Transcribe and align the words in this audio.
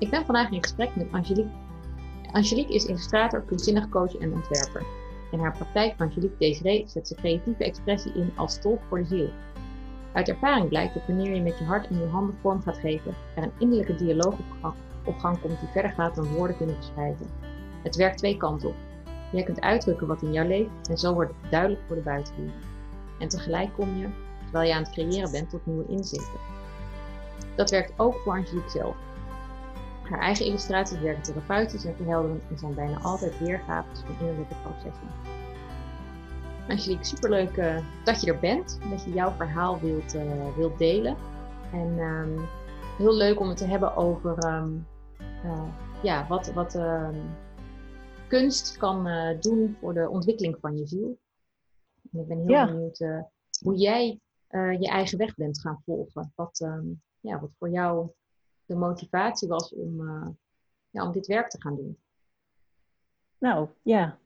Ik 0.00 0.10
ben 0.10 0.24
vandaag 0.24 0.50
in 0.50 0.62
gesprek 0.62 0.96
met 0.96 1.12
Angelique. 1.12 1.50
Angelique 2.32 2.74
is 2.74 2.86
illustrator, 2.86 3.42
kunstzinnig 3.42 3.88
coach 3.88 4.16
en 4.16 4.32
ontwerper. 4.32 4.82
In 5.30 5.38
haar 5.38 5.56
praktijk 5.56 6.00
Angelique 6.00 6.36
Desiree 6.38 6.84
zet 6.86 7.08
ze 7.08 7.14
creatieve 7.14 7.64
expressie 7.64 8.12
in 8.12 8.32
als 8.36 8.60
tolk 8.60 8.80
voor 8.88 8.98
de 8.98 9.04
ziel. 9.04 9.30
Uit 10.12 10.28
ervaring 10.28 10.68
blijkt 10.68 10.94
dat 10.94 11.06
wanneer 11.06 11.34
je 11.34 11.42
met 11.42 11.58
je 11.58 11.64
hart 11.64 11.86
en 11.86 11.98
je 11.98 12.06
handen 12.06 12.36
vorm 12.40 12.62
gaat 12.62 12.78
geven, 12.78 13.14
er 13.36 13.42
een 13.42 13.52
innerlijke 13.58 13.94
dialoog 13.94 14.34
op 15.04 15.18
gang, 15.18 15.40
komt 15.40 15.60
die 15.60 15.68
verder 15.68 15.90
gaat 15.90 16.14
dan 16.14 16.34
woorden 16.34 16.56
kunnen 16.56 16.76
beschrijven. 16.76 17.26
Het 17.82 17.96
werkt 17.96 18.18
twee 18.18 18.36
kanten 18.36 18.68
op. 18.68 18.76
Jij 19.32 19.42
kunt 19.42 19.60
uitdrukken 19.60 20.06
wat 20.06 20.22
in 20.22 20.32
jou 20.32 20.48
leeft 20.48 20.88
en 20.88 20.98
zo 20.98 21.14
wordt 21.14 21.32
het 21.40 21.50
duidelijk 21.50 21.82
voor 21.86 21.96
de 21.96 22.02
buitenwereld. 22.02 22.54
En 23.18 23.28
tegelijk 23.28 23.72
kom 23.72 23.96
je, 23.96 24.08
terwijl 24.42 24.68
je 24.68 24.74
aan 24.74 24.82
het 24.82 24.92
creëren 24.92 25.30
bent, 25.30 25.50
tot 25.50 25.66
nieuwe 25.66 25.86
inzichten. 25.86 26.40
Dat 27.56 27.70
werkt 27.70 27.92
ook 27.96 28.14
voor 28.14 28.32
Angelique 28.32 28.70
zelf. 28.70 28.96
Haar 30.10 30.20
eigen 30.20 30.46
illustraties 30.46 31.00
werken 31.00 31.22
therapeutisch 31.22 31.84
en 31.84 31.96
verhelderend 31.96 32.42
en 32.50 32.58
zijn 32.58 32.74
bijna 32.74 33.00
altijd 33.00 33.38
weergaves 33.38 34.00
van 34.00 34.14
innerlijke 34.20 34.54
processen. 34.62 35.08
Angelique, 36.68 37.04
superleuk 37.04 37.56
uh, 37.56 37.78
dat 38.04 38.20
je 38.20 38.32
er 38.32 38.38
bent, 38.38 38.78
dat 38.90 39.04
je 39.04 39.12
jouw 39.12 39.30
verhaal 39.30 39.80
wilt, 39.80 40.14
uh, 40.14 40.56
wilt 40.56 40.78
delen. 40.78 41.16
En 41.72 41.98
um, 41.98 42.40
heel 42.98 43.14
leuk 43.14 43.40
om 43.40 43.48
het 43.48 43.56
te 43.56 43.64
hebben 43.64 43.96
over 43.96 44.54
um, 44.54 44.86
uh, 45.44 45.68
ja, 46.02 46.26
wat, 46.26 46.52
wat 46.52 46.74
um, 46.74 47.36
kunst 48.28 48.76
kan 48.76 49.08
doen 49.40 49.76
voor 49.80 49.94
de 49.94 50.08
ontwikkeling 50.08 50.56
van 50.60 50.76
je 50.76 50.86
ziel. 50.86 51.18
En 52.12 52.20
ik 52.20 52.26
ben 52.26 52.38
heel 52.38 52.48
ja. 52.48 52.66
benieuwd 52.66 53.04
hoe 53.64 53.76
jij 53.76 54.20
je 54.78 54.88
eigen 54.88 55.18
weg 55.18 55.34
bent 55.34 55.60
gaan 55.60 55.82
volgen. 55.84 56.32
Wat, 56.34 56.66
ja, 57.20 57.40
wat 57.40 57.50
voor 57.58 57.70
jou 57.70 58.10
de 58.70 58.76
motivatie 58.76 59.48
was 59.48 59.74
om, 59.74 60.00
uh, 60.00 60.28
ja, 60.90 61.06
om 61.06 61.12
dit 61.12 61.26
werk 61.26 61.50
te 61.50 61.60
gaan 61.60 61.76
doen? 61.76 61.98
Nou 63.38 63.68
ja, 63.82 64.18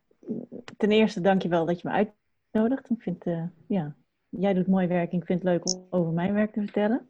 ten 0.76 0.90
eerste 0.90 1.20
dankjewel 1.20 1.66
dat 1.66 1.80
je 1.80 1.88
me 1.88 1.94
uitnodigt. 1.94 2.90
Ik 2.90 3.02
vind, 3.02 3.26
uh, 3.26 3.46
ja, 3.66 3.96
jij 4.28 4.54
doet 4.54 4.66
mooi 4.66 4.86
werk 4.86 5.12
en 5.12 5.18
ik 5.18 5.26
vind 5.26 5.42
het 5.42 5.48
leuk 5.48 5.74
om 5.74 5.86
over 5.90 6.12
mijn 6.12 6.32
werk 6.32 6.52
te 6.52 6.60
vertellen. 6.60 7.08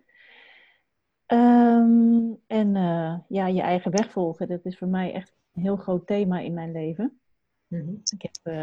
Um, 1.26 2.40
en 2.46 2.74
uh, 2.74 3.18
ja, 3.28 3.46
je 3.46 3.60
eigen 3.60 3.90
weg 3.90 4.10
volgen, 4.10 4.48
dat 4.48 4.64
is 4.64 4.78
voor 4.78 4.88
mij 4.88 5.12
echt 5.12 5.32
een 5.52 5.62
heel 5.62 5.76
groot 5.76 6.06
thema 6.06 6.38
in 6.38 6.54
mijn 6.54 6.72
leven. 6.72 7.20
Mm 7.66 7.80
-hmm. 7.80 8.00
Ik 8.18 8.22
heb 8.22 8.56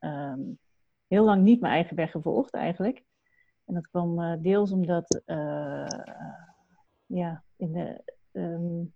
um, 0.00 0.58
heel 1.06 1.24
lang 1.24 1.42
niet 1.42 1.60
mijn 1.60 1.72
eigen 1.72 1.96
weg 1.96 2.10
gevolgd 2.10 2.54
eigenlijk. 2.54 3.04
En 3.64 3.74
dat 3.74 3.88
kwam 3.88 4.42
deels 4.42 4.72
omdat 4.72 5.22
ja, 7.06 7.44
in 7.56 7.72
de, 7.72 8.02
um, 8.32 8.92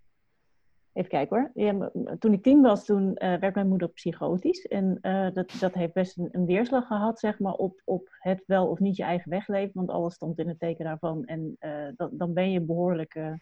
even 0.93 1.11
kijken 1.11 1.37
hoor. 1.37 1.51
Ja, 1.55 1.91
toen 2.19 2.33
ik 2.33 2.43
tien 2.43 2.61
was, 2.61 2.85
toen 2.85 3.09
uh, 3.09 3.35
werd 3.35 3.55
mijn 3.55 3.69
moeder 3.69 3.89
psychotisch. 3.89 4.67
En 4.67 4.99
uh, 5.03 5.31
dat, 5.33 5.57
dat 5.61 5.75
heeft 5.75 5.93
best 5.93 6.19
een, 6.19 6.47
weerslag 6.47 6.87
gehad, 6.87 7.19
zeg 7.19 7.39
maar, 7.39 7.53
op, 7.55 7.83
op 7.85 8.09
het 8.19 8.43
wel 8.47 8.69
of 8.69 8.79
niet 8.79 8.97
je 8.97 9.03
eigen 9.03 9.31
weg 9.31 9.49
leven. 9.49 9.73
Want 9.75 9.91
alles 9.91 10.15
stond 10.15 10.39
in 10.39 10.49
het 10.49 10.59
teken 10.59 10.85
daarvan. 10.85 11.25
En 11.25 11.57
uh, 11.61 11.89
dan, 11.97 12.11
dan 12.13 12.33
ben 12.33 12.51
je 12.51 12.61
behoorlijk, 12.61 13.15
dan 13.15 13.41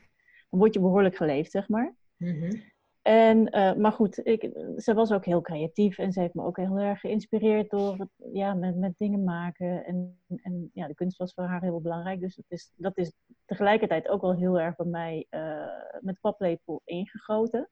word 0.49 0.75
je 0.75 0.81
behoorlijk 0.81 1.17
geleefd, 1.17 1.51
zeg 1.51 1.69
maar. 1.69 1.95
-hmm. 2.17 2.63
En, 3.03 3.57
uh, 3.57 3.75
maar 3.75 3.93
goed, 3.93 4.27
ik, 4.27 4.51
ze 4.77 4.95
was 4.95 5.13
ook 5.13 5.25
heel 5.25 5.41
creatief 5.41 5.99
en 5.99 6.13
ze 6.13 6.21
heeft 6.21 6.35
me 6.35 6.43
ook 6.43 6.57
heel 6.57 6.79
erg 6.79 7.01
geïnspireerd 7.01 7.71
door 7.71 8.09
ja, 8.33 8.55
met, 8.55 8.77
met 8.77 8.95
dingen 8.99 9.25
maken. 9.25 9.85
En, 9.85 10.21
en 10.43 10.71
ja, 10.73 10.87
de 10.87 10.95
kunst 10.95 11.19
was 11.19 11.35
voor 11.35 11.45
haar 11.45 11.63
heel 11.63 11.81
belangrijk. 11.81 12.21
Dus 12.21 12.35
dat 12.35 12.45
is, 12.49 12.73
dat 12.77 12.99
is 12.99 13.13
tegelijkertijd 13.45 14.09
ook 14.09 14.21
wel 14.21 14.35
heel 14.35 14.61
erg 14.61 14.77
bij 14.77 14.87
mij 14.87 15.27
uh, 15.31 16.01
met 16.01 16.21
paplepel 16.21 16.83
ingegoten. 16.85 17.69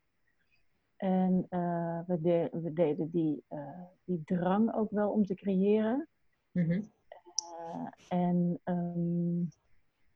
En 0.96 1.46
uh, 1.50 2.00
we, 2.06 2.20
de, 2.20 2.48
we, 2.52 2.72
deden 2.72 3.10
die, 3.10 3.44
die 4.04 4.22
drang 4.24 4.74
ook 4.74 4.90
wel 4.90 5.10
om 5.10 5.26
te 5.26 5.34
creëren. 5.34 6.08
Mm 6.52 6.64
-hmm. 6.64 6.90
en 8.08 8.60
um, 8.64 9.48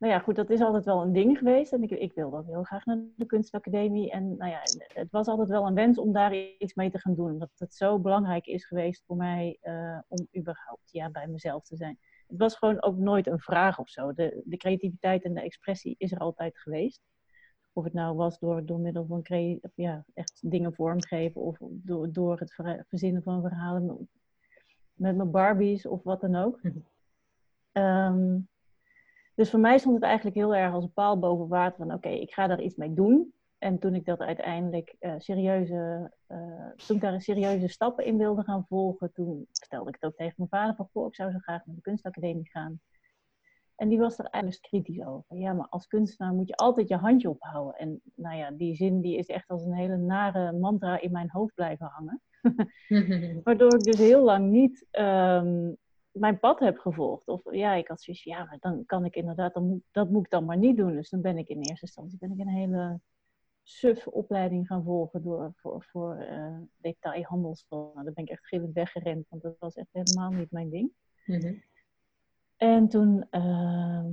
nou 0.03 0.15
ja, 0.15 0.21
goed, 0.21 0.37
dat 0.37 0.51
is 0.51 0.61
altijd 0.61 0.85
wel 0.85 1.03
een 1.03 1.13
ding 1.13 1.39
geweest. 1.39 1.73
En 1.73 1.83
ik, 1.83 1.91
ik 1.91 2.13
wilde 2.13 2.37
ook 2.37 2.47
heel 2.47 2.63
graag 2.63 2.85
naar 2.85 2.99
de 3.17 3.27
kunstacademie. 3.27 4.11
En 4.11 4.37
nou 4.37 4.51
ja, 4.51 4.61
het 4.95 5.11
was 5.11 5.27
altijd 5.27 5.49
wel 5.49 5.67
een 5.67 5.75
wens 5.75 5.99
om 5.99 6.13
daar 6.13 6.35
iets 6.35 6.75
mee 6.75 6.91
te 6.91 6.99
gaan 6.99 7.15
doen. 7.15 7.31
Omdat 7.31 7.51
het 7.55 7.75
zo 7.75 7.99
belangrijk 7.99 8.47
is 8.47 8.67
geweest 8.67 9.03
voor 9.07 9.17
mij 9.17 9.59
uh, 9.62 9.99
om 10.09 10.29
überhaupt 10.37 10.91
ja, 10.91 11.11
bij 11.11 11.27
mezelf 11.27 11.65
te 11.65 11.77
zijn. 11.77 11.99
Het 12.27 12.39
was 12.39 12.57
gewoon 12.57 12.83
ook 12.83 12.97
nooit 12.97 13.27
een 13.27 13.41
vraag 13.41 13.79
of 13.79 13.89
zo. 13.89 14.12
De, 14.12 14.43
de 14.45 14.57
creativiteit 14.57 15.25
en 15.25 15.35
de 15.35 15.43
expressie 15.43 15.95
is 15.99 16.12
er 16.12 16.19
altijd 16.19 16.59
geweest. 16.59 17.01
Of 17.73 17.85
het 17.85 17.93
nou 17.93 18.17
was 18.17 18.39
door, 18.39 18.67
door 18.67 18.81
middel 18.81 19.07
van 19.07 19.25
ja, 19.75 20.05
echt 20.15 20.51
dingen 20.51 20.75
vormgeven. 20.75 21.41
Of 21.41 21.57
door, 21.61 22.12
door 22.12 22.39
het 22.39 22.55
verzinnen 22.89 23.23
van 23.23 23.41
verhalen 23.41 24.09
met 24.93 25.17
mijn 25.17 25.31
Barbies 25.31 25.87
of 25.87 26.03
wat 26.03 26.21
dan 26.21 26.35
ook. 26.37 26.61
Um, 27.73 28.49
dus 29.34 29.50
voor 29.50 29.60
mij 29.60 29.78
stond 29.78 29.94
het 29.94 30.04
eigenlijk 30.04 30.37
heel 30.37 30.54
erg 30.54 30.75
als 30.75 30.84
een 30.84 30.93
paal 30.93 31.19
boven 31.19 31.48
water 31.48 31.87
van 31.87 31.93
oké, 31.93 32.09
ik 32.09 32.32
ga 32.32 32.47
daar 32.47 32.62
iets 32.62 32.76
mee 32.76 32.94
doen. 32.94 33.32
En 33.59 33.78
toen 33.78 33.94
ik 33.94 34.04
dat 34.04 34.20
uiteindelijk 34.20 34.97
uh, 35.00 35.15
serieuze, 35.19 36.12
uh, 36.28 36.70
toen 36.87 36.97
ik 36.97 37.03
daar 37.03 37.20
serieuze 37.20 37.69
stappen 37.69 38.04
in 38.04 38.19
wilde 38.19 38.43
gaan 38.43 38.66
volgen, 38.69 39.12
toen 39.12 39.47
vertelde 39.53 39.88
ik 39.88 39.94
het 39.94 40.04
ook 40.04 40.16
tegen 40.16 40.34
mijn 40.37 40.48
vader 40.48 40.75
van 40.75 40.88
goh, 40.93 41.06
ik 41.06 41.15
zou 41.15 41.31
zo 41.31 41.38
graag 41.38 41.66
naar 41.66 41.75
de 41.75 41.81
kunstacademie 41.81 42.50
gaan. 42.50 42.81
En 43.76 43.88
die 43.88 43.98
was 43.98 44.19
er 44.19 44.25
eigenlijk 44.25 44.62
kritisch 44.62 45.04
over. 45.04 45.37
Ja, 45.37 45.53
maar 45.53 45.69
als 45.69 45.87
kunstenaar 45.87 46.32
moet 46.32 46.49
je 46.49 46.56
altijd 46.56 46.88
je 46.88 46.97
handje 46.97 47.31
ophouden. 47.31 47.75
En 47.75 48.00
nou 48.14 48.37
ja, 48.37 48.50
die 48.50 48.75
zin 48.75 49.00
die 49.00 49.16
is 49.16 49.26
echt 49.26 49.49
als 49.49 49.64
een 49.64 49.75
hele 49.75 49.97
nare 49.97 50.53
mantra 50.53 51.00
in 51.00 51.12
mijn 51.12 51.31
hoofd 51.31 51.54
blijven 51.54 51.87
hangen. 51.87 52.20
Waardoor 53.44 53.75
ik 53.75 53.82
dus 53.82 53.99
heel 53.99 54.22
lang 54.22 54.50
niet 54.50 54.87
um, 54.91 55.76
mijn 56.12 56.39
pad 56.39 56.59
heb 56.59 56.78
gevolgd. 56.78 57.28
Of 57.28 57.53
ja, 57.53 57.75
ik 57.75 57.89
had 57.89 58.03
zoiets 58.03 58.25
ja, 58.25 58.45
maar 58.45 58.59
dan 58.61 58.87
kan 58.87 59.05
ik 59.05 59.17
inderdaad, 59.17 59.55
dan 59.55 59.69
moet, 59.69 59.83
dat 59.91 60.11
moet 60.11 60.25
ik 60.25 60.31
dan 60.31 60.45
maar 60.45 60.59
niet 60.59 60.77
doen. 60.77 60.95
Dus 60.95 61.11
dan 61.11 61.21
ben 61.21 61.39
ik 61.39 61.49
in 61.49 61.61
eerste 61.61 61.87
instantie 61.87 62.19
ben 62.19 62.33
ik 62.33 62.39
een 62.39 62.49
hele 62.49 63.00
suf 63.62 64.06
opleiding 64.06 64.67
gaan 64.67 64.84
volgen 64.84 65.23
door, 65.23 65.53
voor, 65.56 65.84
voor 65.84 66.27
uh, 66.31 66.59
detailhandelstal. 66.77 67.91
Nou, 67.95 68.05
daar 68.05 68.15
ben 68.15 68.25
ik 68.25 68.31
echt 68.31 68.47
gillend 68.47 68.75
weggerend, 68.75 69.27
want 69.28 69.43
dat 69.43 69.56
was 69.59 69.75
echt 69.75 69.93
helemaal 69.93 70.31
niet 70.31 70.50
mijn 70.50 70.71
ding. 70.71 70.91
Mm-hmm. 71.27 71.62
En 72.56 72.89
toen, 72.89 73.27
uh, 73.31 74.05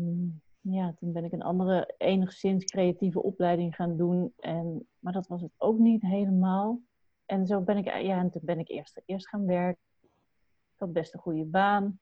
ja, 0.62 0.94
toen 0.94 1.12
ben 1.12 1.24
ik 1.24 1.32
een 1.32 1.42
andere 1.42 1.94
enigszins 1.98 2.66
creatieve 2.66 3.24
opleiding 3.24 3.76
gaan 3.76 3.98
doen. 3.98 4.34
En, 4.38 4.88
maar 5.00 5.14
dat 5.14 5.28
was 5.28 5.42
het 5.42 5.54
ook 5.58 5.78
niet 5.78 6.02
helemaal. 6.02 6.82
En 7.26 7.48
zo 7.48 7.62
ben 7.62 7.78
ik, 7.78 7.86
ja, 7.86 8.20
en 8.20 8.30
toen 8.30 8.42
ben 8.46 8.60
ik 8.60 8.70
eerst, 8.70 9.02
eerst 9.06 9.28
gaan 9.28 9.46
werken 9.46 9.89
had 10.80 10.94
best 10.94 11.14
een 11.14 11.20
goede 11.20 11.46
baan. 11.46 12.00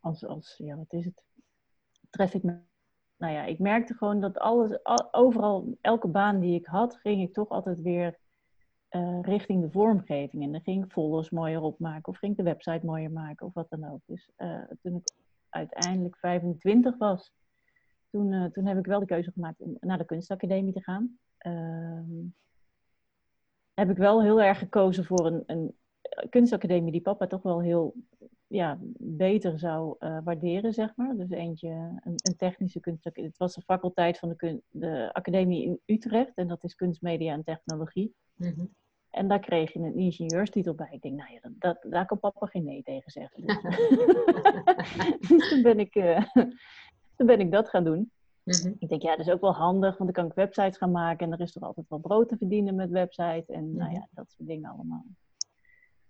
Als, 0.00 0.26
als 0.26 0.54
ja, 0.58 0.76
wat 0.76 0.92
is 0.92 1.04
het? 1.04 1.24
Tref 2.10 2.34
ik 2.34 2.42
me. 2.42 2.58
Nou 3.16 3.32
ja, 3.32 3.44
ik 3.44 3.58
merkte 3.58 3.94
gewoon 3.94 4.20
dat 4.20 4.38
alles, 4.38 4.78
overal, 5.10 5.76
elke 5.80 6.08
baan 6.08 6.40
die 6.40 6.54
ik 6.54 6.66
had, 6.66 6.96
ging 6.96 7.22
ik 7.22 7.32
toch 7.32 7.48
altijd 7.48 7.80
weer 7.80 8.18
uh, 8.90 9.18
richting 9.22 9.62
de 9.62 9.70
vormgeving. 9.70 10.42
En 10.42 10.52
dan 10.52 10.60
ging 10.60 10.84
ik 10.84 10.92
folders 10.92 11.30
mooier 11.30 11.60
opmaken, 11.60 12.12
of 12.12 12.18
ging 12.18 12.32
ik 12.32 12.38
de 12.38 12.44
website 12.44 12.86
mooier 12.86 13.10
maken, 13.10 13.46
of 13.46 13.54
wat 13.54 13.70
dan 13.70 13.90
ook. 13.90 14.00
Dus 14.06 14.30
uh, 14.38 14.62
toen 14.82 14.96
ik 14.96 15.12
uiteindelijk 15.48 16.16
25 16.16 16.96
was, 16.96 17.32
toen, 18.10 18.32
uh, 18.32 18.44
toen 18.44 18.66
heb 18.66 18.78
ik 18.78 18.86
wel 18.86 19.00
de 19.00 19.06
keuze 19.06 19.32
gemaakt 19.32 19.60
om 19.60 19.76
naar 19.80 19.98
de 19.98 20.04
kunstacademie 20.04 20.72
te 20.72 20.82
gaan. 20.82 21.18
Ehm, 21.38 22.24
heb 23.74 23.90
ik 23.90 23.96
wel 23.96 24.22
heel 24.22 24.42
erg 24.42 24.58
gekozen 24.58 25.04
voor 25.04 25.26
een, 25.26 25.42
een 25.46 25.76
kunstacademie 26.30 26.92
die 26.92 27.00
papa 27.00 27.26
toch 27.26 27.42
wel 27.42 27.60
heel 27.60 27.94
ja, 28.46 28.78
beter 28.98 29.58
zou 29.58 29.96
uh, 29.98 30.18
waarderen, 30.24 30.72
zeg 30.72 30.96
maar. 30.96 31.16
Dus 31.16 31.30
eentje, 31.30 31.68
een, 31.68 32.14
een 32.22 32.36
technische 32.36 32.80
kunstacademie. 32.80 33.30
Het 33.30 33.38
was 33.38 33.54
de 33.54 33.62
faculteit 33.62 34.18
van 34.18 34.34
de, 34.36 34.62
de 34.70 35.10
academie 35.12 35.64
in 35.64 35.80
Utrecht 35.84 36.36
en 36.36 36.46
dat 36.46 36.64
is 36.64 36.74
kunst, 36.74 37.02
media 37.02 37.32
en 37.32 37.44
technologie. 37.44 38.14
Mm 38.34 38.52
-hmm. 38.54 38.70
En 39.10 39.28
daar 39.28 39.40
kreeg 39.40 39.72
je 39.72 39.78
een 39.78 39.96
ingenieurstitel 39.96 40.74
bij. 40.74 40.88
Ik 40.90 41.02
denk, 41.02 41.16
nou 41.16 41.32
ja, 41.32 41.50
dat, 41.58 41.86
daar 41.90 42.06
kan 42.06 42.18
papa 42.18 42.46
geen 42.46 42.64
nee 42.64 42.82
tegen 42.82 43.10
zeggen. 43.10 43.46
Dus, 43.46 43.60
dus 45.28 45.48
toen, 45.48 45.62
ben 45.62 45.78
ik, 45.78 45.94
uh, 45.94 46.20
toen 47.16 47.26
ben 47.26 47.40
ik 47.40 47.52
dat 47.52 47.68
gaan 47.68 47.84
doen. 47.84 48.10
Mhm. 48.42 48.72
Ik 48.78 48.88
denk, 48.88 49.02
ja, 49.02 49.16
dat 49.16 49.26
is 49.26 49.32
ook 49.32 49.40
wel 49.40 49.54
handig, 49.54 49.98
want 49.98 50.14
dan 50.14 50.22
kan 50.22 50.26
ik 50.26 50.36
websites 50.36 50.76
gaan 50.76 50.90
maken 50.90 51.26
en 51.26 51.32
er 51.32 51.40
is 51.40 51.52
toch 51.52 51.62
altijd 51.62 51.88
wel 51.88 51.98
brood 51.98 52.28
te 52.28 52.36
verdienen 52.36 52.74
met 52.74 52.90
websites 52.90 53.48
en 53.48 53.76
nou 53.76 53.92
ja, 53.92 54.08
dat 54.10 54.30
soort 54.30 54.48
dingen 54.48 54.70
allemaal. 54.70 55.04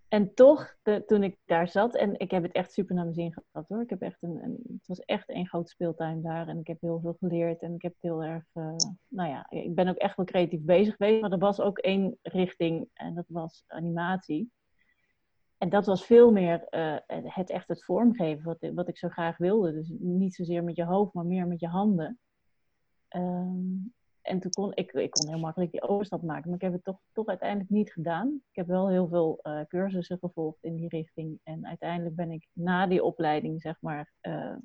En 0.07 0.33
toch, 0.33 0.75
de, 0.81 1.03
toen 1.05 1.23
ik 1.23 1.37
daar 1.45 1.67
zat, 1.67 1.95
en 1.95 2.19
ik 2.19 2.31
heb 2.31 2.43
het 2.43 2.51
echt 2.51 2.71
super 2.71 2.95
naar 2.95 3.03
mijn 3.03 3.15
zin 3.15 3.33
gehad 3.33 3.67
hoor. 3.67 3.81
Ik 3.81 3.89
heb 3.89 4.01
echt 4.01 4.23
een, 4.23 4.59
het 4.67 4.87
was 4.87 4.99
echt 4.99 5.29
een 5.29 5.47
groot 5.47 5.69
speeltuin 5.69 6.21
daar. 6.21 6.47
En 6.47 6.59
ik 6.59 6.67
heb 6.67 6.81
heel 6.81 6.99
veel 6.99 7.15
geleerd. 7.19 7.61
En 7.61 7.73
ik 7.73 7.81
heb 7.81 7.95
heel 7.99 8.23
erg, 8.23 8.43
uh, 8.53 8.75
nou 9.07 9.29
ja, 9.29 9.49
ik 9.49 9.75
ben 9.75 9.87
ook 9.87 9.95
echt 9.95 10.15
wel 10.15 10.25
creatief 10.25 10.61
bezig 10.61 10.95
geweest. 10.95 11.21
Maar 11.21 11.31
er 11.31 11.37
was 11.37 11.59
ook 11.59 11.77
één 11.77 12.17
richting 12.21 12.89
en 12.93 13.15
dat 13.15 13.25
was 13.27 13.63
animatie. 13.67 14.51
En 15.57 15.69
dat 15.69 15.85
was 15.85 16.05
veel 16.05 16.31
meer 16.31 16.67
uh, 16.69 16.97
het 17.33 17.49
echt 17.49 17.67
het 17.67 17.83
vormgeven 17.83 18.43
wat, 18.43 18.71
wat 18.73 18.87
ik 18.87 18.97
zo 18.97 19.09
graag 19.09 19.37
wilde. 19.37 19.73
Dus 19.73 19.93
niet 19.99 20.35
zozeer 20.35 20.63
met 20.63 20.75
je 20.75 20.85
hoofd, 20.85 21.13
maar 21.13 21.25
meer 21.25 21.47
met 21.47 21.59
je 21.59 21.67
handen. 21.67 22.19
Um, 23.15 23.93
en 24.27 24.39
toen 24.39 24.51
kon 24.51 24.71
ik, 24.75 24.91
ik 24.91 25.11
kon 25.11 25.29
heel 25.29 25.39
makkelijk 25.39 25.71
die 25.71 25.81
overstap 25.81 26.21
maken, 26.21 26.45
maar 26.45 26.55
ik 26.55 26.63
heb 26.63 26.73
het 26.73 26.83
toch, 26.83 26.99
toch 27.11 27.25
uiteindelijk 27.25 27.69
niet 27.69 27.91
gedaan. 27.91 28.41
Ik 28.49 28.55
heb 28.55 28.67
wel 28.67 28.89
heel 28.89 29.07
veel 29.07 29.39
uh, 29.43 29.61
cursussen 29.67 30.17
gevolgd 30.17 30.63
in 30.63 30.75
die 30.75 30.87
richting. 30.87 31.39
En 31.43 31.67
uiteindelijk 31.67 32.15
ben 32.15 32.31
ik 32.31 32.47
na 32.53 32.87
die 32.87 33.03
opleiding, 33.03 33.61
zeg 33.61 33.77
maar, 33.81 34.13
uh, 34.21 34.55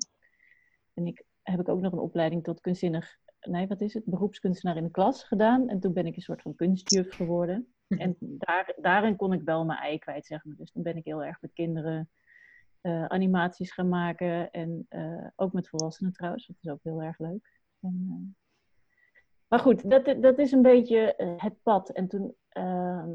en 0.93 1.07
ik, 1.07 1.25
heb 1.41 1.59
ik 1.59 1.69
ook 1.69 1.81
nog 1.81 1.91
een 1.91 1.99
opleiding 1.99 2.43
tot 2.43 2.61
kunstzinnig, 2.61 3.17
nee, 3.41 3.67
wat 3.67 3.81
is 3.81 3.93
het, 3.93 4.05
beroepskunstenaar 4.05 4.77
in 4.77 4.83
de 4.83 4.91
klas 4.91 5.23
gedaan. 5.23 5.69
En 5.69 5.79
toen 5.79 5.93
ben 5.93 6.05
ik 6.05 6.15
een 6.15 6.21
soort 6.21 6.41
van 6.41 6.55
kunstjuf 6.55 7.15
geworden. 7.15 7.73
Hm. 7.87 7.99
En 7.99 8.15
daar, 8.19 8.73
daarin 8.81 9.15
kon 9.15 9.33
ik 9.33 9.41
wel 9.41 9.65
mijn 9.65 9.79
ei 9.79 9.99
kwijt, 9.99 10.25
zeg 10.25 10.43
maar. 10.45 10.55
Dus 10.55 10.71
toen 10.71 10.83
ben 10.83 10.97
ik 10.97 11.05
heel 11.05 11.23
erg 11.23 11.41
met 11.41 11.53
kinderen 11.53 12.09
uh, 12.81 13.05
animaties 13.05 13.71
gaan 13.71 13.89
maken. 13.89 14.51
En 14.51 14.87
ook 15.35 15.53
met 15.53 15.69
volwassenen 15.69 16.13
trouwens, 16.13 16.47
dat 16.47 16.55
is 16.61 16.69
ook 16.71 16.83
heel 16.83 17.01
erg 17.01 17.19
leuk. 17.19 17.61
En, 17.79 18.35
maar 19.53 19.61
goed, 19.61 19.89
dat, 19.89 20.21
dat 20.21 20.39
is 20.39 20.51
een 20.51 20.61
beetje 20.61 21.15
eh, 21.15 21.33
het 21.37 21.63
pad. 21.63 21.89
En 21.89 22.07
toen 22.07 22.35
uh, 22.53 23.05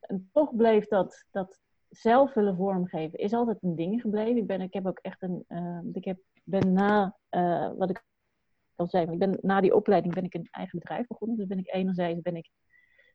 en 0.00 0.28
toch 0.32 0.56
bleef 0.56 0.86
dat, 0.86 1.24
dat 1.30 1.60
zelf 1.88 2.34
willen 2.34 2.56
vormgeven, 2.56 3.18
is 3.18 3.32
altijd 3.32 3.62
een 3.62 3.76
ding 3.76 4.00
gebleven. 4.00 4.36
Ik, 4.36 4.46
ben, 4.46 4.60
ik 4.60 4.74
heb 4.74 4.86
ook 4.86 4.98
echt 4.98 5.22
een. 5.22 5.44
Uh, 5.48 5.78
ik 5.92 6.04
heb, 6.04 6.18
ben 6.44 6.72
na, 6.72 7.16
uh, 7.30 7.70
wat 7.76 7.90
ik 7.90 8.04
al 8.74 8.88
zei, 8.88 9.10
ik 9.10 9.18
ben, 9.18 9.38
na 9.40 9.60
die 9.60 9.74
opleiding 9.74 10.14
ben 10.14 10.24
ik 10.24 10.34
een 10.34 10.48
eigen 10.50 10.78
bedrijf 10.78 11.06
begonnen. 11.06 11.36
Dus 11.36 11.46
ben 11.46 11.58
ik 11.58 11.74
enerzijds 11.74 12.20
ben 12.20 12.36
ik 12.36 12.50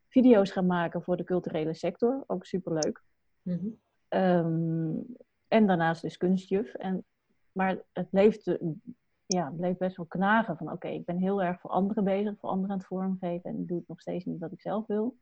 video's 0.08 0.52
gaan 0.52 0.66
maken 0.66 1.02
voor 1.02 1.18
de 1.18 1.24
culturele 1.24 1.74
sector, 1.74 2.24
ook 2.28 2.46
superleuk. 2.46 3.04
Mm 3.42 3.80
um, 4.10 5.06
en 5.48 5.68
daarnaast 5.68 6.02
dus 6.02 6.18
kunstjuf. 6.18 6.74
En, 6.74 7.06
maar 7.52 7.82
het 7.94 8.08
leefde 8.12 8.76
ja, 9.26 9.54
bleef 9.58 9.78
best 9.78 9.98
wel 9.98 10.06
knagen 10.06 10.58
van 10.58 10.72
oké, 10.72 10.88
ik 10.88 11.06
ben 11.06 11.18
heel 11.18 11.44
erg 11.44 11.60
voor 11.60 11.70
anderen 11.70 12.04
bezig, 12.04 12.40
voor 12.40 12.50
anderen 12.50 12.72
aan 12.72 12.78
het 12.78 12.88
vormgeven 12.88 13.50
en 13.50 13.66
doe 13.66 13.78
het 13.78 13.88
nog 13.88 14.02
steeds 14.02 14.26
niet 14.26 14.40
wat 14.40 14.52
ik 14.52 14.62
zelf 14.62 14.88
wil. 14.88 15.16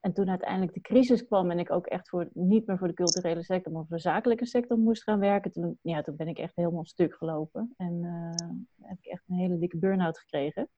En 0.00 0.12
toen 0.12 0.28
uiteindelijk 0.28 0.74
de 0.74 0.80
crisis 0.80 1.24
kwam 1.24 1.50
en 1.50 1.58
ik 1.58 1.70
ook 1.70 1.86
echt 1.86 2.08
voor, 2.08 2.28
niet 2.32 2.66
meer 2.66 2.78
voor 2.78 2.88
de 2.88 2.94
culturele 2.94 3.42
sector, 3.42 3.72
maar 3.72 3.84
voor 3.86 3.96
de 3.96 4.02
zakelijke 4.02 4.46
sector 4.46 4.78
moest 4.78 5.02
gaan 5.02 5.18
werken, 5.18 5.52
toen, 5.52 5.78
ja, 5.82 6.02
toen 6.02 6.16
ben 6.16 6.28
ik 6.28 6.38
echt 6.38 6.56
helemaal 6.56 6.84
stuk 6.84 7.14
gelopen. 7.14 7.74
En 7.76 7.92
uh, 8.02 8.88
heb 8.88 8.98
ik 8.98 9.06
echt 9.06 9.22
een 9.28 9.36
hele 9.36 9.58
dikke 9.58 9.78
burn-out 9.78 10.18
gekregen. 10.18 10.68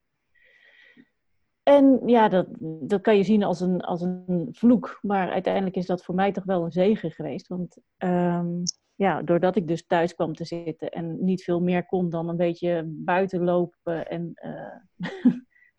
En 1.67 2.01
ja, 2.05 2.29
dat, 2.29 2.47
dat 2.81 3.01
kan 3.01 3.17
je 3.17 3.23
zien 3.23 3.43
als 3.43 3.59
een, 3.59 3.81
als 3.81 4.01
een 4.01 4.47
vloek. 4.51 4.99
Maar 5.01 5.31
uiteindelijk 5.31 5.75
is 5.75 5.85
dat 5.85 6.03
voor 6.03 6.15
mij 6.15 6.31
toch 6.31 6.43
wel 6.43 6.63
een 6.63 6.71
zegen 6.71 7.11
geweest. 7.11 7.47
Want 7.47 7.77
um, 7.97 8.63
ja, 8.95 9.21
doordat 9.21 9.55
ik 9.55 9.67
dus 9.67 9.85
thuis 9.85 10.15
kwam 10.15 10.33
te 10.33 10.45
zitten 10.45 10.89
en 10.89 11.23
niet 11.23 11.43
veel 11.43 11.61
meer 11.61 11.85
kon 11.85 12.09
dan 12.09 12.29
een 12.29 12.37
beetje 12.37 12.83
buiten 12.85 13.43
lopen 13.43 14.07
en 14.07 14.31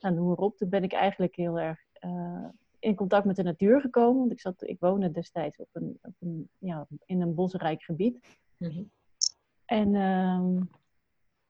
uh, 0.01 0.11
noem 0.15 0.27
maar 0.27 0.37
op, 0.37 0.57
toen 0.57 0.69
ben 0.69 0.83
ik 0.83 0.93
eigenlijk 0.93 1.37
heel 1.37 1.59
erg 1.59 1.81
uh, 2.05 2.49
in 2.79 2.95
contact 2.95 3.25
met 3.25 3.37
de 3.37 3.43
natuur 3.43 3.81
gekomen. 3.81 4.19
Want 4.19 4.33
ik, 4.33 4.41
zat, 4.41 4.69
ik 4.69 4.81
woonde 4.81 5.11
destijds 5.11 5.59
op 5.59 5.69
een, 5.73 5.99
op 6.03 6.15
een, 6.19 6.49
ja, 6.59 6.87
in 7.05 7.21
een 7.21 7.35
bosrijk 7.35 7.83
gebied. 7.83 8.39
Mm 8.57 8.91
En 9.65 9.95
uh, 9.95 10.61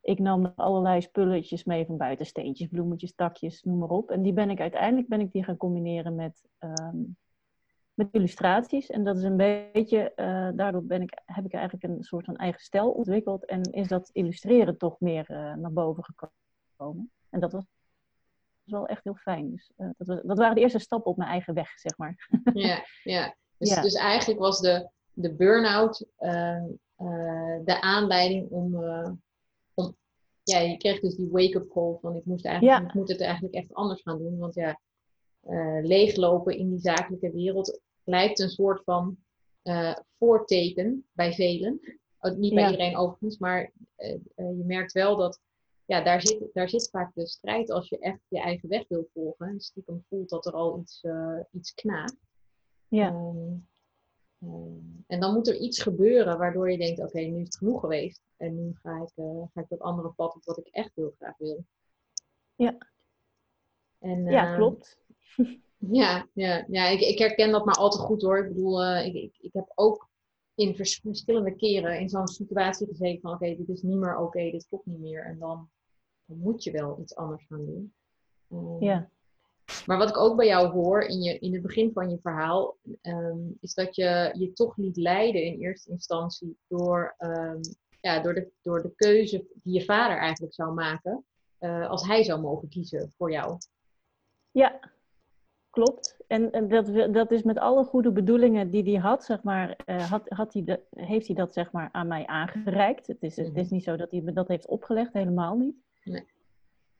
ik 0.08 0.18
nam 0.18 0.52
allerlei 0.56 1.00
spulletjes 1.00 1.64
mee 1.64 1.86
van 1.86 1.96
buiten, 1.96 2.26
steentjes, 2.26 2.68
bloemetjes, 2.68 3.14
takjes, 3.14 3.62
noem 3.62 3.78
maar 3.78 3.88
op. 3.88 4.10
En 4.10 4.22
die 4.22 4.32
ben 4.32 4.50
ik 4.50 4.60
uiteindelijk 4.60 5.08
ben 5.08 5.20
ik 5.20 5.32
die 5.32 5.44
gaan 5.44 5.56
combineren 5.56 6.14
met 6.14 6.48
um, 6.58 7.16
met 7.98 8.08
illustraties. 8.12 8.86
En 8.86 9.04
dat 9.04 9.16
is 9.16 9.22
een 9.22 9.36
beetje, 9.36 10.12
uh, 10.16 10.48
daardoor 10.54 10.84
ben 10.84 11.02
ik, 11.02 11.20
heb 11.24 11.44
ik 11.44 11.52
eigenlijk 11.52 11.84
een 11.84 12.02
soort 12.02 12.24
van 12.24 12.36
eigen 12.36 12.60
stijl 12.60 12.90
ontwikkeld. 12.90 13.44
En 13.44 13.62
is 13.62 13.88
dat 13.88 14.10
illustreren 14.12 14.76
toch 14.76 15.00
meer 15.00 15.30
uh, 15.30 15.54
naar 15.54 15.72
boven 15.72 16.04
gekomen. 16.04 17.10
En 17.30 17.40
dat 17.40 17.52
was 17.52 17.64
wel 18.64 18.86
echt 18.86 19.04
heel 19.04 19.14
fijn. 19.14 19.50
Dus, 19.50 19.72
uh, 19.76 19.88
dat, 19.96 20.06
was, 20.06 20.20
dat 20.22 20.38
waren 20.38 20.54
de 20.54 20.60
eerste 20.60 20.78
stappen 20.78 21.10
op 21.10 21.16
mijn 21.16 21.30
eigen 21.30 21.54
weg, 21.54 21.70
zeg 21.78 21.96
maar. 21.96 22.28
Ja, 22.52 22.84
ja. 23.02 23.34
Dus, 23.58 23.70
ja. 23.70 23.82
dus 23.82 23.94
eigenlijk 23.94 24.40
was 24.40 24.60
de, 24.60 24.88
de 25.12 25.34
burn-out 25.34 26.06
de 27.64 27.78
aanleiding 27.80 28.50
om, 28.50 28.74
om... 28.76 29.22
Ja, 30.48 30.58
je 30.58 30.76
kreeg 30.76 31.00
dus 31.00 31.14
die 31.14 31.30
wake-up 31.30 31.68
call 31.68 31.98
van 32.00 32.16
ik 32.16 32.24
moest 32.24 32.44
eigenlijk, 32.44 32.80
ja. 32.80 32.88
ik 32.88 32.94
moet 32.94 33.08
het 33.08 33.20
eigenlijk 33.20 33.54
echt 33.54 33.74
anders 33.74 34.02
gaan 34.02 34.18
doen. 34.18 34.38
Want 34.38 34.54
ja, 34.54 34.80
leeglopen 35.82 36.58
in 36.58 36.70
die 36.70 36.78
zakelijke 36.78 37.30
wereld 37.32 37.80
lijkt 38.04 38.40
een 38.40 38.48
soort 38.48 38.84
van 38.84 39.16
uh, 39.62 39.96
voorteken 40.18 41.06
bij 41.12 41.32
velen. 41.32 41.80
Oh, 42.20 42.36
niet 42.36 42.54
bij 42.54 42.64
iedereen 42.70 42.96
overigens, 42.96 43.38
maar 43.38 43.72
uh, 43.96 44.18
je 44.36 44.64
merkt 44.66 44.92
wel 44.92 45.16
dat 45.16 45.40
ja, 45.84 46.02
daar, 46.02 46.20
zit, 46.20 46.50
daar 46.52 46.68
zit 46.68 46.88
vaak 46.90 47.14
de 47.14 47.26
strijd 47.26 47.70
als 47.70 47.88
je 47.88 47.98
echt 47.98 48.20
je 48.28 48.40
eigen 48.40 48.68
weg 48.68 48.84
wil 48.88 49.08
volgen. 49.14 49.46
En 49.46 49.60
stiekem 49.60 50.04
voelt 50.08 50.28
dat 50.28 50.46
er 50.46 50.52
al 50.52 50.78
iets, 50.78 51.04
iets 51.52 51.74
knaagt. 51.74 52.16
Ja. 52.88 53.08
Um, 53.08 53.68
um, 54.42 55.04
en 55.06 55.20
dan 55.20 55.34
moet 55.34 55.48
er 55.48 55.56
iets 55.56 55.82
gebeuren 55.82 56.38
waardoor 56.38 56.70
je 56.70 56.78
denkt, 56.78 56.98
oké, 56.98 57.08
okay, 57.08 57.24
nu 57.24 57.40
is 57.40 57.44
het 57.44 57.56
genoeg 57.56 57.80
geweest. 57.80 58.22
En 58.36 58.54
nu 58.54 58.74
ga 58.74 59.02
ik, 59.02 59.12
ga 59.52 59.60
ik 59.60 59.68
dat 59.68 59.80
andere 59.80 60.10
pad 60.10 60.34
op 60.34 60.44
wat 60.44 60.58
ik 60.58 60.68
echt 60.70 60.90
heel 60.94 61.14
graag 61.18 61.36
wil. 61.38 61.64
Ja, 62.54 62.76
en, 63.98 64.24
ja 64.24 64.46
ehm, 64.46 64.56
klopt. 64.56 64.98
Ja, 65.90 66.28
ja, 66.32 66.64
ja 66.68 66.88
ik, 66.88 67.00
ik 67.00 67.18
herken 67.18 67.50
dat 67.50 67.64
maar 67.64 67.74
al 67.74 67.90
te 67.90 67.98
goed 67.98 68.22
hoor. 68.22 68.38
Ik 68.38 68.48
bedoel, 68.48 68.84
uh, 68.84 69.06
ik, 69.06 69.14
ik, 69.14 69.38
ik 69.40 69.52
heb 69.52 69.72
ook 69.74 70.08
in 70.54 70.74
verschillende 70.74 71.56
keren 71.56 72.00
in 72.00 72.08
zo'n 72.08 72.26
situatie 72.26 72.86
gezeten 72.86 73.20
van 73.20 73.32
oké, 73.32 73.56
dit 73.56 73.68
is 73.68 73.82
niet 73.82 73.96
meer 73.96 74.16
oké, 74.16 74.50
dit 74.50 74.66
klopt 74.68 74.86
niet 74.86 74.98
meer. 74.98 75.24
En 75.24 75.38
dan, 75.38 75.70
dan, 76.24 76.38
moet 76.38 76.62
je 76.62 76.70
wel 76.70 76.98
iets 77.00 77.14
anders 77.14 77.46
gaan 77.46 77.66
doen. 77.66 77.94
Um, 78.52 78.82
ja. 78.82 79.10
Maar 79.86 79.98
wat 79.98 80.08
ik 80.08 80.16
ook 80.16 80.36
bij 80.36 80.46
jou 80.46 80.68
hoor 80.68 81.02
in, 81.02 81.22
je, 81.22 81.38
in 81.38 81.52
het 81.52 81.62
begin 81.62 81.92
van 81.92 82.10
je 82.10 82.18
verhaal, 82.22 82.76
um, 83.02 83.56
is 83.60 83.74
dat 83.74 83.94
je 83.94 84.30
je 84.38 84.52
toch 84.52 84.76
niet 84.76 84.96
leiden 84.96 85.42
in 85.42 85.60
eerste 85.60 85.90
instantie 85.90 86.58
door, 86.66 87.14
um, 87.18 87.60
ja, 88.00 88.20
door, 88.20 88.34
de, 88.34 88.50
door 88.62 88.82
de 88.82 88.92
keuze 88.96 89.46
die 89.62 89.74
je 89.74 89.84
vader 89.84 90.16
eigenlijk 90.16 90.54
zou 90.54 90.74
maken, 90.74 91.24
uh, 91.60 91.88
als 91.88 92.06
hij 92.06 92.22
zou 92.22 92.40
mogen 92.40 92.68
kiezen 92.68 93.12
voor 93.16 93.32
jou. 93.32 93.58
Ja, 94.50 94.78
klopt. 95.70 96.16
En, 96.26 96.52
en 96.52 96.68
dat, 96.68 97.14
dat 97.14 97.30
is 97.30 97.42
met 97.42 97.58
alle 97.58 97.84
goede 97.84 98.12
bedoelingen 98.12 98.70
die 98.70 98.82
hij 98.82 99.00
had, 99.00 99.24
zeg 99.24 99.42
maar, 99.42 99.78
uh, 99.86 100.10
had, 100.10 100.28
had 100.28 100.52
hij 100.52 100.64
de, 100.64 100.80
heeft 100.90 101.26
hij 101.26 101.36
dat 101.36 101.52
zeg 101.52 101.72
maar 101.72 101.88
aan 101.92 102.06
mij 102.06 102.26
aangereikt. 102.26 103.06
Het 103.06 103.22
is, 103.22 103.36
het 103.36 103.56
is 103.56 103.64
mhm. 103.64 103.74
niet 103.74 103.84
zo 103.84 103.96
dat 103.96 104.10
hij 104.10 104.20
me 104.20 104.32
dat 104.32 104.48
heeft 104.48 104.66
opgelegd, 104.66 105.12
helemaal 105.12 105.56
niet. 105.56 105.76
Nee. 106.04 106.24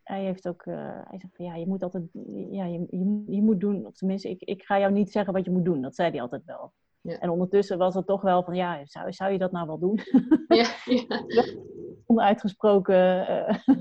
Hij 0.09 0.25
heeft 0.25 0.49
ook, 0.49 0.65
uh, 0.67 0.75
hij 1.05 1.19
zegt 1.19 1.37
van 1.37 1.45
ja, 1.45 1.55
je 1.55 1.67
moet 1.67 1.83
altijd, 1.83 2.05
ja, 2.51 2.65
je, 2.65 2.87
je, 2.91 3.25
je, 3.27 3.43
moet 3.43 3.61
doen, 3.61 3.87
of 3.87 3.97
tenminste, 3.97 4.31
ik, 4.31 4.43
ik 4.43 4.63
ga 4.63 4.79
jou 4.79 4.93
niet 4.93 5.13
zeggen 5.13 5.33
wat 5.33 5.45
je 5.45 5.51
moet 5.51 5.65
doen. 5.65 5.83
Dat 5.83 5.95
zei 5.95 6.11
hij 6.11 6.21
altijd 6.21 6.45
wel. 6.45 6.73
Ja. 7.01 7.19
En 7.19 7.31
ondertussen 7.31 7.79
was 7.79 7.95
het 7.95 8.07
toch 8.07 8.21
wel 8.21 8.43
van, 8.43 8.55
ja, 8.55 8.81
zou, 8.85 9.13
zou 9.13 9.33
je 9.33 9.39
dat 9.39 9.53
nou 9.53 9.67
wel 9.67 9.79
doen? 9.79 10.01
Ja, 10.49 10.69
ja. 10.85 11.23
Onuitgesproken. 12.07 13.31
Uh... 13.31 13.77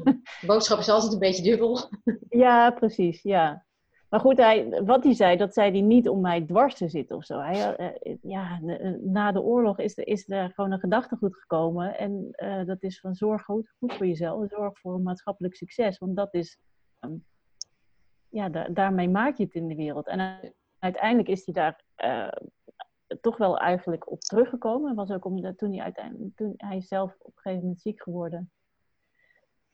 Boodschap 0.46 0.80
is 0.80 0.90
altijd 0.90 1.14
een 1.14 1.20
beetje 1.20 1.44
dubbel. 1.44 1.90
ja, 2.30 2.72
precies, 2.72 3.22
ja. 3.22 3.66
Maar 4.10 4.20
goed, 4.20 4.38
hij, 4.38 4.82
wat 4.86 5.04
hij 5.04 5.14
zei, 5.14 5.38
dat 5.38 5.54
zei 5.54 5.72
hij 5.72 5.82
niet 5.82 6.10
om 6.10 6.22
mij 6.22 6.46
dwars 6.46 6.76
te 6.76 6.90
zitten 6.90 7.16
of 7.16 7.26
zo. 7.26 7.40
Hij, 7.40 7.80
uh, 8.04 8.16
ja, 8.22 8.60
na 9.02 9.32
de 9.32 9.42
oorlog 9.42 9.80
is 9.80 9.98
er, 9.98 10.08
is 10.08 10.30
er 10.30 10.52
gewoon 10.54 10.72
een 10.72 10.80
gedachtegoed 10.80 11.36
gekomen. 11.36 11.98
En 11.98 12.32
dat 12.66 12.84
is 12.84 13.00
van 13.00 13.16
zorg 13.16 13.44
goed, 13.44 13.74
goed 13.80 13.94
voor 13.94 14.06
jezelf, 14.06 14.50
zorg 14.50 14.80
voor 14.80 15.00
maatschappelijk 15.00 15.56
succes. 15.56 15.98
Want 15.98 16.16
dat 16.16 16.34
is, 16.34 16.60
um, 17.00 17.26
ja, 18.30 18.50
da 18.50 18.68
daarmee 18.70 19.10
maak 19.10 19.38
je 19.38 19.44
het 19.44 19.54
in 19.54 19.68
de 19.68 19.76
wereld. 19.76 20.08
En 20.08 20.54
uiteindelijk 20.80 21.30
is 21.30 21.46
hij 21.46 21.54
daar 21.54 21.84
toch 23.22 23.38
wel 23.38 23.58
eigenlijk 23.58 24.12
op 24.12 24.20
teruggekomen. 24.20 24.96
Was 24.96 25.12
ook 25.12 25.26
omdat 25.26 25.58
toen 25.58 25.74
hij 25.74 25.84
uiteindelijk, 25.84 26.36
toen 26.36 26.54
hij 26.58 26.82
zelf 26.82 27.16
op 27.20 27.36
een 27.36 27.42
gegeven 27.42 27.64
moment 27.64 27.82
ziek 27.82 28.02
geworden 28.02 28.52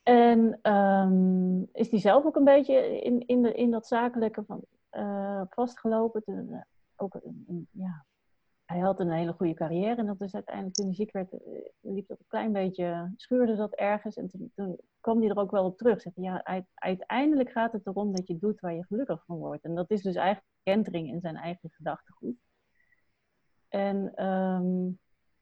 en 0.03 0.71
um, 0.73 1.69
is 1.71 1.89
die 1.89 1.99
zelf 1.99 2.25
ook 2.25 2.35
een 2.35 2.43
beetje 2.43 3.01
in, 3.01 3.27
in, 3.27 3.41
de, 3.41 3.53
in 3.53 3.71
dat 3.71 3.87
zakelijke 3.87 4.43
van, 4.43 4.61
uh, 4.91 5.41
vastgelopen. 5.49 6.23
Uh, 6.25 6.61
ook, 6.95 7.19
ja, 7.71 8.05
hij 8.65 8.79
had 8.79 8.99
een 8.99 9.11
hele 9.11 9.33
goede 9.33 9.53
carrière 9.53 9.95
en 9.95 10.05
dat 10.05 10.21
is 10.21 10.33
uiteindelijk 10.33 10.75
toen 10.75 10.85
hij 10.85 10.95
ziek 10.95 11.11
werd, 11.11 11.31
liep 11.79 12.07
dat 12.07 12.19
een 12.19 12.27
klein 12.27 12.51
beetje, 12.51 13.13
schuurde 13.15 13.55
dat 13.55 13.73
ergens. 13.73 14.15
En 14.15 14.51
toen, 14.55 14.77
kwam 14.99 15.19
hij 15.19 15.29
er 15.29 15.37
ook 15.37 15.51
wel 15.51 15.65
op 15.65 15.77
terug. 15.77 16.05
Ja, 16.15 16.63
uiteindelijk 16.73 17.51
gaat 17.51 17.71
het 17.71 17.87
erom 17.87 18.15
dat 18.15 18.27
je 18.27 18.37
doet 18.37 18.59
waar 18.59 18.73
je 18.73 18.85
gelukkig 18.85 19.23
van 19.25 19.37
wordt. 19.37 19.63
En 19.63 19.75
dat 19.75 19.91
is 19.91 20.01
dus 20.01 20.15
eigenlijk 20.15 20.47
kentering 20.63 21.07
in 21.07 21.19
zijn 21.19 21.35
eigen 21.35 21.69
gedachtegoed. 21.69 22.35
En, 23.69 24.11
ehm, 24.15 24.83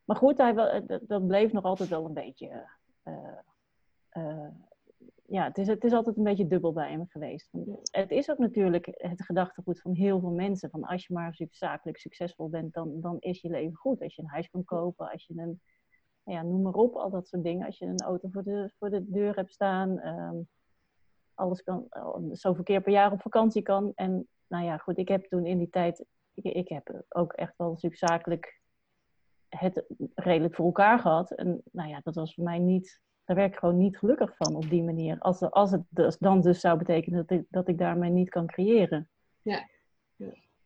maar 0.03 0.15
goed, 0.15 0.37
hij, 0.37 0.53
dat, 0.53 1.01
dat 1.07 1.27
bleef 1.27 1.51
nog 1.51 1.63
altijd 1.63 1.89
wel 1.89 2.05
een 2.05 2.13
beetje 2.13 2.67
uh, 3.03 3.37
ja, 5.31 5.43
het 5.43 5.57
is, 5.57 5.67
het 5.67 5.83
is 5.83 5.93
altijd 5.93 6.17
een 6.17 6.23
beetje 6.23 6.47
dubbel 6.47 6.73
bij 6.73 6.91
hem 6.91 7.07
geweest. 7.07 7.49
Het 7.91 8.11
is 8.11 8.31
ook 8.31 8.37
natuurlijk 8.37 8.85
het 8.91 9.25
gedachtegoed 9.25 9.81
van 9.81 9.93
heel 9.93 10.19
veel 10.19 10.31
mensen. 10.31 10.69
Van 10.69 10.83
als 10.83 11.07
je 11.07 11.13
maar 11.13 11.39
zakelijk 11.49 11.97
succesvol 11.97 12.49
bent, 12.49 12.73
dan, 12.73 13.01
dan 13.01 13.17
is 13.19 13.41
je 13.41 13.49
leven 13.49 13.75
goed. 13.75 14.01
Als 14.01 14.15
je 14.15 14.21
een 14.21 14.29
huis 14.29 14.49
kan 14.49 14.63
kopen, 14.63 15.11
als 15.11 15.25
je 15.25 15.33
een, 15.37 15.61
ja, 16.23 16.41
noem 16.41 16.61
maar 16.61 16.73
op, 16.73 16.95
al 16.95 17.09
dat 17.09 17.27
soort 17.27 17.43
dingen. 17.43 17.65
Als 17.65 17.77
je 17.77 17.85
een 17.85 17.99
auto 17.99 18.29
voor 18.31 18.43
de, 18.43 18.71
voor 18.77 18.89
de 18.89 19.09
deur 19.09 19.35
hebt 19.35 19.51
staan, 19.51 19.99
ehm, 19.99 20.37
alles 21.33 21.63
kan, 21.63 21.87
zoveel 22.31 22.63
keer 22.63 22.81
per 22.81 22.91
jaar 22.91 23.11
op 23.11 23.21
vakantie 23.21 23.61
kan. 23.61 23.91
En 23.95 24.27
nou 24.47 24.65
ja, 24.65 24.77
goed, 24.77 24.97
ik 24.97 25.07
heb 25.07 25.25
toen 25.25 25.45
in 25.45 25.57
die 25.57 25.69
tijd, 25.69 26.05
ik, 26.33 26.43
ik 26.43 26.69
heb 26.69 27.03
ook 27.09 27.33
echt 27.33 27.53
wel 27.57 27.79
zakelijk 27.79 28.61
het 29.49 29.85
redelijk 30.15 30.55
voor 30.55 30.65
elkaar 30.65 30.99
gehad. 30.99 31.31
En 31.31 31.61
nou 31.71 31.89
ja, 31.89 31.99
dat 32.03 32.15
was 32.15 32.33
voor 32.33 32.43
mij 32.43 32.59
niet 32.59 33.01
daar 33.25 33.35
werd 33.35 33.51
ik 33.51 33.59
gewoon 33.59 33.77
niet 33.77 33.97
gelukkig 33.97 34.35
van 34.35 34.55
op 34.55 34.69
die 34.69 34.83
manier. 34.83 35.19
Als, 35.19 35.41
als 35.41 35.71
het 35.71 35.81
dus, 35.89 36.17
dan 36.17 36.41
dus 36.41 36.59
zou 36.59 36.77
betekenen 36.77 37.25
dat 37.25 37.39
ik, 37.39 37.45
dat 37.49 37.67
ik 37.67 37.77
daarmee 37.77 38.09
niet 38.09 38.29
kan 38.29 38.47
creëren. 38.47 39.09
Ja. 39.41 39.69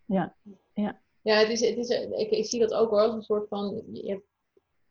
Ja. 0.06 0.36
Ja, 0.74 1.02
ja. 1.22 1.38
het 1.38 1.50
is, 1.50 1.60
het 1.60 1.78
is, 1.78 1.90
ik, 1.90 2.30
ik 2.30 2.46
zie 2.46 2.60
dat 2.60 2.74
ook 2.74 2.90
hoor, 2.90 3.00
als 3.00 3.14
een 3.14 3.22
soort 3.22 3.48
van, 3.48 3.84
je 3.92 4.10
hebt 4.10 4.26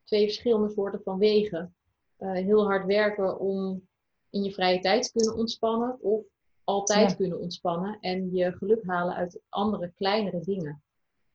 twee 0.04 0.24
verschillende 0.24 0.70
soorten 0.70 1.00
van 1.02 1.18
wegen. 1.18 1.74
Uh, 2.18 2.32
heel 2.32 2.64
hard 2.64 2.86
werken 2.86 3.38
om 3.38 3.88
in 4.30 4.42
je 4.42 4.52
vrije 4.52 4.80
tijd 4.80 5.02
te 5.02 5.12
kunnen 5.12 5.36
ontspannen 5.36 5.98
of 6.00 6.24
altijd 6.64 7.16
kunnen 7.16 7.40
ontspannen 7.40 7.98
en 8.00 8.34
je 8.34 8.52
geluk 8.52 8.84
halen 8.86 9.14
uit 9.14 9.40
andere 9.48 9.92
kleinere 9.94 10.40
dingen. 10.40 10.82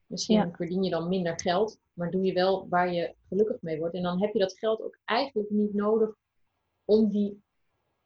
Misschien 0.05 0.55
verdien 0.55 0.83
je 0.83 0.89
dan 0.89 1.09
minder 1.09 1.39
geld, 1.39 1.79
maar 1.99 2.11
doe 2.11 2.25
je 2.25 2.33
wel 2.33 2.67
waar 2.69 2.93
je 2.93 3.15
gelukkig 3.27 3.61
mee 3.61 3.79
wordt. 3.79 3.95
En 3.95 4.03
dan 4.03 4.21
heb 4.21 4.33
je 4.33 4.39
dat 4.39 4.57
geld 4.57 4.81
ook 4.81 4.99
eigenlijk 5.05 5.49
niet 5.49 5.73
nodig 5.73 6.15
om 6.85 7.09
die, 7.09 7.43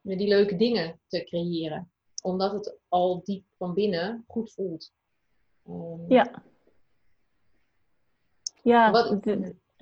die 0.02 0.28
leuke 0.28 0.56
dingen 0.56 1.00
te 1.08 1.24
creëren. 1.24 1.92
Omdat 2.22 2.52
het 2.52 2.78
al 2.88 3.22
diep 3.24 3.46
van 3.58 3.74
binnen 3.74 4.24
goed 4.28 4.54
voelt. 4.54 4.94
Um, 5.68 6.06
ja. 6.08 6.44
Ja, 8.62 8.92
wat, 8.92 9.20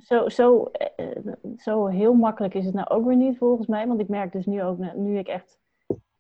zo, 0.03 0.30
zo, 0.30 0.63
eh, 0.65 1.34
zo 1.58 1.86
heel 1.88 2.13
makkelijk 2.13 2.53
is 2.53 2.65
het 2.65 2.74
nou 2.74 2.89
ook 2.89 3.06
weer 3.06 3.15
niet 3.15 3.38
volgens 3.38 3.68
mij. 3.68 3.88
Want 3.88 4.00
ik 4.00 4.08
merk 4.08 4.32
dus 4.32 4.46
nu 4.46 4.63
ook, 4.63 4.96
nu 4.96 5.18
ik 5.18 5.27
echt 5.27 5.60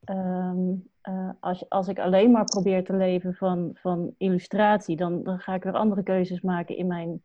um, 0.09 0.89
uh, 1.09 1.29
als, 1.39 1.69
als 1.69 1.87
ik 1.87 1.99
alleen 1.99 2.31
maar 2.31 2.45
probeer 2.45 2.83
te 2.83 2.93
leven 2.93 3.33
van, 3.33 3.71
van 3.73 4.13
illustratie, 4.17 4.95
dan, 4.95 5.23
dan 5.23 5.39
ga 5.39 5.53
ik 5.53 5.63
weer 5.63 5.73
andere 5.73 6.03
keuzes 6.03 6.41
maken 6.41 6.77
in 6.77 6.87
mijn 6.87 7.21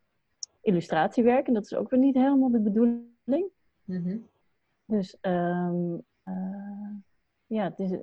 illustratiewerk. 0.66 1.46
En 1.46 1.54
dat 1.54 1.64
is 1.64 1.74
ook 1.74 1.90
weer 1.90 2.00
niet 2.00 2.14
helemaal 2.14 2.50
de 2.50 2.60
bedoeling. 2.60 3.44
Mm 3.84 4.28
Dus 4.84 5.16
um, 5.20 6.04
uh, 6.24 6.90
ja, 7.46 7.64
het 7.64 7.78
is 7.78 7.98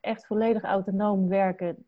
echt 0.00 0.26
volledig 0.26 0.62
autonoom 0.62 1.28
werken. 1.28 1.84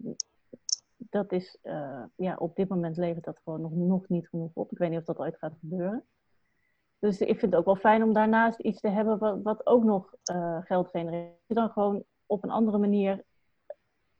Dat 0.97 1.33
is, 1.33 1.59
uh, 1.63 2.03
ja, 2.17 2.37
op 2.37 2.57
dit 2.57 2.69
moment 2.69 2.97
levert 2.97 3.25
dat 3.25 3.41
gewoon 3.45 3.61
nog, 3.61 3.73
nog 3.73 4.09
niet 4.09 4.29
genoeg 4.29 4.51
op. 4.55 4.73
Ik 4.73 4.79
weet 4.79 4.91
niet 4.91 4.99
of 4.99 5.05
dat 5.05 5.19
ooit 5.19 5.39
gaat 5.39 5.57
gebeuren. 5.61 6.05
Dus 6.99 7.21
ik 7.21 7.39
vind 7.39 7.53
het 7.53 7.55
ook 7.55 7.65
wel 7.65 7.77
fijn 7.77 8.03
om 8.03 8.13
daarnaast 8.13 8.61
iets 8.61 8.81
te 8.81 8.89
hebben 8.89 9.19
wat, 9.19 9.43
wat 9.43 9.67
ook 9.67 9.85
nog 9.85 10.15
uh, 10.33 10.59
geld 10.63 10.89
genereert. 10.89 11.35
Dan 11.47 11.71
gewoon 11.71 12.05
op 12.27 12.43
een 12.43 12.51
andere 12.51 12.79
manier 12.79 13.25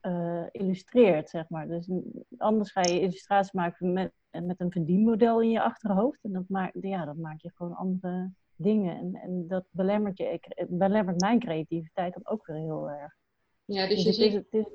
uh, 0.05 0.45
illustreert, 0.51 1.29
zeg 1.29 1.49
maar. 1.49 1.67
Dus 1.67 1.89
anders 2.37 2.71
ga 2.71 2.81
je 2.81 2.99
illustraties 2.99 3.51
maken 3.51 3.93
met, 3.93 4.11
met 4.31 4.59
een 4.59 4.71
verdienmodel 4.71 5.41
in 5.41 5.49
je 5.49 5.61
achterhoofd. 5.61 6.23
En 6.23 6.31
dat 6.31 6.47
maakt, 6.47 6.77
ja, 6.81 7.05
dat 7.05 7.15
maakt 7.15 7.41
je 7.41 7.51
gewoon 7.53 7.75
andere 7.75 8.31
dingen. 8.55 8.97
En, 8.97 9.15
en 9.15 9.47
dat 9.47 9.65
belemmert, 9.69 10.17
je, 10.17 10.39
belemmert 10.69 11.19
mijn 11.19 11.39
creativiteit 11.39 12.13
dan 12.13 12.27
ook 12.27 12.45
weer 12.45 12.57
heel 12.57 12.89
erg. 12.89 13.13
Ja, 13.65 13.87
dus, 13.87 14.03
dus 14.03 14.17
je 14.17 14.31
ziet... 14.31 14.45
Is, 14.49 14.65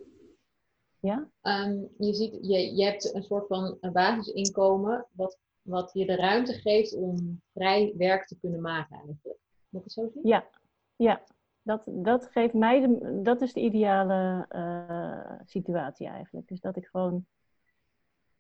ja? 1.00 1.30
Um, 1.42 1.88
je 1.99 2.14
ziet, 2.14 2.38
je, 2.40 2.75
je 2.76 2.84
hebt 2.84 3.14
een 3.14 3.22
soort 3.22 3.46
van 3.46 3.76
een 3.80 3.92
basisinkomen 3.92 5.06
wat, 5.10 5.38
wat 5.62 5.90
je 5.92 6.06
de 6.06 6.16
ruimte 6.16 6.52
geeft 6.52 6.94
om 6.94 7.40
vrij 7.52 7.94
werk 7.96 8.26
te 8.26 8.38
kunnen 8.40 8.60
maken 8.60 8.90
eigenlijk. 8.90 9.25
Moet 9.68 9.80
ik 9.80 9.82
het 9.82 9.92
zo 9.92 10.08
zien? 10.12 10.26
Ja, 10.28 10.49
ja 10.96 11.22
dat, 11.62 11.83
dat 11.87 12.26
geeft 12.26 12.55
mij, 12.55 12.81
de, 12.81 13.21
dat 13.23 13.40
is 13.40 13.52
de 13.52 13.61
ideale 13.61 14.47
uh, 14.50 15.40
situatie 15.45 16.07
eigenlijk. 16.07 16.49
Dus 16.49 16.61
dat 16.61 16.76
ik 16.76 16.87
gewoon 16.87 17.26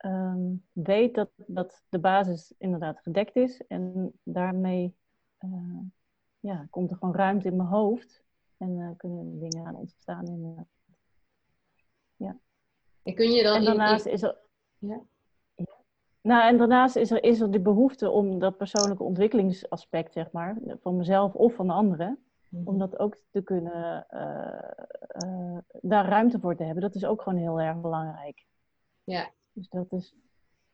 um, 0.04 0.64
weet 0.72 1.14
dat, 1.14 1.30
dat 1.36 1.82
de 1.88 1.98
basis 1.98 2.54
inderdaad 2.58 3.00
gedekt 3.00 3.36
is. 3.36 3.66
En 3.66 4.12
daarmee 4.22 4.94
uh, 5.40 5.80
ja, 6.40 6.66
komt 6.70 6.90
er 6.90 6.96
gewoon 6.96 7.14
ruimte 7.14 7.48
in 7.48 7.56
mijn 7.56 7.68
hoofd. 7.68 8.22
En 8.56 8.70
uh, 8.70 8.90
kunnen 8.96 9.38
dingen 9.38 9.66
aan 9.66 9.76
ontstaan. 9.76 10.26
In, 10.26 10.66
ja. 12.16 12.36
En 13.02 13.14
kun 13.14 13.30
je 13.30 13.42
dan... 13.42 13.56
En 13.56 13.64
daarnaast 13.64 14.06
is 14.06 14.22
er... 14.22 14.36
Ja? 14.78 15.00
Nou, 16.22 16.48
en 16.48 16.56
daarnaast 16.56 16.96
is 16.96 17.10
er, 17.10 17.22
is 17.22 17.40
er 17.40 17.50
de 17.50 17.60
behoefte 17.60 18.10
om 18.10 18.38
dat 18.38 18.56
persoonlijke 18.56 19.02
ontwikkelingsaspect, 19.02 20.12
zeg 20.12 20.32
maar, 20.32 20.56
van 20.80 20.96
mezelf 20.96 21.34
of 21.34 21.54
van 21.54 21.66
de 21.66 21.72
anderen. 21.72 22.18
Om 22.64 22.78
dat 22.78 22.98
ook 22.98 23.16
te 23.30 23.42
kunnen, 23.42 24.06
uh, 24.10 25.58
daar 25.80 26.08
ruimte 26.08 26.40
voor 26.40 26.56
te 26.56 26.64
hebben, 26.64 26.82
dat 26.82 26.94
is 26.94 27.04
ook 27.04 27.22
gewoon 27.22 27.38
heel 27.38 27.60
erg 27.60 27.80
belangrijk. 27.80 28.46
Ja. 29.04 29.30
Dus 29.52 29.68
dat 29.68 29.92
is, 29.92 30.14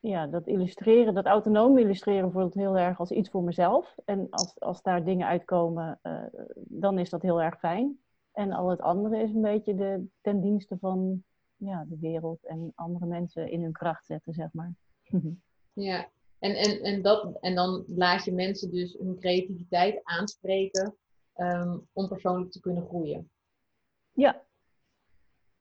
ja, 0.00 0.26
dat 0.26 0.46
illustreren, 0.46 1.14
dat 1.14 1.26
autonoom 1.26 1.78
illustreren 1.78 2.32
voelt 2.32 2.54
heel 2.54 2.78
erg 2.78 2.98
als 2.98 3.10
iets 3.10 3.30
voor 3.30 3.42
mezelf. 3.42 3.94
En 4.04 4.26
als, 4.30 4.60
als 4.60 4.82
daar 4.82 5.04
dingen 5.04 5.26
uitkomen, 5.26 5.98
uh, 6.02 6.22
dan 6.54 6.98
is 6.98 7.10
dat 7.10 7.22
heel 7.22 7.42
erg 7.42 7.58
fijn. 7.58 7.98
En 8.32 8.52
al 8.52 8.68
het 8.68 8.80
andere 8.80 9.22
is 9.22 9.34
een 9.34 9.42
beetje 9.42 9.74
de, 9.74 10.06
ten 10.20 10.40
dienste 10.40 10.76
van 10.78 11.24
ja, 11.56 11.84
de 11.88 11.98
wereld 12.00 12.46
en 12.46 12.72
andere 12.74 13.06
mensen 13.06 13.50
in 13.50 13.62
hun 13.62 13.72
kracht 13.72 14.06
zetten, 14.06 14.32
zeg 14.32 14.48
maar. 14.52 14.74
ja, 15.72 16.08
en, 16.38 16.54
en, 16.54 16.82
en, 16.82 17.02
dat, 17.02 17.38
en 17.40 17.54
dan 17.54 17.84
laat 17.86 18.24
je 18.24 18.32
mensen 18.32 18.70
dus 18.70 18.96
hun 18.98 19.18
creativiteit 19.18 20.00
aanspreken 20.02 20.96
um, 21.36 21.88
om 21.92 22.08
persoonlijk 22.08 22.52
te 22.52 22.60
kunnen 22.60 22.86
groeien. 22.86 23.30
Ja. 24.12 24.42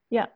Ja. 0.08 0.34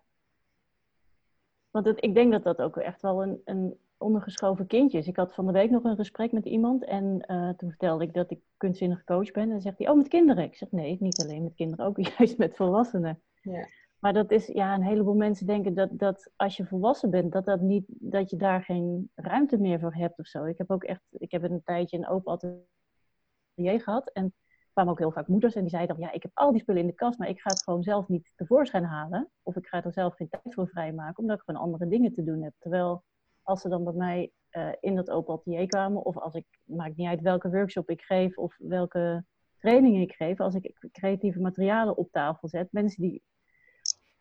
Want 1.71 1.85
het, 1.85 2.03
ik 2.03 2.13
denk 2.13 2.31
dat 2.31 2.43
dat 2.43 2.61
ook 2.61 2.77
echt 2.77 3.01
wel 3.01 3.23
een, 3.23 3.41
een 3.45 3.77
ondergeschoven 3.97 4.67
kindje 4.67 4.97
is. 4.97 5.07
Ik 5.07 5.15
had 5.15 5.33
van 5.33 5.45
de 5.45 5.51
week 5.51 5.69
nog 5.69 5.83
een 5.83 5.95
gesprek 5.95 6.31
met 6.31 6.45
iemand 6.45 6.83
en 6.85 7.25
uh, 7.31 7.49
toen 7.49 7.69
vertelde 7.69 8.03
ik 8.03 8.13
dat 8.13 8.31
ik 8.31 8.39
kunstzinnig 8.57 9.03
coach 9.03 9.31
ben. 9.31 9.43
En 9.43 9.49
dan 9.49 9.61
zegt 9.61 9.77
hij, 9.77 9.89
oh, 9.89 9.97
met 9.97 10.07
kinderen. 10.07 10.43
Ik 10.43 10.55
zeg, 10.55 10.71
nee, 10.71 10.97
niet 10.99 11.23
alleen 11.23 11.43
met 11.43 11.55
kinderen, 11.55 11.85
ook 11.85 11.99
juist 12.17 12.37
met 12.37 12.55
volwassenen. 12.55 13.21
Ja. 13.41 13.67
Maar 13.99 14.13
dat 14.13 14.31
is, 14.31 14.47
ja, 14.47 14.75
een 14.75 14.83
heleboel 14.83 15.15
mensen 15.15 15.45
denken 15.45 15.73
dat, 15.73 15.89
dat 15.91 16.31
als 16.35 16.57
je 16.57 16.65
volwassen 16.65 17.09
bent, 17.09 17.31
dat, 17.31 17.45
dat, 17.45 17.61
niet, 17.61 17.85
dat 17.87 18.29
je 18.29 18.35
daar 18.35 18.63
geen 18.63 19.11
ruimte 19.15 19.57
meer 19.57 19.79
voor 19.79 19.93
hebt 19.93 20.19
of 20.19 20.27
zo. 20.27 20.45
Ik 20.45 20.57
heb 20.57 20.71
ook 20.71 20.83
echt, 20.83 21.01
ik 21.11 21.31
heb 21.31 21.43
een 21.43 21.63
tijdje 21.63 21.97
een 21.97 22.07
open 22.07 22.33
atelier 22.33 23.81
gehad 23.81 24.09
en 24.09 24.33
kwamen 24.79 24.97
ook 24.97 25.05
heel 25.05 25.21
vaak 25.21 25.27
moeders 25.27 25.55
en 25.55 25.61
die 25.61 25.69
zeiden 25.69 25.95
dan, 25.95 26.05
ja, 26.05 26.11
ik 26.13 26.21
heb 26.21 26.31
al 26.33 26.51
die 26.51 26.61
spullen 26.61 26.81
in 26.81 26.87
de 26.87 26.93
kast, 26.93 27.19
maar 27.19 27.29
ik 27.29 27.39
ga 27.41 27.49
het 27.49 27.63
gewoon 27.63 27.83
zelf 27.83 28.07
niet 28.07 28.33
tevoorschijn 28.35 28.83
halen. 28.83 29.29
Of 29.43 29.55
ik 29.55 29.67
ga 29.67 29.83
er 29.83 29.93
zelf 29.93 30.15
geen 30.15 30.29
tijd 30.29 30.53
voor 30.53 30.67
vrijmaken, 30.67 31.17
omdat 31.17 31.37
ik 31.37 31.43
gewoon 31.45 31.61
andere 31.61 31.87
dingen 31.87 32.13
te 32.13 32.23
doen 32.23 32.43
heb. 32.43 32.53
Terwijl 32.59 33.03
als 33.43 33.61
ze 33.61 33.69
dan 33.69 33.83
bij 33.83 33.93
mij 33.93 34.31
uh, 34.51 34.69
in 34.79 34.95
dat 34.95 35.09
open 35.09 35.33
atelier 35.33 35.67
kwamen, 35.67 36.05
of 36.05 36.17
als 36.17 36.33
ik, 36.33 36.45
maakt 36.63 36.95
niet 36.95 37.07
uit 37.07 37.21
welke 37.21 37.49
workshop 37.49 37.89
ik 37.89 38.01
geef 38.01 38.37
of 38.37 38.55
welke 38.57 39.25
trainingen 39.57 40.01
ik 40.01 40.13
geef, 40.13 40.39
als 40.39 40.55
ik 40.55 40.89
creatieve 40.91 41.39
materialen 41.39 41.97
op 41.97 42.11
tafel 42.11 42.47
zet, 42.47 42.71
mensen 42.71 43.01
die, 43.01 43.23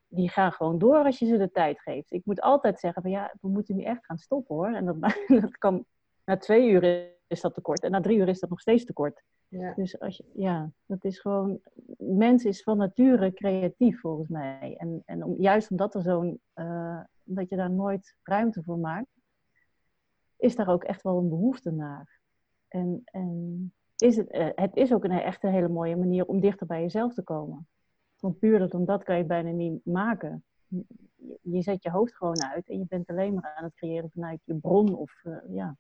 die 0.08 0.30
gaan 0.30 0.52
gewoon 0.52 0.78
door 0.78 1.04
als 1.04 1.18
je 1.18 1.26
ze 1.26 1.36
de 1.36 1.50
tijd 1.50 1.80
geeft. 1.80 2.12
Ik 2.12 2.24
moet 2.24 2.40
altijd 2.40 2.80
zeggen 2.80 3.02
van 3.02 3.10
ja, 3.10 3.34
we 3.40 3.48
moeten 3.48 3.76
nu 3.76 3.82
echt 3.82 4.04
gaan 4.04 4.18
stoppen 4.18 4.56
hoor. 4.56 4.74
En 4.74 4.84
dat, 4.84 5.00
dat 5.42 5.58
kan 5.58 5.84
na 6.24 6.36
twee 6.36 6.70
uur 6.70 7.16
is 7.28 7.40
dat 7.40 7.54
tekort 7.54 7.82
en 7.82 7.90
na 7.90 8.00
drie 8.00 8.18
uur 8.18 8.28
is 8.28 8.40
dat 8.40 8.50
nog 8.50 8.60
steeds 8.60 8.84
tekort. 8.84 9.22
Ja. 9.48 9.74
Dus 9.74 10.00
als 10.00 10.16
je, 10.16 10.24
ja, 10.34 10.70
dat 10.86 11.04
is 11.04 11.20
gewoon, 11.20 11.60
mens 11.98 12.44
is 12.44 12.62
van 12.62 12.76
nature 12.76 13.32
creatief 13.32 14.00
volgens 14.00 14.28
mij. 14.28 14.74
En, 14.76 15.02
en 15.04 15.24
om, 15.24 15.34
juist 15.40 15.70
omdat 15.70 15.94
er 15.94 16.02
zo'n, 16.02 16.40
uh, 16.54 17.00
dat 17.22 17.48
je 17.48 17.56
daar 17.56 17.70
nooit 17.70 18.16
ruimte 18.22 18.62
voor 18.62 18.78
maakt, 18.78 19.20
is 20.36 20.56
daar 20.56 20.68
ook 20.68 20.84
echt 20.84 21.02
wel 21.02 21.18
een 21.18 21.28
behoefte 21.28 21.70
naar. 21.70 22.20
En, 22.68 23.00
en 23.04 23.72
is 23.96 24.16
het, 24.16 24.34
uh, 24.34 24.48
het 24.54 24.76
is 24.76 24.92
ook 24.92 25.04
een 25.04 25.10
echt 25.10 25.44
een 25.44 25.52
hele 25.52 25.68
mooie 25.68 25.96
manier 25.96 26.26
om 26.26 26.40
dichter 26.40 26.66
bij 26.66 26.80
jezelf 26.80 27.14
te 27.14 27.22
komen. 27.22 27.68
Want 28.20 28.38
puur 28.38 28.68
dan 28.68 28.84
dat 28.84 29.02
kan 29.02 29.16
je 29.16 29.24
bijna 29.24 29.50
niet 29.50 29.84
maken. 29.84 30.44
je 31.42 31.62
zet 31.62 31.82
je 31.82 31.90
hoofd 31.90 32.16
gewoon 32.16 32.42
uit 32.42 32.68
en 32.68 32.78
je 32.78 32.86
bent 32.88 33.08
alleen 33.08 33.34
maar 33.34 33.54
aan 33.54 33.64
het 33.64 33.74
creëren 33.74 34.10
vanuit 34.10 34.40
je 34.44 34.54
bron 34.54 34.96
of 34.96 35.20
uh, 35.24 35.36
ja, 35.48 35.76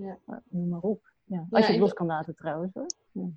ja. 0.00 0.42
noem 0.50 0.68
maar 0.68 0.80
op. 0.80 1.12
Ja. 1.24 1.46
Als 1.50 1.66
je 1.66 1.72
het 1.72 1.80
los 1.80 1.92
kan 1.92 2.06
laten 2.06 2.34
trouwens 2.34 2.74
hoor. 2.74 2.86
Ja. 3.12 3.28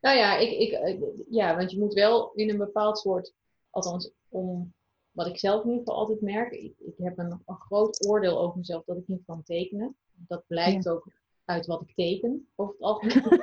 Nou 0.00 0.16
ja, 0.16 0.36
ik, 0.36 0.50
ik, 0.50 1.00
ja, 1.30 1.56
want 1.56 1.70
je 1.70 1.78
moet 1.78 1.94
wel 1.94 2.32
in 2.34 2.50
een 2.50 2.56
bepaald 2.56 2.98
soort, 2.98 3.32
althans 3.70 4.10
om 4.28 4.74
wat 5.10 5.26
ik 5.26 5.38
zelf 5.38 5.64
in 5.64 5.70
ieder 5.70 5.84
geval 5.84 6.00
altijd 6.00 6.20
merk, 6.20 6.52
ik, 6.52 6.74
ik 6.78 6.94
heb 6.96 7.18
een, 7.18 7.42
een, 7.46 7.56
groot 7.56 8.06
oordeel 8.06 8.38
over 8.38 8.58
mezelf 8.58 8.84
dat 8.84 8.96
ik 8.96 9.08
niet 9.08 9.24
kan 9.26 9.42
tekenen. 9.42 9.96
Dat 10.12 10.46
blijkt 10.46 10.88
ook 10.88 11.06
uit 11.44 11.66
wat 11.66 11.82
ik 11.82 11.94
teken, 11.94 12.48
over 12.54 12.74
het 12.74 12.82
algemeen. 12.82 13.38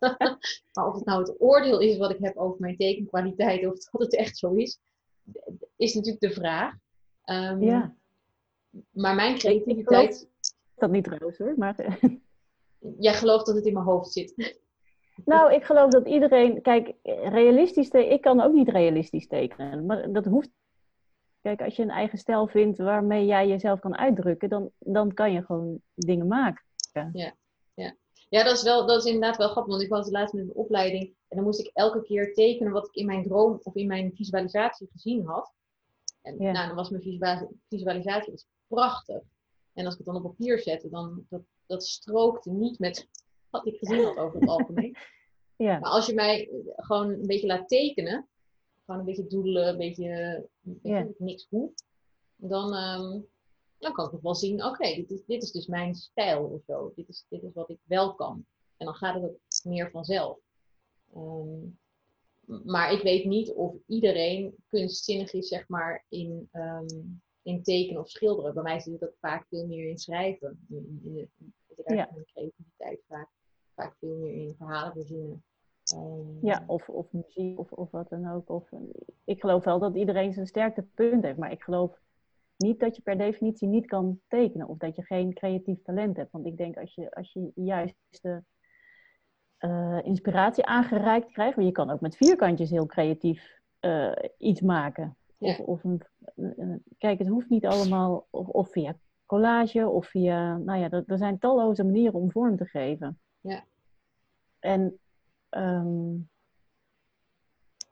maar 0.72 0.86
of 0.86 0.94
het 0.94 1.04
nou 1.04 1.20
het 1.20 1.40
oordeel 1.40 1.80
is 1.80 1.96
wat 1.96 2.10
ik 2.10 2.18
heb 2.20 2.36
over 2.36 2.60
mijn 2.60 2.76
tekenkwaliteit, 2.76 3.66
of 3.66 3.78
dat 3.90 4.00
het 4.00 4.14
echt 4.14 4.36
zo 4.36 4.52
is, 4.52 4.78
is 5.76 5.94
natuurlijk 5.94 6.22
de 6.22 6.40
vraag. 6.40 6.74
Um, 7.24 7.62
ja. 7.62 7.96
Maar 8.90 9.14
mijn 9.14 9.38
creativiteit. 9.38 10.28
Dat 10.76 10.90
niet 10.90 11.04
trouwens 11.04 11.38
hoor, 11.38 11.54
maar. 11.56 11.98
Jij 12.98 13.14
gelooft 13.14 13.46
dat 13.46 13.54
het 13.54 13.66
in 13.66 13.72
mijn 13.72 13.84
hoofd 13.84 14.12
zit. 14.12 14.34
Nou, 15.24 15.54
ik 15.54 15.64
geloof 15.64 15.90
dat 15.90 16.06
iedereen. 16.06 16.62
Kijk, 16.62 16.92
realistisch 17.22 17.88
tekenen. 17.88 18.14
Ik 18.14 18.20
kan 18.20 18.40
ook 18.40 18.52
niet 18.52 18.68
realistisch 18.68 19.26
tekenen. 19.26 19.86
Maar 19.86 20.12
dat 20.12 20.24
hoeft. 20.24 20.50
Kijk, 21.40 21.62
als 21.62 21.76
je 21.76 21.82
een 21.82 21.90
eigen 21.90 22.18
stijl 22.18 22.46
vindt 22.46 22.78
waarmee 22.78 23.26
jij 23.26 23.48
jezelf 23.48 23.80
kan 23.80 23.96
uitdrukken, 23.96 24.48
dan, 24.48 24.70
dan 24.78 25.14
kan 25.14 25.32
je 25.32 25.42
gewoon 25.42 25.80
dingen 25.94 26.26
maken. 26.26 26.64
Ja. 26.92 27.34
Ja, 27.74 27.94
ja 28.28 28.44
dat, 28.44 28.56
is 28.56 28.62
wel, 28.62 28.86
dat 28.86 28.98
is 28.98 29.04
inderdaad 29.04 29.36
wel 29.36 29.48
grappig, 29.48 29.72
want 29.72 29.84
ik 29.84 29.90
was 29.90 30.10
laatst 30.10 30.34
met 30.34 30.44
een 30.44 30.54
opleiding 30.54 31.04
en 31.04 31.36
dan 31.36 31.44
moest 31.44 31.60
ik 31.60 31.70
elke 31.72 32.02
keer 32.02 32.34
tekenen 32.34 32.72
wat 32.72 32.86
ik 32.86 32.94
in 32.94 33.06
mijn 33.06 33.22
droom 33.22 33.60
of 33.62 33.74
in 33.74 33.86
mijn 33.86 34.12
visualisatie 34.14 34.88
gezien 34.92 35.26
had. 35.26 35.52
En 36.22 36.36
nou, 36.36 36.66
dan 36.66 36.76
was 36.76 36.90
mijn 36.90 37.02
visualisatie 37.68 38.32
dus 38.32 38.46
prachtig. 38.66 39.22
En 39.76 39.84
als 39.84 39.92
ik 39.92 40.04
het 40.04 40.14
dan 40.14 40.16
op 40.16 40.22
papier 40.22 40.58
zette, 40.60 40.88
dan 40.88 41.26
dat, 41.28 41.42
dat 41.66 41.84
strookte 41.84 42.50
niet 42.50 42.78
met 42.78 43.08
wat 43.50 43.66
ik 43.66 43.78
gezien 43.78 44.04
had 44.04 44.16
over 44.16 44.40
het 44.40 44.48
algemeen. 44.48 44.96
Ja. 45.58 45.78
Maar 45.78 45.90
als 45.90 46.06
je 46.06 46.14
mij 46.14 46.50
gewoon 46.76 47.10
een 47.10 47.26
beetje 47.26 47.46
laat 47.46 47.68
tekenen, 47.68 48.28
gewoon 48.84 49.00
een 49.00 49.06
beetje 49.06 49.26
doelen, 49.26 49.68
een 49.68 49.76
beetje, 49.76 50.48
niks 51.18 51.46
hoe, 51.50 51.72
dan, 52.36 52.74
um, 52.74 53.26
dan 53.78 53.92
kan 53.92 54.06
ik 54.06 54.12
nog 54.12 54.20
wel 54.20 54.34
zien, 54.34 54.64
oké, 54.64 54.94
dit, 54.94 55.10
is, 55.10 55.24
dit 55.26 55.42
is 55.42 55.52
dus 55.52 55.66
mijn 55.66 55.94
stijl 55.94 56.44
of 56.44 56.62
zo. 56.66 56.92
Dit 56.94 57.08
is, 57.08 57.26
dit 57.28 57.42
is 57.42 57.52
wat 57.52 57.70
ik 57.70 57.78
wel 57.84 58.14
kan. 58.14 58.46
En 58.76 58.86
dan 58.86 58.94
gaat 58.94 59.14
het 59.14 59.24
ook 59.24 59.38
meer 59.64 59.90
vanzelf. 59.90 60.38
Ehm, 61.14 61.60
maar 62.64 62.92
ik 62.92 63.02
weet 63.02 63.24
niet 63.24 63.52
of 63.52 63.74
iedereen 63.86 64.54
kunstzinnig 64.68 65.32
is, 65.32 65.48
zeg 65.48 65.68
maar, 65.68 66.04
in, 66.08 66.48
um, 66.52 67.22
in 67.46 67.62
tekenen 67.62 68.00
of 68.00 68.08
schilderen. 68.08 68.54
Bij 68.54 68.62
mij 68.62 68.80
zit 68.80 68.92
het 68.92 69.04
ook 69.04 69.16
vaak 69.20 69.46
veel 69.48 69.66
meer 69.66 69.88
in 69.88 69.98
schrijven. 69.98 70.66
In, 70.68 71.00
in, 71.04 71.16
in, 71.16 71.52
in 71.84 71.96
ja. 71.96 72.08
creativiteit 72.32 73.00
vaak, 73.08 73.28
vaak 73.74 73.96
veel 73.98 74.16
meer 74.16 74.32
in 74.32 74.54
verhalen 74.58 74.92
verzinnen. 74.92 75.44
Um, 75.94 76.38
ja, 76.42 76.64
of, 76.66 76.88
of 76.88 77.12
muziek 77.12 77.58
of, 77.58 77.72
of 77.72 77.90
wat 77.90 78.08
dan 78.08 78.30
ook. 78.32 78.50
Of, 78.50 78.70
ik 79.24 79.40
geloof 79.40 79.64
wel 79.64 79.78
dat 79.78 79.96
iedereen 79.96 80.32
zijn 80.32 80.46
sterke 80.46 80.82
punt 80.82 81.24
heeft, 81.24 81.38
maar 81.38 81.52
ik 81.52 81.62
geloof 81.62 81.98
niet 82.56 82.80
dat 82.80 82.96
je 82.96 83.02
per 83.02 83.18
definitie 83.18 83.68
niet 83.68 83.86
kan 83.86 84.20
tekenen 84.28 84.68
of 84.68 84.78
dat 84.78 84.96
je 84.96 85.02
geen 85.02 85.34
creatief 85.34 85.82
talent 85.82 86.16
hebt. 86.16 86.32
Want 86.32 86.46
ik 86.46 86.56
denk 86.56 86.76
als 86.76 86.94
je, 86.94 87.14
als 87.14 87.32
je 87.32 87.50
juist 87.54 87.94
de 88.20 88.42
uh, 89.60 89.98
inspiratie 90.02 90.64
aangereikt 90.64 91.32
krijgt, 91.32 91.56
maar 91.56 91.64
je 91.64 91.72
kan 91.72 91.90
ook 91.90 92.00
met 92.00 92.16
vierkantjes 92.16 92.70
heel 92.70 92.86
creatief 92.86 93.60
uh, 93.80 94.12
iets 94.38 94.60
maken. 94.60 95.16
Of, 95.38 95.60
of 95.60 95.84
een, 95.84 96.02
kijk, 96.98 97.18
het 97.18 97.28
hoeft 97.28 97.48
niet 97.48 97.66
allemaal, 97.66 98.26
of, 98.30 98.48
of, 98.48 98.70
via 98.70 98.96
collage 99.26 99.88
of 99.88 100.06
via, 100.06 100.56
nou 100.56 100.80
ja, 100.80 100.90
er, 100.90 101.04
er 101.06 101.18
zijn 101.18 101.38
talloze 101.38 101.84
manieren 101.84 102.20
om 102.20 102.30
vorm 102.30 102.56
te 102.56 102.64
geven. 102.64 103.20
Ja. 103.40 103.64
En 104.58 104.98
um, 105.50 106.28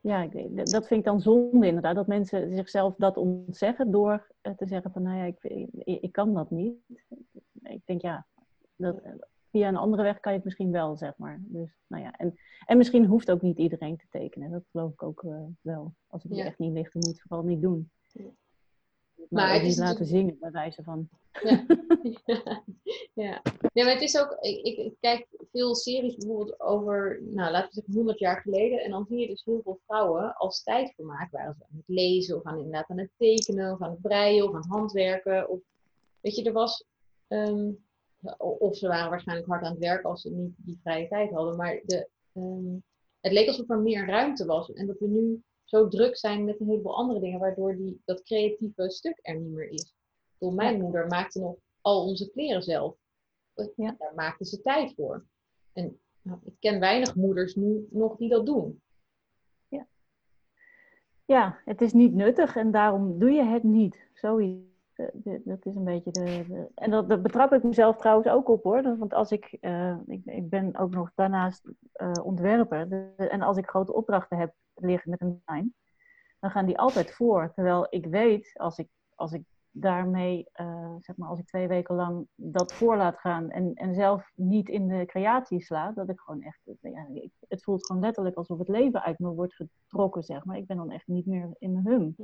ja, 0.01 0.29
dat 0.65 0.87
vind 0.87 1.01
ik 1.01 1.05
dan 1.05 1.21
zonde 1.21 1.67
inderdaad, 1.67 1.95
dat 1.95 2.07
mensen 2.07 2.55
zichzelf 2.55 2.95
dat 2.97 3.17
ontzeggen 3.17 3.91
door 3.91 4.27
eh, 4.41 4.53
te 4.53 4.67
zeggen 4.67 4.93
van, 4.93 5.03
nou 5.03 5.17
ja, 5.17 5.25
ik, 5.25 5.43
ik, 5.85 6.13
kan 6.13 6.35
dat 6.35 6.51
niet. 6.51 6.75
Ik 7.63 7.83
denk, 7.85 8.01
ja, 8.01 8.27
dat, 8.77 9.03
via 9.55 9.69
een 9.69 9.77
andere 9.77 10.03
weg 10.03 10.21
kan 10.21 10.33
je 10.33 10.39
het 10.39 10.47
misschien 10.47 10.71
wel, 10.71 10.97
zeg 10.97 11.13
maar. 11.17 11.39
Dus, 11.41 11.71
nou 11.87 12.03
ja, 12.03 12.13
en, 12.17 12.39
en 12.67 12.77
misschien 12.77 13.07
hoeft 13.07 13.31
ook 13.31 13.43
niet 13.43 13.59
iedereen 13.59 13.97
te 13.97 14.07
tekenen. 14.11 14.51
Dat 14.51 14.65
geloof 14.71 14.93
ik 14.93 15.03
ook 15.03 15.23
uh, 15.23 15.37
wel. 15.61 15.95
Als 16.07 16.23
het 16.23 16.37
ja. 16.37 16.45
echt 16.45 16.59
niet 16.59 16.73
ligt, 16.73 16.93
dan 16.93 17.03
moet 17.05 17.15
je 17.15 17.21
het 17.21 17.29
vooral 17.29 17.47
niet 17.47 17.63
doen. 17.63 17.91
Maar, 18.15 19.27
maar 19.29 19.55
het 19.55 19.63
niet 19.63 19.79
laten 19.79 20.07
zingen, 20.07 20.37
bij 20.41 20.51
wijze 20.51 20.83
van. 20.83 21.09
Ja. 21.43 21.67
ja. 23.25 23.43
ja, 23.73 23.85
maar 23.85 23.93
het 23.93 24.03
is 24.03 24.19
ook, 24.19 24.37
ik, 24.41 24.77
ik, 24.77 24.95
kijk 25.01 25.27
veel 25.53 25.75
series 25.75 26.17
bijvoorbeeld 26.17 26.61
over, 26.61 27.21
nou 27.23 27.51
laten 27.51 27.69
we 27.69 27.75
zeggen 27.75 27.95
100 27.95 28.19
jaar 28.19 28.41
geleden. 28.41 28.79
En 28.79 28.91
dan 28.91 29.07
zie 29.09 29.19
je 29.19 29.27
dus 29.27 29.45
heel 29.45 29.61
veel 29.63 29.81
vrouwen 29.87 30.37
als 30.37 30.63
tijdvermaak 30.63 31.31
waren 31.31 31.55
ze 31.55 31.63
aan 31.63 31.77
het 31.77 31.97
lezen 31.97 32.37
of 32.37 32.43
aan, 32.43 32.57
inderdaad 32.57 32.91
aan 32.91 32.99
het 32.99 33.11
tekenen 33.17 33.73
of 33.73 33.81
aan 33.81 33.91
het 33.91 34.03
breien 34.03 34.45
of 34.45 34.51
aan 34.51 34.61
het 34.61 34.71
handwerken. 34.71 35.49
Of, 35.49 35.61
weet 36.21 36.37
je, 36.37 36.45
er 36.45 36.53
was, 36.53 36.85
um, 37.29 37.85
of 38.39 38.77
ze 38.77 38.89
waren 38.89 39.11
waarschijnlijk 39.11 39.49
hard 39.49 39.65
aan 39.65 39.71
het 39.71 39.81
werk 39.81 40.05
als 40.05 40.21
ze 40.23 40.31
niet 40.31 40.55
die 40.57 40.79
vrije 40.83 41.09
tijd 41.09 41.31
hadden. 41.31 41.57
Maar 41.57 41.81
de, 41.85 42.09
um, 42.33 42.83
het 43.21 43.33
leek 43.33 43.49
alsof 43.49 43.71
er 43.71 43.79
meer 43.79 44.07
ruimte 44.07 44.45
was 44.45 44.73
en 44.73 44.87
dat 44.87 44.99
we 44.99 45.07
nu 45.07 45.43
zo 45.65 45.89
druk 45.89 46.17
zijn 46.17 46.45
met 46.45 46.61
een 46.61 46.69
heleboel 46.69 46.97
andere 46.97 47.21
dingen, 47.21 47.41
waardoor 47.41 47.77
die, 47.77 48.03
dat 48.05 48.23
creatieve 48.23 48.91
stuk 48.91 49.19
er 49.23 49.41
niet 49.41 49.53
meer 49.53 49.69
is. 49.69 49.95
Door 50.39 50.55
mijn 50.55 50.81
moeder 50.81 51.07
maakte 51.07 51.41
nog 51.41 51.57
al 51.81 52.07
onze 52.07 52.31
kleren 52.31 52.63
zelf. 52.63 52.97
Ja. 53.77 53.95
Daar 53.99 54.15
maakte 54.15 54.45
ze 54.45 54.61
tijd 54.61 54.95
voor. 54.95 55.27
En 55.73 56.01
nou, 56.23 56.39
ik 56.45 56.55
ken 56.59 56.81
weinig 56.81 57.15
moeders 57.15 57.55
nu 57.55 57.87
nog 57.91 58.17
die 58.17 58.29
dat 58.29 58.47
doen. 58.47 58.83
Ja. 59.69 59.87
ja, 61.25 61.61
het 61.65 61.81
is 61.81 61.93
niet 61.93 62.15
nuttig 62.15 62.57
en 62.57 62.71
daarom 62.71 63.19
doe 63.19 63.31
je 63.31 63.45
het 63.45 63.63
niet. 63.63 64.07
Zoiets. 64.15 64.74
Dat 65.45 65.67
is 65.67 65.75
een 65.75 65.85
beetje 65.85 66.11
de. 66.11 66.67
en 66.75 66.91
dat, 66.91 67.09
dat, 67.09 67.23
betrap 67.23 67.53
ik 67.53 67.63
mezelf 67.63 67.97
trouwens 67.97 68.29
ook 68.29 68.49
op 68.49 68.63
hoor. 68.63 68.99
Want 68.99 69.15
als 69.15 69.33
ik. 69.33 69.57
Uh, 69.61 69.97
ik, 70.07 70.25
ik, 70.25 70.49
ben 70.49 70.77
ook 70.77 70.91
nog 70.91 71.11
daarnaast 71.15 71.69
uh, 71.97 72.13
ontwerper. 72.23 73.13
en 73.17 73.43
als 73.43 73.57
ik 73.57 73.69
grote 73.69 73.95
opdrachten 73.95 74.39
heb 74.39 74.55
liggen 74.75 75.11
met 75.11 75.21
een 75.21 75.43
design, 75.45 75.75
dan 76.41 76.51
gaan 76.51 76.67
die 76.67 76.79
altijd 76.79 77.13
voor. 77.13 77.53
Terwijl 77.55 77.87
ik 77.91 78.07
weet, 78.07 78.51
als 78.55 78.79
ik, 78.79 78.89
als 79.15 79.33
ik 79.33 79.43
daarmee, 79.71 80.49
zeg 81.01 81.17
maar, 81.17 81.29
als 81.29 81.39
ik 81.39 81.47
twee 81.47 81.69
weken 81.69 81.95
lang 81.95 82.27
dat 82.35 82.75
voor 82.75 82.97
laat 82.97 83.19
gaan 83.19 83.51
en, 83.51 83.75
en 83.75 83.95
zelf 83.95 84.31
niet 84.35 84.69
in 84.69 84.89
de 84.89 85.07
creatie 85.07 85.63
sla, 85.63 85.93
dat 85.93 86.09
ik 86.09 86.21
gewoon 86.21 86.43
echt, 86.43 86.61
ja, 86.81 87.07
het 87.49 87.63
voelt 87.63 87.87
gewoon 87.87 88.03
letterlijk 88.03 88.37
alsof 88.37 88.59
het 88.59 88.69
leven 88.69 89.03
uit 89.03 89.19
me 89.19 89.29
wordt 89.29 89.55
getrokken, 89.55 90.23
zeg 90.23 90.45
maar. 90.45 90.57
Ik 90.57 90.67
ben 90.67 90.77
dan 90.77 90.91
echt 90.91 91.07
niet 91.07 91.27
meer 91.27 91.55
in 91.59 91.73
mijn 91.73 91.87
hum. 91.87 92.17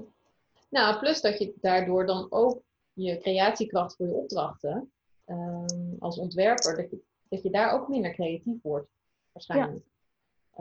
Nou, 0.70 0.98
plus 0.98 1.20
dat 1.20 1.38
je 1.38 1.54
daardoor 1.60 2.06
dan 2.06 2.26
ook 2.30 2.62
je 2.92 3.18
creatiekracht 3.18 3.96
voor 3.96 4.06
je 4.06 4.14
opdrachten, 4.14 4.92
um, 5.26 5.96
als 5.98 6.18
ontwerper, 6.18 6.76
dat 6.76 6.90
je, 6.90 7.02
dat 7.28 7.42
je 7.42 7.50
daar 7.50 7.72
ook 7.72 7.88
minder 7.88 8.12
creatief 8.12 8.62
wordt, 8.62 8.88
waarschijnlijk. 9.32 9.84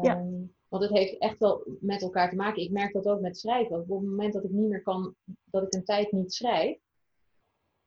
Ja. 0.02 0.20
Um, 0.20 0.40
ja. 0.40 0.48
Want 0.68 0.84
het 0.84 0.92
heeft 0.92 1.18
echt 1.18 1.40
wel 1.40 1.64
met 1.80 2.02
elkaar 2.02 2.30
te 2.30 2.36
maken. 2.36 2.64
Ik 2.64 2.72
merk 2.72 2.94
dat 2.94 3.06
ook 3.06 3.22
met 3.22 3.38
schrijven. 3.38 3.76
Op 3.76 3.90
het 3.90 3.90
moment 3.90 4.34
dat 4.34 4.44
ik 4.44 4.52
niet 4.52 4.70
meer 4.70 4.82
kan, 4.82 5.16
dat 5.44 5.64
ik 5.64 5.74
een 5.74 5.84
tijd 5.84 6.12
niet 6.12 6.34
schrijf, 6.34 6.78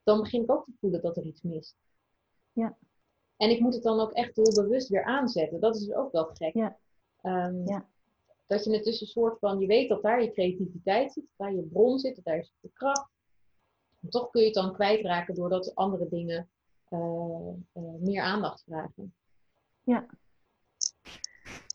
dan 0.02 0.20
begin 0.20 0.42
ik 0.42 0.50
ook 0.50 0.64
te 0.64 0.72
voelen 0.80 1.02
dat 1.02 1.16
er 1.16 1.24
iets 1.24 1.42
mist. 1.42 1.76
Ja. 2.52 2.76
En 3.36 3.50
ik 3.50 3.60
moet 3.60 3.74
het 3.74 3.82
dan 3.82 4.00
ook 4.00 4.12
echt 4.12 4.36
heel 4.36 4.54
bewust 4.54 4.88
weer 4.88 5.04
aanzetten. 5.04 5.60
Dat 5.60 5.74
is 5.74 5.86
dus 5.86 5.94
ook 5.94 6.12
wel 6.12 6.24
gek. 6.24 6.54
Ja. 6.54 6.78
Um, 7.22 7.66
ja. 7.66 7.86
Dat 8.52 8.64
je 8.64 8.72
het 8.72 8.84
dus 8.84 9.00
een 9.00 9.06
soort 9.06 9.38
van, 9.38 9.58
je 9.58 9.66
weet 9.66 9.88
dat 9.88 10.02
daar 10.02 10.22
je 10.22 10.32
creativiteit 10.32 11.12
zit, 11.12 11.24
daar 11.36 11.54
je 11.54 11.62
bron 11.62 11.98
zit, 11.98 12.14
dat 12.14 12.24
daar 12.24 12.38
is 12.38 12.52
de 12.60 12.70
kracht. 12.72 13.10
Toch 14.08 14.30
kun 14.30 14.40
je 14.40 14.46
het 14.46 14.56
dan 14.56 14.72
kwijtraken 14.72 15.34
doordat 15.34 15.74
andere 15.74 16.08
dingen 16.08 16.50
uh, 16.90 16.98
uh, 17.72 17.94
meer 18.00 18.22
aandacht 18.22 18.62
vragen. 18.62 19.14
Ja. 19.82 20.06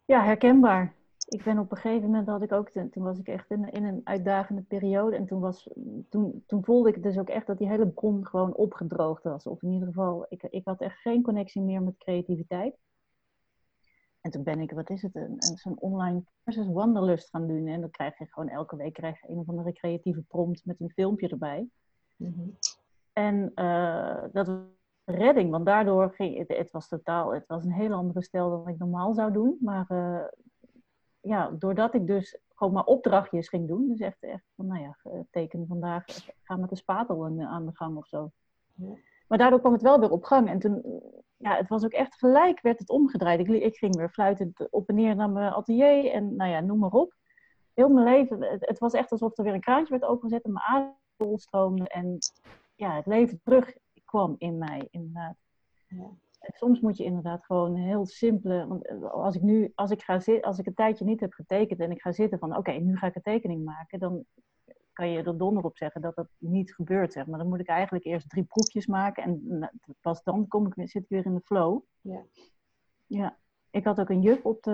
Ja, 0.05 0.23
herkenbaar 0.23 0.97
ik 1.27 1.43
ben 1.43 1.59
op 1.59 1.71
een 1.71 1.77
gegeven 1.77 2.09
moment 2.09 2.27
had 2.27 2.41
ik 2.41 2.51
ook, 2.51 2.69
toen 2.69 3.03
was 3.03 3.19
ik 3.19 3.27
echt 3.27 3.51
in, 3.51 3.71
in 3.71 3.83
een 3.83 4.01
uitdagende 4.03 4.61
periode. 4.61 5.15
En 5.15 5.25
toen, 5.25 5.39
was, 5.39 5.69
toen, 6.09 6.43
toen 6.45 6.63
voelde 6.63 6.89
ik 6.89 7.03
dus 7.03 7.17
ook 7.17 7.29
echt 7.29 7.47
dat 7.47 7.57
die 7.57 7.67
hele 7.67 7.87
bron 7.87 8.25
gewoon 8.25 8.55
opgedroogd 8.55 9.23
was. 9.23 9.45
Of 9.45 9.61
in 9.61 9.71
ieder 9.71 9.87
geval, 9.87 10.25
ik, 10.29 10.43
ik 10.43 10.65
had 10.65 10.81
echt 10.81 10.99
geen 10.99 11.21
connectie 11.21 11.61
meer 11.61 11.81
met 11.81 11.97
creativiteit. 11.97 12.77
En 14.27 14.33
toen 14.33 14.43
ben 14.43 14.59
ik, 14.59 14.71
wat 14.71 14.89
is 14.89 15.01
het, 15.01 15.15
een, 15.15 15.31
een, 15.37 15.57
zo'n 15.57 15.79
online 15.79 16.23
cursus 16.43 16.67
Wanderlust 16.67 17.29
gaan 17.29 17.47
doen. 17.47 17.67
En 17.67 17.81
dan 17.81 17.89
krijg 17.89 18.17
je 18.17 18.25
gewoon 18.29 18.49
elke 18.49 18.75
week 18.75 18.93
krijg 18.93 19.21
je 19.21 19.29
een 19.29 19.37
of 19.37 19.49
andere 19.49 19.73
creatieve 19.73 20.21
prompt 20.21 20.65
met 20.65 20.79
een 20.79 20.89
filmpje 20.89 21.27
erbij. 21.27 21.67
Mm 22.15 22.57
En 23.13 23.51
uh, 23.55 24.23
dat 24.31 24.47
was 24.47 24.57
redding, 25.03 25.51
want 25.51 25.65
daardoor 25.65 26.11
ging 26.11 26.37
het, 26.37 26.47
het 26.47 26.71
was 26.71 26.87
totaal, 26.87 27.33
het 27.33 27.47
was 27.47 27.63
een 27.63 27.71
hele 27.71 27.93
andere 27.93 28.23
stijl 28.23 28.49
dan 28.49 28.67
ik 28.67 28.77
normaal 28.77 29.13
zou 29.13 29.31
doen. 29.31 29.57
Maar 29.61 29.85
uh, 29.89 30.25
ja, 31.19 31.49
doordat 31.49 31.93
ik 31.93 32.07
dus 32.07 32.39
gewoon 32.55 32.73
maar 32.73 32.85
opdrachtjes 32.85 33.49
ging 33.49 33.67
doen. 33.67 33.87
Dus 33.87 33.99
echt, 33.99 34.23
echt 34.23 34.45
van, 34.55 34.67
nou 34.67 34.81
ja, 34.81 34.97
teken 35.31 35.67
vandaag, 35.67 36.05
ga 36.41 36.55
met 36.55 36.69
de 36.69 36.75
spatel 36.75 37.25
aan 37.25 37.65
de 37.65 37.75
gang 37.75 37.97
of 37.97 38.07
zo. 38.07 38.31
Ja. 38.73 38.93
Maar 39.27 39.37
daardoor 39.37 39.59
kwam 39.59 39.73
het 39.73 39.81
wel 39.81 39.99
weer 39.99 40.11
op 40.11 40.23
gang. 40.23 40.49
En 40.49 40.59
toen, 40.59 41.01
ja, 41.37 41.55
het 41.55 41.69
was 41.69 41.83
ook 41.83 41.91
echt 41.91 42.15
gelijk, 42.15 42.61
werd 42.61 42.79
het 42.79 42.89
omgedraaid. 42.89 43.39
Ik, 43.39 43.47
ik 43.47 43.77
ging 43.77 43.95
weer 43.95 44.09
fluitend 44.09 44.67
op 44.69 44.89
en 44.89 44.95
neer 44.95 45.15
naar 45.15 45.29
mijn 45.29 45.53
atelier 45.53 46.11
en 46.11 46.35
nou 46.35 46.51
ja, 46.51 46.59
noem 46.59 46.79
maar 46.79 46.91
op. 46.91 47.15
Heel 47.73 47.89
mijn 47.89 48.05
leven, 48.05 48.41
het, 48.59 48.79
was 48.79 48.93
echt 48.93 49.11
alsof 49.11 49.37
er 49.37 49.43
weer 49.43 49.53
een 49.53 49.59
kraantje 49.59 49.99
werd 49.99 50.11
opengezet 50.11 50.43
en 50.43 50.51
mijn 50.51 50.65
adem 50.65 51.37
stroomde. 51.37 51.87
En 51.87 52.17
ja, 52.75 52.95
het 52.95 53.05
leven 53.05 53.39
terug 53.43 53.75
kwam 54.05 54.35
in 54.37 54.57
mij, 54.57 54.87
inderdaad. 54.91 55.35
Ja. 55.87 56.09
Soms 56.39 56.79
moet 56.79 56.97
je 56.97 57.03
inderdaad 57.03 57.45
gewoon 57.45 57.75
heel 57.75 58.05
simpele. 58.05 58.67
Want 58.67 58.87
eh, 58.87 59.11
als 59.11 59.35
ik 59.35 59.41
nu, 59.41 59.71
als 59.75 59.91
ik 59.91 60.01
ga 60.01 60.19
zitten, 60.19 60.47
als 60.47 60.59
ik 60.59 60.65
een 60.65 60.73
tijdje 60.73 61.05
niet 61.05 61.19
heb 61.19 61.33
getekend 61.33 61.79
en 61.79 61.91
ik 61.91 62.01
ga 62.01 62.11
zitten 62.11 62.39
van 62.39 62.57
oké, 62.57 62.71
nu 62.71 62.97
ga 62.97 63.07
ik 63.07 63.15
een 63.15 63.21
tekening 63.21 63.63
maken, 63.65 63.99
dan 63.99 64.25
kan 64.97 65.09
je 65.09 65.23
er 65.23 65.37
donder 65.37 65.63
op 65.63 65.77
zeggen 65.77 66.01
dat 66.01 66.15
dat 66.15 66.27
niet 66.37 66.73
gebeurt. 66.73 67.13
Zeg 67.13 67.25
maar 67.25 67.39
dan 67.39 67.47
moet 67.47 67.59
ik 67.59 67.67
eigenlijk 67.67 68.05
eerst 68.05 68.29
drie 68.29 68.43
proefjes 68.43 68.85
maken 68.85 69.23
en 69.23 69.41
nou, 69.59 69.71
pas 70.01 70.23
dan 70.23 70.47
kom 70.47 70.67
ik, 70.67 70.89
zit 70.89 71.03
ik 71.03 71.09
weer 71.09 71.25
in 71.25 71.33
de 71.33 71.41
flow. 71.41 71.81
Ja. 72.01 72.25
ja. 73.05 73.37
Ik 73.69 73.83
had 73.83 73.99
ook 73.99 74.09
een 74.09 74.21
juf 74.21 74.45
op 74.45 74.63
de, 74.63 74.71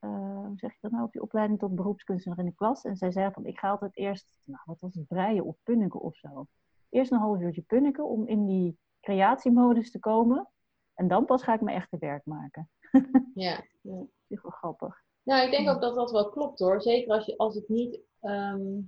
uh, 0.00 0.46
hoe 0.46 0.56
zeg 0.58 0.72
je 0.72 0.78
dat 0.80 0.90
nou, 0.90 1.04
op 1.04 1.12
die 1.12 1.22
opleiding 1.22 1.58
tot 1.58 1.74
beroepskunstenaar 1.74 2.38
in 2.38 2.44
de 2.44 2.54
klas. 2.54 2.84
En 2.84 2.96
zij 2.96 3.10
zei 3.10 3.30
van, 3.32 3.46
ik 3.46 3.58
ga 3.58 3.70
altijd 3.70 3.96
eerst, 3.96 4.34
nou 4.44 4.62
wat 4.64 4.80
was 4.80 4.94
het, 4.94 5.06
breien 5.06 5.44
of 5.44 5.56
punniken 5.62 6.00
of 6.00 6.16
zo. 6.16 6.46
Eerst 6.88 7.12
een 7.12 7.18
half 7.18 7.40
uurtje 7.40 7.62
punniken 7.62 8.08
om 8.08 8.26
in 8.26 8.46
die 8.46 8.78
creatiemodus 9.00 9.90
te 9.90 9.98
komen. 9.98 10.48
En 10.94 11.08
dan 11.08 11.24
pas 11.24 11.42
ga 11.42 11.54
ik 11.54 11.60
mijn 11.60 11.76
echte 11.76 11.96
werk 11.98 12.24
maken. 12.24 12.70
ja. 13.34 13.64
ja. 13.80 13.96
Dat 13.96 14.08
is 14.26 14.42
wel 14.42 14.50
grappig. 14.50 15.02
Nou, 15.22 15.44
ik 15.44 15.50
denk 15.50 15.68
ook 15.68 15.80
dat 15.80 15.94
dat 15.94 16.10
wel 16.10 16.30
klopt 16.30 16.58
hoor. 16.58 16.82
Zeker 16.82 17.12
als, 17.12 17.26
je, 17.26 17.36
als 17.36 17.54
het 17.54 17.68
niet 17.68 18.00
ehm, 18.20 18.80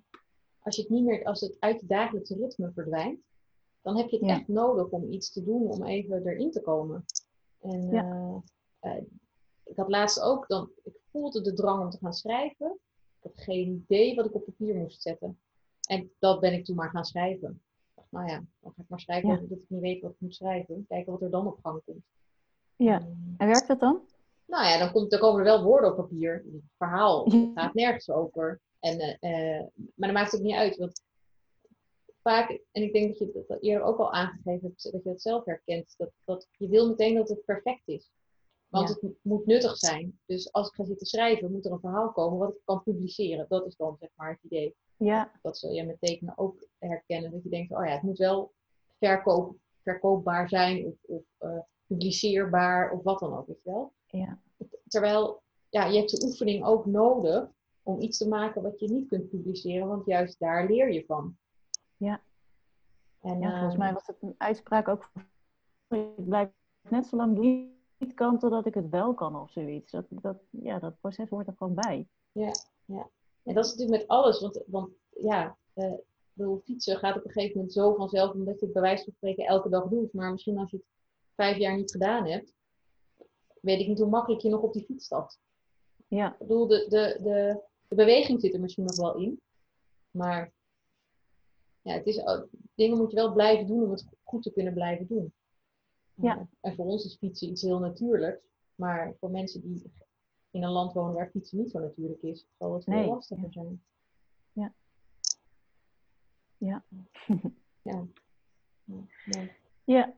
als 0.67 0.77
je 0.77 0.83
het 0.83 0.91
niet 0.91 1.05
meer, 1.05 1.25
als 1.25 1.41
het 1.41 1.57
uit 1.59 1.81
het 1.81 1.89
dagelijkse 1.89 2.35
ritme 2.35 2.73
verdwijnt, 2.73 3.21
dan 3.83 3.97
heb 3.97 4.09
je 4.09 4.19
het 4.19 4.29
echt 4.29 4.49
nodig 4.49 4.89
om 4.89 5.13
iets 5.13 5.33
te 5.33 5.45
doen 5.45 5.71
om 5.71 5.85
even 5.85 6.27
erin 6.27 6.51
te 6.51 6.61
komen. 6.61 7.05
En 7.61 7.91
ja. 7.91 8.43
uh, 8.83 8.97
ik 9.65 9.77
had 9.77 9.89
laatst 9.89 10.21
ook, 10.21 10.49
dan, 10.49 10.71
ik 10.83 11.01
voelde 11.11 11.41
de 11.41 11.53
drang 11.53 11.83
om 11.83 11.91
te 11.91 11.99
gaan 11.99 12.13
schrijven. 12.13 12.79
Ik 13.21 13.23
had 13.23 13.45
geen 13.45 13.85
idee 13.85 14.15
wat 14.15 14.27
ik 14.27 14.35
op 14.35 14.45
papier 14.45 14.75
moest 14.75 15.03
zetten. 15.03 15.39
En 15.89 16.11
dat 16.19 16.41
ben 16.41 16.53
ik 16.53 16.65
toen 16.65 16.77
maar 16.77 16.91
gaan 16.91 17.05
schrijven. 17.05 17.51
Ik 17.51 17.93
dacht, 17.95 18.11
nou 18.11 18.29
ja, 18.29 18.45
dan 18.61 18.73
ga 18.77 18.83
ik 18.83 18.89
maar 18.89 19.01
schrijven 19.01 19.29
ja. 19.29 19.37
dat 19.37 19.51
ik 19.51 19.65
niet 19.69 19.81
weet 19.81 20.03
wat 20.03 20.11
ik 20.11 20.21
moet 20.21 20.35
schrijven. 20.35 20.87
Kijken 20.89 21.13
wat 21.13 21.23
er 21.23 21.31
dan 21.31 21.47
op 21.47 21.59
gang 21.63 21.83
komt. 21.85 22.05
Ja, 22.77 22.99
en 23.37 23.47
werkt 23.47 23.69
dat 23.69 23.81
dan? 23.81 24.01
Nou 24.47 24.65
ja, 24.65 24.79
dan, 24.79 24.93
komt, 24.93 25.11
dan 25.11 25.21
komen 25.21 25.39
er 25.39 25.45
wel 25.45 25.63
woorden 25.63 25.91
op 25.91 25.97
papier. 25.97 26.35
Het 26.35 26.63
verhaal 26.77 27.31
gaat 27.55 27.75
nergens 27.75 28.11
over. 28.11 28.61
En, 28.81 29.19
uh, 29.21 29.67
maar 29.95 30.09
dat 30.09 30.13
maakt 30.13 30.31
het 30.31 30.41
ook 30.41 30.47
niet 30.47 30.57
uit. 30.57 30.77
Want 30.77 31.03
vaak, 32.23 32.51
en 32.73 32.83
ik 32.83 32.93
denk 32.93 33.09
dat 33.09 33.19
je 33.19 33.45
dat 33.49 33.63
eerder 33.63 33.87
ook 33.87 33.99
al 33.99 34.13
aangegeven 34.13 34.69
hebt, 34.69 34.93
dat 34.93 35.03
je 35.03 35.11
dat 35.11 35.23
zelf 35.23 35.45
herkent, 35.45 35.95
dat, 35.97 36.11
dat 36.25 36.49
je 36.51 36.69
wil 36.69 36.89
meteen 36.89 37.15
dat 37.15 37.29
het 37.29 37.45
perfect 37.45 37.89
is. 37.89 38.11
Want 38.69 38.89
het 38.89 39.15
moet 39.23 39.47
nuttig 39.47 39.77
zijn. 39.77 40.19
Dus 40.27 40.53
als 40.53 40.69
ik 40.69 40.75
ga 40.75 40.85
zitten 40.85 41.07
schrijven, 41.07 41.53
moet 41.53 41.65
er 41.65 41.73
een 41.73 41.81
verhaal 41.81 42.13
komen 42.13 42.39
wat 42.39 42.49
ik 42.49 42.61
kan 42.65 42.83
publiceren. 42.83 43.47
Dat 43.49 43.67
is 43.67 43.77
dan 43.77 43.97
zeg 44.01 44.09
maar 44.15 44.31
het 44.31 44.43
idee. 44.43 44.75
Ja. 44.97 45.33
Dat 45.43 45.59
zul 45.59 45.73
je 45.73 45.85
met 45.85 46.01
tekenen 46.01 46.39
ook 46.39 46.67
herkennen. 46.79 47.31
Dat 47.31 47.43
je 47.43 47.49
denkt, 47.49 47.73
oh 47.73 47.85
ja, 47.85 47.93
het 47.93 48.03
moet 48.03 48.19
wel 48.19 48.53
verkoop, 48.99 49.57
verkoopbaar 49.83 50.49
zijn 50.49 50.87
of, 50.87 50.95
of 51.03 51.23
uh, 51.41 51.59
publiceerbaar 51.87 52.91
of 52.91 53.03
wat 53.03 53.19
dan 53.19 53.37
ook, 53.37 53.47
weet 53.47 53.63
je 53.63 53.71
wel. 53.71 53.93
Ja. 54.17 54.39
Terwijl, 54.89 55.43
ja, 55.69 55.85
je 55.85 55.99
hebt 55.99 56.11
de 56.11 56.27
oefening 56.27 56.65
ook 56.65 56.87
nodig 56.87 57.49
om 57.83 58.01
iets 58.01 58.19
te 58.19 58.29
maken 58.29 58.63
wat 58.63 58.81
je 58.81 58.91
niet 58.91 59.09
kunt 59.09 59.29
publiceren, 59.29 59.89
want 59.89 60.07
juist 60.07 60.39
daar 60.39 60.67
leer 60.67 60.93
je 60.93 61.05
van. 61.05 61.37
Ja. 61.97 62.21
En, 63.21 63.41
ja, 63.41 63.51
volgens 63.51 63.77
mij 63.77 63.87
ehm, 63.87 63.95
was 63.95 64.07
het 64.07 64.17
een 64.21 64.35
uitspraak 64.37 64.89
ook 64.89 65.11
ik 65.89 66.25
blijf 66.25 66.51
net 66.89 67.07
zo 67.07 67.17
lang 67.17 67.39
niet 67.39 68.15
kan 68.15 68.39
totdat 68.39 68.67
ik 68.67 68.75
het 68.75 68.89
wel 68.89 69.15
kan 69.15 69.37
of 69.37 69.51
zoiets. 69.51 69.91
Dat, 69.91 70.07
dat, 70.09 70.37
ja, 70.51 70.79
dat 70.79 71.01
proces 71.01 71.29
hoort 71.29 71.47
er 71.47 71.55
gewoon 71.57 71.75
bij. 71.75 72.09
Ja, 72.33 72.51
ja. 72.85 73.11
En 73.43 73.55
dat 73.55 73.65
is 73.65 73.71
natuurlijk 73.71 74.01
met 74.01 74.09
alles, 74.09 74.41
want, 74.41 74.63
want 74.67 74.91
ja, 75.11 75.57
uh, 75.75 75.93
bedoel, 76.33 76.61
fietsen 76.65 76.97
gaat 76.97 77.17
op 77.17 77.25
een 77.25 77.31
gegeven 77.31 77.57
moment 77.57 77.73
zo 77.73 77.95
vanzelf, 77.95 78.33
omdat 78.33 78.61
je 78.61 78.65
het 78.65 78.75
bij 78.75 78.83
wijze 78.83 79.05
van 79.05 79.13
spreken 79.13 79.47
elke 79.47 79.69
dag 79.69 79.89
doet. 79.89 80.13
Maar 80.13 80.33
misschien 80.33 80.59
als 80.59 80.71
je 80.71 80.77
het 80.77 80.87
vijf 81.35 81.57
jaar 81.57 81.77
niet 81.77 81.91
gedaan 81.91 82.27
hebt, 82.27 82.53
weet 83.67 83.81
ik 83.81 83.87
niet 83.87 83.99
hoe 83.99 84.09
makkelijk 84.09 84.43
je 84.43 84.49
nog 84.49 84.61
op 84.61 84.73
die 84.73 84.85
fiets 84.85 85.05
stapt. 85.05 85.41
Ja. 86.09 86.33
Ik 86.33 86.39
bedoel, 86.39 86.67
de, 86.67 86.87
de, 86.89 87.19
de, 87.23 87.63
de 87.89 87.95
beweging 87.95 88.41
zit 88.41 88.55
er 88.55 88.61
misschien 88.61 88.85
nog 88.85 88.97
wel 88.97 89.17
in. 89.17 89.41
Maar 90.11 90.53
ja, 91.83 91.93
het 91.93 92.07
is, 92.07 92.23
dingen 92.75 92.99
moet 92.99 93.11
je 93.11 93.17
wel 93.17 93.33
blijven 93.33 93.67
doen 93.67 93.83
om 93.83 93.91
het 93.91 94.07
goed 94.23 94.43
te 94.43 94.53
kunnen 94.53 94.73
blijven 94.73 95.07
doen. 95.07 95.33
Ja. 96.15 96.49
En 96.61 96.75
voor 96.75 96.85
ons 96.85 97.05
is 97.05 97.17
fietsen 97.17 97.49
iets 97.49 97.63
heel 97.63 97.79
natuurlijks. 97.79 98.45
Maar 98.75 99.15
voor 99.21 99.31
mensen 99.31 99.61
die 99.61 99.91
in 100.51 100.63
een 100.63 100.71
land 100.71 100.93
wonen 100.93 101.15
waar 101.15 101.31
fietsen 101.31 101.59
niet 101.59 101.71
zo 101.71 101.79
natuurlijk 101.79 102.23
is, 102.23 102.47
zal 102.59 102.75
het 102.75 102.85
veel 102.85 103.07
lastiger 103.07 103.53
zijn. 103.53 103.83
Ja. 104.53 104.73
Ja. 106.59 106.85
ja. 107.83 108.07
Ja. 109.25 109.49
ja. 109.85 110.17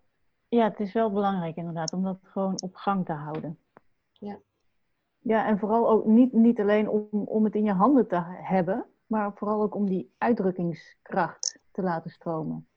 Ja, 0.48 0.68
het 0.68 0.80
is 0.80 0.92
wel 0.92 1.12
belangrijk 1.12 1.56
inderdaad 1.56 1.92
om 1.92 2.02
dat 2.02 2.18
gewoon 2.22 2.62
op 2.62 2.74
gang 2.74 3.06
te 3.06 3.12
houden. 3.12 3.58
Ja. 4.12 4.40
Ja, 5.18 5.46
en 5.46 5.58
vooral 5.58 5.90
ook 5.90 6.06
niet, 6.06 6.32
niet 6.32 6.60
alleen 6.60 6.88
om, 6.88 7.08
om 7.10 7.44
het 7.44 7.54
in 7.54 7.64
je 7.64 7.72
handen 7.72 8.08
te 8.08 8.22
hebben, 8.24 8.86
maar 9.06 9.32
vooral 9.34 9.62
ook 9.62 9.74
om 9.74 9.86
die 9.86 10.14
uitdrukkingskracht 10.18 11.60
te 11.70 11.82
laten 11.82 12.10
stromen. 12.10 12.68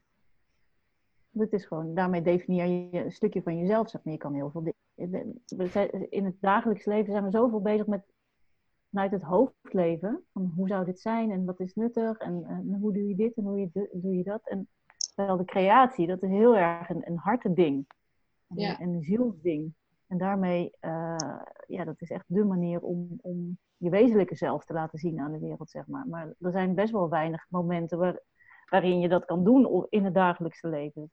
Dat 1.30 1.52
is 1.52 1.66
gewoon, 1.66 1.94
daarmee 1.94 2.22
definieer 2.22 2.66
je 2.66 3.04
een 3.04 3.12
stukje 3.12 3.42
van 3.42 3.58
jezelf. 3.58 3.90
Zeg 3.90 4.04
maar. 4.04 4.14
Je 4.14 4.20
kan 4.20 4.34
heel 4.34 4.52
veel 4.52 4.74
In 6.10 6.26
het 6.26 6.36
dagelijks 6.40 6.86
leven 6.86 7.12
zijn 7.12 7.24
we 7.24 7.32
zoveel 7.32 7.62
bezig 7.62 7.88
met 7.88 8.04
vanuit 8.90 9.12
het 9.12 9.22
hoofdleven. 9.22 10.24
Van 10.34 10.52
hoe 10.56 10.68
zou 10.68 10.86
dit 10.86 11.00
zijn 11.00 11.32
en 11.32 11.46
wat 11.46 11.60
is 11.60 11.76
nuttig 11.76 12.18
en, 12.18 12.44
en 12.46 12.78
hoe 12.82 12.94
doe 12.94 13.08
je 13.08 13.16
dit 13.16 13.36
en 13.36 13.44
hoe 13.44 13.60
je, 13.60 13.90
doe 13.94 14.18
je 14.18 14.24
dat. 14.24 14.42
En 14.48 14.68
terwijl 15.16 15.38
de 15.38 15.46
creatie, 15.46 16.08
dat 16.08 16.24
is 16.24 16.30
heel 16.30 16.58
erg 16.58 16.90
een, 16.90 17.08
een 17.08 17.18
hartending. 17.18 17.86
Ja. 18.48 18.80
Een, 18.80 18.90
een 18.90 19.02
zielsding. 19.02 19.74
En 20.08 20.18
daarmee, 20.18 20.72
uh, 20.82 21.16
ja, 21.68 21.84
dat 21.84 22.02
is 22.02 22.10
echt 22.10 22.26
de 22.28 22.44
manier 22.44 22.82
om, 22.82 23.20
om 23.22 23.58
je 23.78 23.90
wezenlijke 23.90 24.36
zelf 24.36 24.66
te 24.66 24.74
laten 24.74 25.00
zien 25.00 25.20
aan 25.20 25.32
de 25.32 25.40
wereld, 25.40 25.70
zeg 25.70 25.88
maar. 25.88 26.08
Maar 26.08 26.34
er 26.40 26.52
zijn 26.52 26.76
best 26.76 26.92
wel 26.92 27.10
weinig 27.10 27.46
momenten 27.50 27.98
waar, 27.98 28.20
waarin 28.70 29.00
je 29.00 29.08
dat 29.08 29.26
kan 29.26 29.44
doen 29.44 29.86
in 29.90 30.06
het 30.06 30.14
dagelijkse 30.14 30.68
leven. 30.68 31.12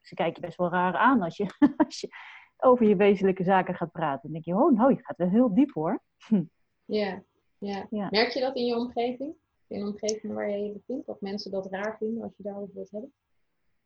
Ze 0.00 0.14
kijken 0.14 0.40
je 0.40 0.46
best 0.46 0.58
wel 0.58 0.70
raar 0.70 0.96
aan 0.96 1.22
als 1.22 1.36
je, 1.36 1.46
als 1.86 2.00
je 2.00 2.08
over 2.56 2.86
je 2.86 2.96
wezenlijke 2.96 3.44
zaken 3.44 3.74
gaat 3.74 3.92
praten. 3.92 4.20
Dan 4.22 4.32
denk 4.32 4.44
je, 4.44 4.64
oh 4.64 4.76
nou, 4.76 4.90
je 4.94 5.04
gaat 5.04 5.16
wel 5.16 5.28
heel 5.28 5.54
diep 5.54 5.72
hoor. 5.72 6.02
Ja, 6.84 7.22
ja. 7.58 7.86
ja. 7.90 8.06
Merk 8.10 8.30
je 8.30 8.40
dat 8.40 8.56
in 8.56 8.64
je 8.64 8.76
omgeving? 8.76 9.34
In 9.70 9.80
de 9.80 9.86
omgeving 9.86 10.34
waar 10.34 10.50
je 10.50 10.58
je 10.58 10.72
bevindt? 10.72 11.06
Dat 11.06 11.20
mensen 11.20 11.50
dat 11.50 11.70
raar 11.70 11.96
vinden 11.98 12.22
als 12.22 12.36
je 12.36 12.42
daarover 12.42 12.74
wilt 12.74 12.90
hebben? 12.90 13.12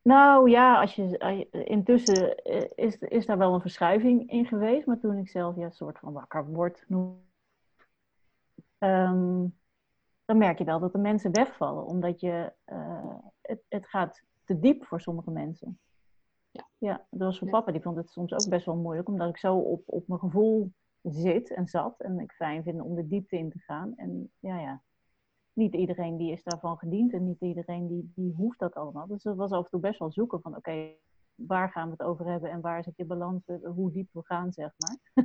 Nou 0.03 0.51
ja, 0.51 0.81
als 0.81 0.95
je, 0.95 1.47
intussen 1.65 2.37
eh, 2.37 2.71
is, 2.75 2.99
is 2.99 3.27
daar 3.27 3.39
wel 3.39 3.55
een 3.55 3.61
verschuiving 3.61 4.31
in 4.31 4.47
geweest. 4.47 4.87
Maar 4.87 4.99
toen 4.99 5.19
ik 5.19 5.29
zelf 5.29 5.57
ja, 5.57 5.65
een 5.65 5.73
soort 5.73 5.99
van 5.99 6.13
wakker 6.13 6.47
word, 6.47 6.85
um, 6.89 7.23
dan 10.25 10.39
merk 10.39 10.59
je 10.59 10.65
wel 10.65 10.81
dat 10.81 10.93
de 10.93 10.99
mensen 10.99 11.33
wegvallen. 11.33 11.87
Omdat 11.87 12.21
je, 12.21 12.53
uh, 12.67 13.17
het, 13.41 13.63
het 13.69 13.89
gaat 13.89 14.23
te 14.45 14.59
diep 14.59 14.85
voor 14.85 15.01
sommige 15.01 15.31
mensen. 15.31 15.79
Ja, 16.51 16.69
ja 16.79 17.07
dat 17.11 17.21
was 17.21 17.39
voor 17.39 17.51
papa, 17.51 17.73
die 17.73 17.83
vond 17.83 17.97
het 17.97 18.11
soms 18.11 18.33
ook 18.33 18.49
best 18.49 18.67
wel 18.67 18.77
moeilijk. 18.77 19.09
Omdat 19.09 19.29
ik 19.29 19.39
zo 19.39 19.57
op, 19.57 19.83
op 19.87 20.09
mijn 20.09 20.21
gevoel 20.21 20.73
zit 21.03 21.51
en 21.51 21.67
zat. 21.67 22.01
En 22.01 22.21
ik 22.21 22.33
fijn 22.33 22.63
vind 22.63 22.81
om 22.81 22.95
de 22.95 23.09
diepte 23.09 23.37
in 23.37 23.51
te 23.51 23.59
gaan. 23.59 23.93
En 23.97 24.33
ja, 24.39 24.59
ja, 24.59 24.83
niet 25.55 25.75
iedereen 25.75 26.17
die 26.17 26.33
is 26.33 26.43
daarvan 26.43 26.79
gediend 26.79 27.13
en 27.13 27.25
niet 27.25 27.41
iedereen 27.41 27.87
die, 27.87 28.13
die 28.15 28.33
hoeft 28.33 28.59
dat 28.59 28.75
allemaal. 28.75 29.07
Dus 29.07 29.25
het 29.25 29.37
was 29.37 29.51
af 29.51 29.65
en 29.65 29.71
toe 29.71 29.81
best 29.81 29.99
wel 29.99 30.13
zoeken 30.13 30.41
van 30.41 30.57
oké, 30.57 30.95
waar 31.35 31.71
gaan 31.71 31.87
we 31.87 31.93
het 31.99 32.03
over 32.03 32.27
hebben 32.27 32.51
en 32.51 32.61
waar 32.61 32.85
zit 32.85 32.97
je 32.97 33.05
balans, 33.05 33.47
eh, 33.47 33.57
hoe 33.75 33.93
diep 33.93 34.09
we 34.13 34.23
gaan, 34.25 34.53
zeg 34.53 34.73
maar. 34.77 35.25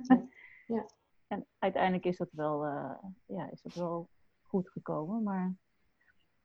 Ja. 0.66 0.86
en 1.28 1.46
uiteindelijk 1.60 2.06
is 2.06 2.18
dat 2.18 2.32
wel, 2.32 2.66
uh, 2.66 2.96
ja, 3.26 3.52
is 3.52 3.62
dat 3.62 3.74
wel 3.74 4.10
goed 4.42 4.70
gekomen. 4.70 5.24
Maar 5.24 5.56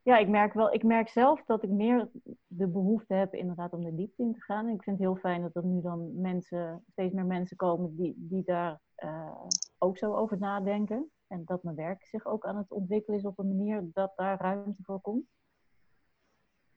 ja, 0.03 0.19
ik 0.19 0.29
merk 0.29 0.53
wel, 0.53 0.73
ik 0.73 0.83
merk 0.83 1.09
zelf 1.09 1.45
dat 1.45 1.63
ik 1.63 1.71
meer 1.71 2.11
de 2.47 2.67
behoefte 2.67 3.15
heb 3.15 3.35
inderdaad 3.35 3.73
om 3.73 3.85
de 3.85 3.95
diepte 3.95 4.23
in 4.23 4.33
te 4.33 4.41
gaan. 4.41 4.67
En 4.67 4.75
ik 4.75 4.83
vind 4.83 4.99
het 4.99 5.07
heel 5.07 5.17
fijn 5.17 5.43
dat 5.43 5.57
er 5.57 5.65
nu 5.65 5.81
dan 5.81 6.21
mensen, 6.21 6.85
steeds 6.91 7.15
meer 7.15 7.27
mensen 7.27 7.57
komen 7.57 7.97
die, 7.97 8.15
die 8.17 8.43
daar 8.45 8.81
uh, 9.05 9.45
ook 9.79 9.99
zo 9.99 10.15
over 10.15 10.39
nadenken. 10.39 11.11
En 11.27 11.45
dat 11.45 11.63
mijn 11.63 11.77
werk 11.77 12.05
zich 12.05 12.27
ook 12.27 12.47
aan 12.47 12.57
het 12.57 12.71
ontwikkelen 12.71 13.19
is 13.19 13.25
op 13.25 13.39
een 13.39 13.57
manier 13.57 13.91
dat 13.93 14.13
daar 14.17 14.41
ruimte 14.41 14.83
voor 14.83 15.01
komt. 15.01 15.27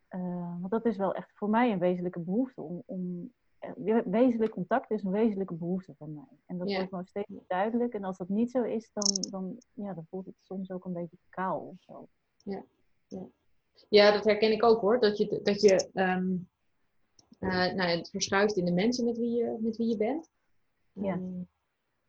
Uh, 0.09 0.55
want 0.59 0.71
dat 0.71 0.85
is 0.85 0.97
wel 0.97 1.13
echt 1.13 1.31
voor 1.33 1.49
mij 1.49 1.71
een 1.71 1.79
wezenlijke 1.79 2.19
behoefte 2.19 2.61
om, 2.61 2.83
om 2.85 3.33
eh, 3.59 3.99
wezenlijk 4.05 4.51
contact 4.51 4.91
is 4.91 5.03
een 5.03 5.11
wezenlijke 5.11 5.53
behoefte 5.53 5.93
van 5.97 6.13
mij. 6.13 6.39
En 6.45 6.57
dat 6.57 6.71
wordt 6.71 6.89
gewoon 6.89 7.05
steeds 7.05 7.31
duidelijk. 7.47 7.93
En 7.93 8.03
als 8.03 8.17
dat 8.17 8.29
niet 8.29 8.51
zo 8.51 8.63
is, 8.63 8.89
dan, 8.93 9.31
dan, 9.31 9.57
ja, 9.73 9.93
dan 9.93 10.05
voelt 10.09 10.25
het 10.25 10.35
soms 10.41 10.71
ook 10.71 10.85
een 10.85 10.93
beetje 10.93 11.17
kaal 11.29 11.59
of 11.59 11.81
zo. 11.81 12.07
Ja, 12.43 12.63
ja. 13.07 13.27
ja 13.89 14.11
dat 14.11 14.23
herken 14.23 14.51
ik 14.51 14.63
ook 14.63 14.81
hoor. 14.81 14.99
Dat 14.99 15.17
je, 15.17 15.39
dat 15.43 15.61
je 15.61 15.89
um, 15.93 16.49
nou, 17.39 17.81
het 17.81 18.09
verschuift 18.09 18.57
in 18.57 18.65
de 18.65 18.73
mensen 18.73 19.05
met 19.05 19.17
wie 19.17 19.31
je, 19.31 19.57
met 19.59 19.77
wie 19.77 19.87
je 19.87 19.97
bent. 19.97 20.29
Ja. 20.91 21.13
Um, 21.13 21.47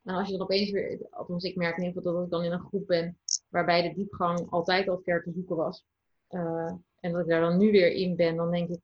en 0.08 0.14
als 0.14 0.26
je 0.26 0.32
dan 0.32 0.42
opeens 0.42 0.70
weer, 0.70 1.06
althans 1.10 1.44
ik 1.44 1.56
merk 1.56 1.76
in 1.76 1.84
ieder 1.84 2.02
geval 2.02 2.14
dat 2.16 2.24
ik 2.24 2.30
dan 2.30 2.44
in 2.44 2.52
een 2.52 2.66
groep 2.66 2.86
ben 2.86 3.18
waarbij 3.48 3.82
de 3.82 3.94
diepgang 3.94 4.50
altijd 4.50 4.88
al 4.88 5.00
ver 5.04 5.22
te 5.22 5.32
zoeken 5.32 5.56
was. 5.56 5.84
Uh, 6.30 6.72
en 7.00 7.12
dat 7.12 7.20
ik 7.20 7.28
daar 7.28 7.40
dan 7.40 7.58
nu 7.58 7.70
weer 7.70 7.92
in 7.92 8.16
ben, 8.16 8.36
dan 8.36 8.50
denk 8.50 8.68
ik, 8.68 8.80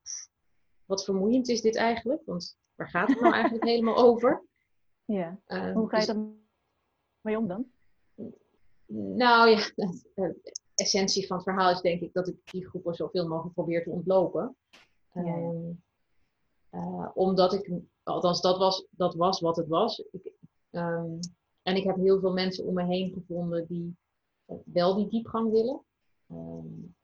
wat 0.85 1.05
vermoeiend 1.05 1.49
is 1.49 1.61
dit 1.61 1.77
eigenlijk? 1.77 2.23
Want 2.25 2.57
waar 2.75 2.89
gaat 2.89 3.09
het 3.09 3.21
nou 3.21 3.33
eigenlijk 3.41 3.65
helemaal 3.65 3.97
over? 3.97 4.45
Ja. 5.05 5.39
Uh, 5.47 5.73
Hoe 5.73 5.89
ga 5.89 6.01
je 6.01 6.07
dus, 6.07 6.17
mee 7.21 7.39
om 7.39 7.49
dan? 7.49 7.67
Nou 8.87 9.51
ja, 9.51 9.71
de 10.15 10.55
essentie 10.75 11.27
van 11.27 11.37
het 11.37 11.47
verhaal 11.47 11.71
is 11.71 11.81
denk 11.81 12.01
ik 12.01 12.13
dat 12.13 12.29
ik 12.29 12.37
die 12.45 12.69
groepen 12.69 12.95
zoveel 12.95 13.29
mogelijk 13.29 13.55
probeer 13.55 13.83
te 13.83 13.91
ontlopen. 13.91 14.57
Ja. 15.13 15.53
Uh, 16.71 17.11
omdat 17.15 17.53
ik, 17.53 17.71
althans 18.03 18.41
dat 18.41 18.59
was, 18.59 18.87
dat 18.91 19.15
was 19.15 19.41
wat 19.41 19.57
het 19.57 19.69
was. 19.69 19.99
Ik, 19.99 20.33
um, 20.75 21.19
en 21.63 21.77
ik 21.77 21.85
heb 21.85 21.97
heel 21.97 22.21
veel 22.21 22.33
mensen 22.33 22.65
om 22.65 22.75
me 22.75 22.85
heen 22.85 23.13
gevonden 23.13 23.67
die 23.67 23.97
wel 24.65 24.95
die 24.95 25.09
diepgang 25.09 25.51
willen. 25.51 25.85
Um, 26.31 26.95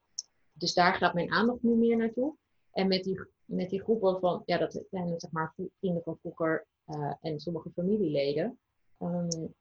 dus 0.53 0.75
daar 0.75 0.95
gaat 0.95 1.15
mijn 1.15 1.31
aandacht 1.31 1.63
nu 1.63 1.75
meer 1.75 1.97
naartoe. 1.97 2.35
En 2.71 2.89
met 2.89 3.05
die, 3.05 3.21
met 3.45 3.71
die 3.71 3.83
groepen 3.83 4.21
van, 4.21 4.43
ja, 4.47 4.59
dat 4.59 4.85
zijn 4.91 5.21
zeg 5.21 5.31
maar 5.31 5.55
vrienden 5.79 6.03
van 6.03 6.19
vroeger 6.21 6.67
uh, 6.87 7.15
en 7.21 7.41
sommige 7.41 7.71
familieleden. 7.71 8.59
Um, 8.99 9.55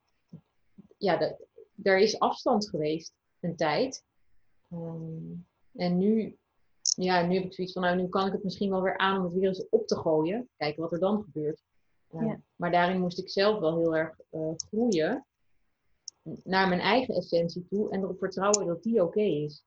ja, 0.98 1.18
de, 1.18 1.48
er 1.84 2.00
is 2.00 2.20
afstand 2.20 2.70
geweest 2.70 3.14
een 3.40 3.56
tijd. 3.56 4.04
En 5.76 5.98
nu, 5.98 6.38
ja, 6.82 7.26
nu 7.26 7.34
heb 7.34 7.44
ik 7.44 7.54
zoiets 7.54 7.74
van, 7.74 7.82
nou, 7.82 7.96
nu 7.96 8.08
kan 8.08 8.28
ik 8.28 8.34
het 8.34 8.44
misschien 8.44 8.70
wel 8.70 8.82
weer 8.82 8.98
aan 8.98 9.18
om 9.18 9.24
het 9.24 9.34
weer 9.34 9.48
eens 9.48 9.70
op 9.70 9.88
te 9.88 9.96
gooien. 9.96 10.50
Kijken 10.58 10.82
wat 10.82 10.92
er 10.92 11.00
dan 11.00 11.24
gebeurt. 11.24 11.64
Ja. 12.12 12.42
Maar 12.56 12.72
daarin 12.72 13.02
moest 13.02 13.20
ik 13.20 13.30
zelf 13.30 13.60
wel 13.60 13.78
heel 13.78 13.96
erg 13.96 14.20
uh, 14.32 14.52
groeien 14.56 15.26
naar 16.44 16.68
mijn 16.68 16.80
eigen 16.80 17.16
essentie 17.16 17.66
toe 17.70 17.92
en 17.92 18.02
erop 18.02 18.18
vertrouwen 18.18 18.66
dat 18.66 18.84
die 18.84 19.04
oké 19.04 19.04
okay 19.04 19.44
is. 19.44 19.64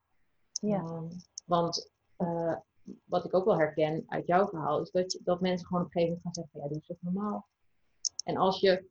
Ja. 0.53 0.85
Um, 0.85 1.09
want 1.45 1.91
uh, 2.19 2.57
wat 3.05 3.25
ik 3.25 3.35
ook 3.35 3.45
wel 3.45 3.59
herken 3.59 4.05
uit 4.07 4.27
jouw 4.27 4.47
verhaal, 4.47 4.81
is 4.81 4.91
dat, 4.91 5.13
je, 5.13 5.21
dat 5.25 5.41
mensen 5.41 5.67
gewoon 5.67 5.83
op 5.83 5.89
een 5.89 6.01
gegeven 6.01 6.21
moment 6.23 6.37
gaan 6.37 6.45
zeggen, 6.45 6.61
ja, 6.61 6.69
doe 6.69 6.77
eens 6.77 6.89
even 6.89 7.15
normaal. 7.15 7.47
En 8.25 8.37
als 8.37 8.61
je 8.61 8.91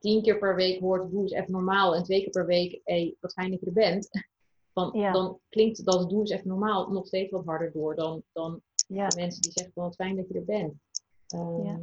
tien 0.00 0.22
keer 0.22 0.38
per 0.38 0.54
week 0.54 0.80
hoort, 0.80 1.10
doe 1.10 1.22
eens 1.22 1.32
even 1.32 1.52
normaal, 1.52 1.94
en 1.94 2.02
twee 2.02 2.20
keer 2.20 2.30
per 2.30 2.46
week, 2.46 2.72
hé, 2.72 2.80
hey, 2.84 3.16
wat 3.20 3.32
fijn 3.32 3.50
dat 3.50 3.60
je 3.60 3.66
er 3.66 3.72
bent, 3.72 4.08
dan, 4.72 4.90
ja. 4.92 5.12
dan 5.12 5.38
klinkt 5.48 5.84
dat 5.84 6.10
doe 6.10 6.20
eens 6.20 6.30
even 6.30 6.48
normaal 6.48 6.90
nog 6.90 7.06
steeds 7.06 7.30
wat 7.30 7.44
harder 7.44 7.72
door 7.72 7.94
dan, 7.94 8.22
dan 8.32 8.60
ja. 8.86 9.08
de 9.08 9.20
mensen 9.20 9.42
die 9.42 9.52
zeggen, 9.52 9.72
wat 9.74 9.94
fijn 9.94 10.16
dat 10.16 10.28
je 10.28 10.34
er 10.34 10.44
bent. 10.44 10.74
Um, 11.34 11.64
ja. 11.64 11.80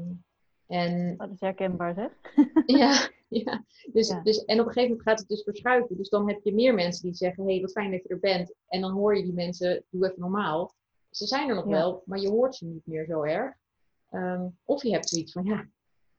En, 0.72 1.18
dat 1.18 1.32
is 1.32 1.40
herkenbaar, 1.40 1.94
zeg. 1.94 2.12
ja, 2.80 3.10
ja. 3.44 3.64
Dus, 3.92 4.08
ja. 4.08 4.22
Dus, 4.22 4.46
en 4.46 4.60
op 4.60 4.66
een 4.66 4.72
gegeven 4.72 4.90
moment 4.90 5.10
gaat 5.10 5.20
het 5.20 5.28
dus 5.28 5.44
verschuiven. 5.44 5.98
Dus 5.98 6.10
dan 6.10 6.28
heb 6.28 6.40
je 6.44 6.54
meer 6.54 6.74
mensen 6.74 7.04
die 7.04 7.16
zeggen, 7.16 7.44
hé, 7.44 7.52
hey, 7.52 7.62
wat 7.62 7.72
fijn 7.72 7.92
dat 7.92 8.04
je 8.04 8.10
er 8.10 8.20
bent. 8.20 8.54
En 8.68 8.82
dan 8.82 8.92
hoor 8.92 9.18
je 9.18 9.24
die 9.24 9.34
mensen, 9.34 9.84
doe 9.90 10.06
even 10.06 10.20
normaal. 10.20 10.74
Ze 11.10 11.28
zijn 11.28 11.50
er 11.50 11.56
nog 11.56 11.66
ja. 11.66 11.72
wel, 11.72 12.02
maar 12.06 12.20
je 12.20 12.30
hoort 12.30 12.56
ze 12.56 12.66
niet 12.66 12.86
meer 12.86 13.06
zo 13.06 13.22
erg. 13.24 13.56
Um, 14.12 14.58
of 14.66 14.84
je 14.84 14.92
hebt 14.92 15.10
zoiets 15.10 15.32
van, 15.32 15.46
ja, 15.46 15.70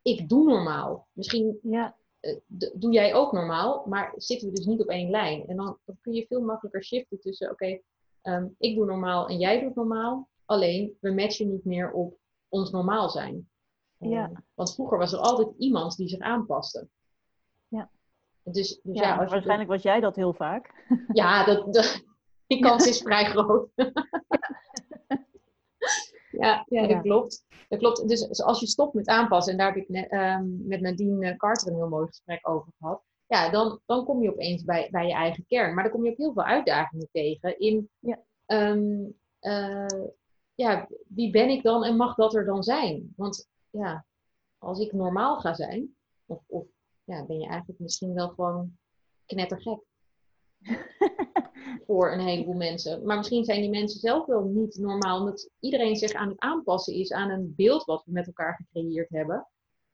ik 0.02 0.28
doe 0.28 0.44
normaal. 0.44 1.08
Misschien 1.12 1.58
ja. 1.62 1.96
uh, 2.20 2.36
doe 2.74 2.92
jij 2.92 3.14
ook 3.14 3.32
normaal, 3.32 3.86
maar 3.86 4.12
zitten 4.16 4.48
we 4.48 4.54
dus 4.54 4.66
niet 4.66 4.80
op 4.80 4.88
één 4.88 5.10
lijn. 5.10 5.46
En 5.46 5.56
dan, 5.56 5.78
dan 5.84 5.98
kun 6.00 6.12
je 6.12 6.26
veel 6.26 6.40
makkelijker 6.40 6.84
shiften 6.84 7.20
tussen, 7.20 7.50
oké, 7.50 7.64
okay, 7.64 7.82
um, 8.36 8.54
ik 8.58 8.76
doe 8.76 8.86
normaal 8.86 9.28
en 9.28 9.38
jij 9.38 9.60
doet 9.60 9.74
normaal. 9.74 10.28
Alleen, 10.44 10.96
we 11.00 11.12
matchen 11.12 11.50
niet 11.50 11.64
meer 11.64 11.92
op 11.92 12.18
ons 12.48 12.70
normaal 12.70 13.10
zijn. 13.10 13.50
Ja. 14.02 14.24
Um, 14.24 14.44
want 14.54 14.74
vroeger 14.74 14.98
was 14.98 15.12
er 15.12 15.18
altijd 15.18 15.48
iemand 15.58 15.96
die 15.96 16.08
zich 16.08 16.18
aanpaste. 16.18 16.88
Ja. 17.68 17.90
Dus, 18.42 18.80
dus 18.82 18.98
ja, 18.98 19.02
ja 19.02 19.16
waarschijnlijk 19.16 19.70
was 19.70 19.82
jij 19.82 20.00
dat 20.00 20.16
heel 20.16 20.32
vaak. 20.32 20.70
Ja, 21.12 21.44
dat, 21.44 21.72
dat 21.74 22.04
die 22.46 22.60
kans 22.60 22.86
is 22.86 23.02
vrij 23.02 23.24
groot. 23.24 23.68
ja, 26.40 26.66
ja, 26.68 26.86
dat 26.86 27.02
klopt. 27.02 27.44
Dat 27.68 27.78
klopt. 27.78 28.08
Dus 28.08 28.42
als 28.42 28.60
je 28.60 28.66
stopt 28.66 28.94
met 28.94 29.06
aanpassen, 29.06 29.52
en 29.52 29.58
daar 29.58 29.74
heb 29.74 29.82
ik 29.82 29.88
net, 29.88 30.12
um, 30.12 30.66
met 30.66 30.80
Nadine 30.80 31.36
Carter 31.36 31.68
een 31.68 31.76
heel 31.76 31.88
mooi 31.88 32.06
gesprek 32.06 32.48
over 32.48 32.72
gehad. 32.78 33.02
Ja, 33.26 33.50
dan, 33.50 33.80
dan 33.86 34.04
kom 34.04 34.22
je 34.22 34.32
opeens 34.32 34.64
bij, 34.64 34.88
bij 34.90 35.06
je 35.06 35.12
eigen 35.12 35.44
kern. 35.46 35.74
Maar 35.74 35.82
dan 35.82 35.92
kom 35.92 36.04
je 36.04 36.10
ook 36.10 36.16
heel 36.16 36.32
veel 36.32 36.44
uitdagingen 36.44 37.08
tegen 37.12 37.58
in 37.58 37.90
ja. 37.98 38.18
Um, 38.46 39.14
uh, 39.40 39.86
ja, 40.54 40.88
wie 41.08 41.30
ben 41.30 41.48
ik 41.48 41.62
dan 41.62 41.84
en 41.84 41.96
mag 41.96 42.14
dat 42.14 42.34
er 42.34 42.44
dan 42.44 42.62
zijn? 42.62 43.12
Want 43.16 43.48
ja, 43.72 44.06
als 44.58 44.80
ik 44.80 44.92
normaal 44.92 45.40
ga 45.40 45.54
zijn, 45.54 45.96
of, 46.26 46.42
of 46.46 46.66
ja, 47.04 47.26
ben 47.26 47.38
je 47.38 47.46
eigenlijk 47.46 47.80
misschien 47.80 48.14
wel 48.14 48.28
gewoon 48.28 48.78
knettergek. 49.26 49.80
voor 51.87 52.12
een 52.12 52.20
heleboel 52.20 52.54
mensen. 52.54 53.06
Maar 53.06 53.16
misschien 53.16 53.44
zijn 53.44 53.61
die 53.61 53.70
mensen 53.70 54.00
zelf 54.00 54.26
wel 54.26 54.44
niet 54.44 54.76
normaal, 54.76 55.18
omdat 55.18 55.50
iedereen 55.61 55.96
zich 55.96 56.12
aan 56.12 56.28
het 56.28 56.40
aanpassen 56.40 56.94
is 56.94 57.12
aan 57.12 57.30
een 57.30 57.54
beeld 57.56 57.85
wat 57.85 58.04
we 58.04 58.12
met 58.12 58.26
elkaar 58.26 58.54
gecreëerd 58.54 59.08
hebben, 59.11 59.48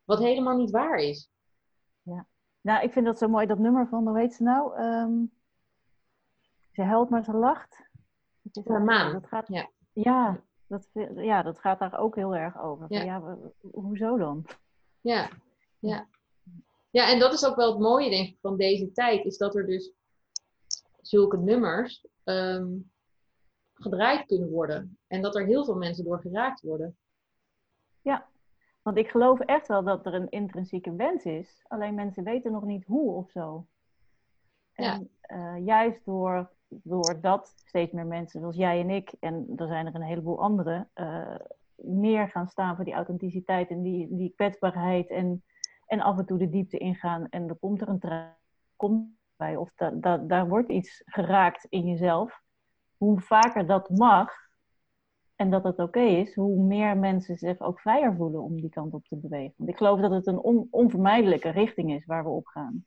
wat 0.04 0.18
helemaal 0.18 0.56
niet 0.56 0.70
waar 0.70 0.98
is. 0.98 1.30
Ja, 2.02 2.26
nou, 2.60 2.82
ik 2.82 2.92
vind 2.92 3.06
dat 3.06 3.18
zo 3.18 3.28
mooi, 3.28 3.46
dat 3.46 3.58
nummer 3.58 3.88
van, 3.88 4.08
hoe 4.08 4.18
heet 4.18 4.34
ze 4.34 4.42
nou? 4.42 4.82
Um, 4.82 5.32
ze 6.72 6.82
helpt 6.82 7.10
maar 7.10 7.24
ze 7.24 7.32
lacht. 7.32 7.88
Dat 8.42 8.66
is 8.66 8.84
maan. 8.84 9.12
Dat 9.12 9.26
gaat, 9.26 9.48
ja. 9.48 9.70
ja, 9.92 10.42
dat, 10.68 10.88
ja, 11.14 11.42
dat 11.42 11.59
gaat 11.59 11.78
daar 11.78 11.98
ook 11.98 12.14
heel 12.14 12.35
erg 12.35 12.61
over. 12.61 12.87
Ja. 12.88 13.02
ja 13.02 13.38
hoezo 13.61 14.16
dan? 14.16 14.46
Ja, 15.00 15.28
ja. 15.78 16.09
Ja, 16.90 17.11
en 17.11 17.18
dat 17.18 17.33
is 17.33 17.46
ook 17.46 17.57
wel 17.57 17.70
het 17.70 17.81
mooie, 17.81 18.11
denk 18.11 18.28
ik, 18.28 18.38
van 18.40 18.57
deze 18.57 18.92
tijd, 18.92 19.24
is 19.24 19.37
dat 19.37 19.57
er 19.57 19.66
dus 19.66 19.92
zulke 21.00 21.37
nummers 21.37 22.07
um, 22.24 22.90
gedraaid 23.74 24.26
kunnen 24.26 24.50
worden. 24.50 24.98
En 25.07 25.22
dat 25.22 25.37
er 25.37 25.46
heel 25.46 25.64
veel 25.64 25.76
mensen 25.76 26.04
door 26.04 26.20
geraakt 26.20 26.61
worden. 26.61 26.96
Ja, 28.02 28.28
want 28.83 28.96
ik 28.96 29.09
geloof 29.09 29.40
echt 29.40 29.68
wel 29.68 29.85
dat 29.85 30.07
er 30.07 30.14
een 30.14 30.31
intrinsieke 30.31 30.94
wens 30.94 31.24
is. 31.24 31.64
Alleen 31.68 31.94
mensen 31.94 32.24
weten 32.24 32.52
nog 32.52 32.64
niet 32.64 32.85
hoe 32.85 33.12
of 33.12 33.31
zo. 33.31 33.66
En 34.72 35.11
ja. 35.20 35.57
uh, 35.57 35.66
juist 35.66 36.04
door, 36.04 36.50
door 36.68 37.20
dat 37.20 37.52
steeds 37.64 37.92
meer 37.92 38.07
mensen, 38.07 38.40
zoals 38.40 38.57
jij 38.57 38.81
en 38.81 38.90
ik, 38.90 39.12
en 39.20 39.52
er 39.57 39.66
zijn 39.66 39.87
er 39.87 39.94
een 39.94 40.02
heleboel 40.02 40.40
anderen, 40.40 40.90
uh, 40.94 41.35
meer 41.74 42.28
gaan 42.28 42.48
staan 42.48 42.76
voor 42.76 42.85
die 42.85 42.94
authenticiteit 42.94 43.70
en 43.70 43.83
die, 43.83 44.16
die 44.16 44.33
kwetsbaarheid 44.37 45.11
en, 45.11 45.44
en 45.87 46.00
af 46.00 46.18
en 46.18 46.26
toe 46.26 46.38
de 46.38 46.48
diepte 46.48 46.78
ingaan. 46.78 47.28
En 47.28 47.48
er 47.48 47.57
komt 47.57 47.81
er 47.81 47.88
een 47.88 47.98
traan 47.98 49.16
bij 49.37 49.57
of 49.57 49.72
dat, 49.74 50.02
dat, 50.02 50.28
daar 50.28 50.48
wordt 50.48 50.68
iets 50.68 51.02
geraakt 51.04 51.66
in 51.68 51.87
jezelf. 51.87 52.42
Hoe 52.96 53.20
vaker 53.20 53.66
dat 53.66 53.90
mag 53.90 54.33
en 55.37 55.50
dat 55.50 55.64
het 55.64 55.78
oké 55.78 56.00
is, 56.00 56.35
hoe 56.35 56.62
meer 56.62 56.96
mensen 56.96 57.37
zich 57.37 57.61
ook 57.61 57.81
vrijer 57.81 58.14
voelen 58.16 58.42
om 58.42 58.61
die 58.61 58.70
kant 58.70 58.94
op 58.94 59.04
te 59.04 59.16
bewegen. 59.16 59.54
Want 59.57 59.70
ik 59.70 59.76
geloof 59.76 60.00
dat 60.00 60.11
het 60.11 60.26
een 60.26 60.38
on, 60.38 60.68
onvermijdelijke 60.70 61.48
richting 61.48 61.92
is 61.92 62.04
waar 62.04 62.24
we 62.24 62.31
op 62.31 62.46
gaan. 62.46 62.85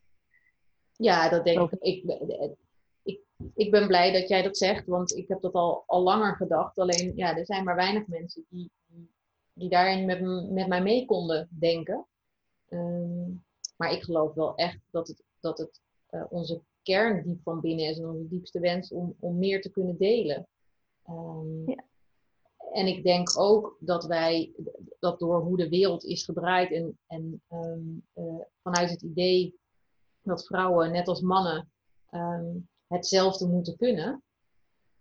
Ja, 0.92 1.28
dat 1.28 1.44
denk 1.44 1.70
ik. 1.70 1.80
Ik, 1.80 2.56
ik. 3.02 3.20
ik 3.54 3.70
ben 3.70 3.86
blij 3.86 4.12
dat 4.12 4.28
jij 4.28 4.42
dat 4.42 4.56
zegt, 4.56 4.86
want 4.86 5.16
ik 5.16 5.28
heb 5.28 5.40
dat 5.40 5.52
al, 5.52 5.84
al 5.86 6.02
langer 6.02 6.36
gedacht. 6.36 6.78
Alleen, 6.78 7.12
ja, 7.16 7.36
er 7.36 7.46
zijn 7.46 7.64
maar 7.64 7.76
weinig 7.76 8.06
mensen 8.06 8.44
die, 8.48 8.70
die 9.52 9.68
daarin 9.68 10.04
met, 10.04 10.50
met 10.50 10.68
mij 10.68 10.82
mee 10.82 11.04
konden 11.04 11.48
denken. 11.50 12.06
Um, 12.68 13.44
maar 13.76 13.92
ik 13.92 14.02
geloof 14.02 14.34
wel 14.34 14.54
echt 14.54 14.78
dat 14.90 15.08
het, 15.08 15.22
dat 15.40 15.58
het 15.58 15.80
uh, 16.10 16.24
onze 16.28 16.60
kern 16.82 17.22
diep 17.22 17.42
van 17.42 17.60
binnen 17.60 17.88
is 17.88 17.98
en 17.98 18.08
onze 18.08 18.28
diepste 18.28 18.60
wens 18.60 18.92
om, 18.92 19.16
om 19.18 19.38
meer 19.38 19.60
te 19.60 19.70
kunnen 19.70 19.96
delen. 19.96 20.48
Um, 21.08 21.70
ja. 21.70 21.84
En 22.72 22.86
ik 22.86 23.04
denk 23.04 23.38
ook 23.38 23.76
dat 23.80 24.04
wij, 24.04 24.52
dat 24.98 25.18
door 25.18 25.40
hoe 25.40 25.56
de 25.56 25.68
wereld 25.68 26.04
is 26.04 26.24
gedraaid 26.24 26.72
en, 26.72 26.98
en 27.06 27.42
um, 27.50 28.06
uh, 28.14 28.42
vanuit 28.62 28.90
het 28.90 29.02
idee 29.02 29.58
dat 30.22 30.46
vrouwen, 30.46 30.92
net 30.92 31.08
als 31.08 31.20
mannen, 31.20 31.70
um, 32.10 32.68
hetzelfde 32.92 33.46
moeten 33.46 33.76
kunnen, 33.76 34.22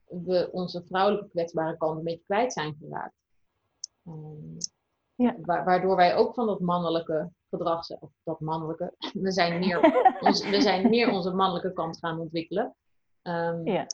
we 0.06 0.50
onze 0.52 0.84
vrouwelijke 0.86 1.30
kwetsbare 1.30 1.78
kant 1.78 1.98
een 1.98 2.04
beetje 2.04 2.26
kwijt 2.26 2.54
zijn 2.54 2.76
geraakt. 2.80 3.16
Ja. 5.16 5.36
Waardoor 5.42 5.96
wij 5.96 6.16
ook 6.16 6.34
van 6.34 6.46
dat 6.46 6.60
mannelijke 6.60 7.32
gedrag, 7.50 7.90
of 7.90 8.12
dat 8.24 8.40
mannelijke, 8.40 8.94
we 9.14 9.32
zijn 9.32 9.60
meer, 9.60 9.80
ons, 10.28 10.50
we 10.50 10.62
zijn 10.62 10.90
meer 10.90 11.12
onze 11.12 11.32
mannelijke 11.32 11.74
kant 11.74 11.98
gaan 11.98 12.20
ontwikkelen. 12.20 12.76
Um, 13.24 13.68
ja. 13.68 13.86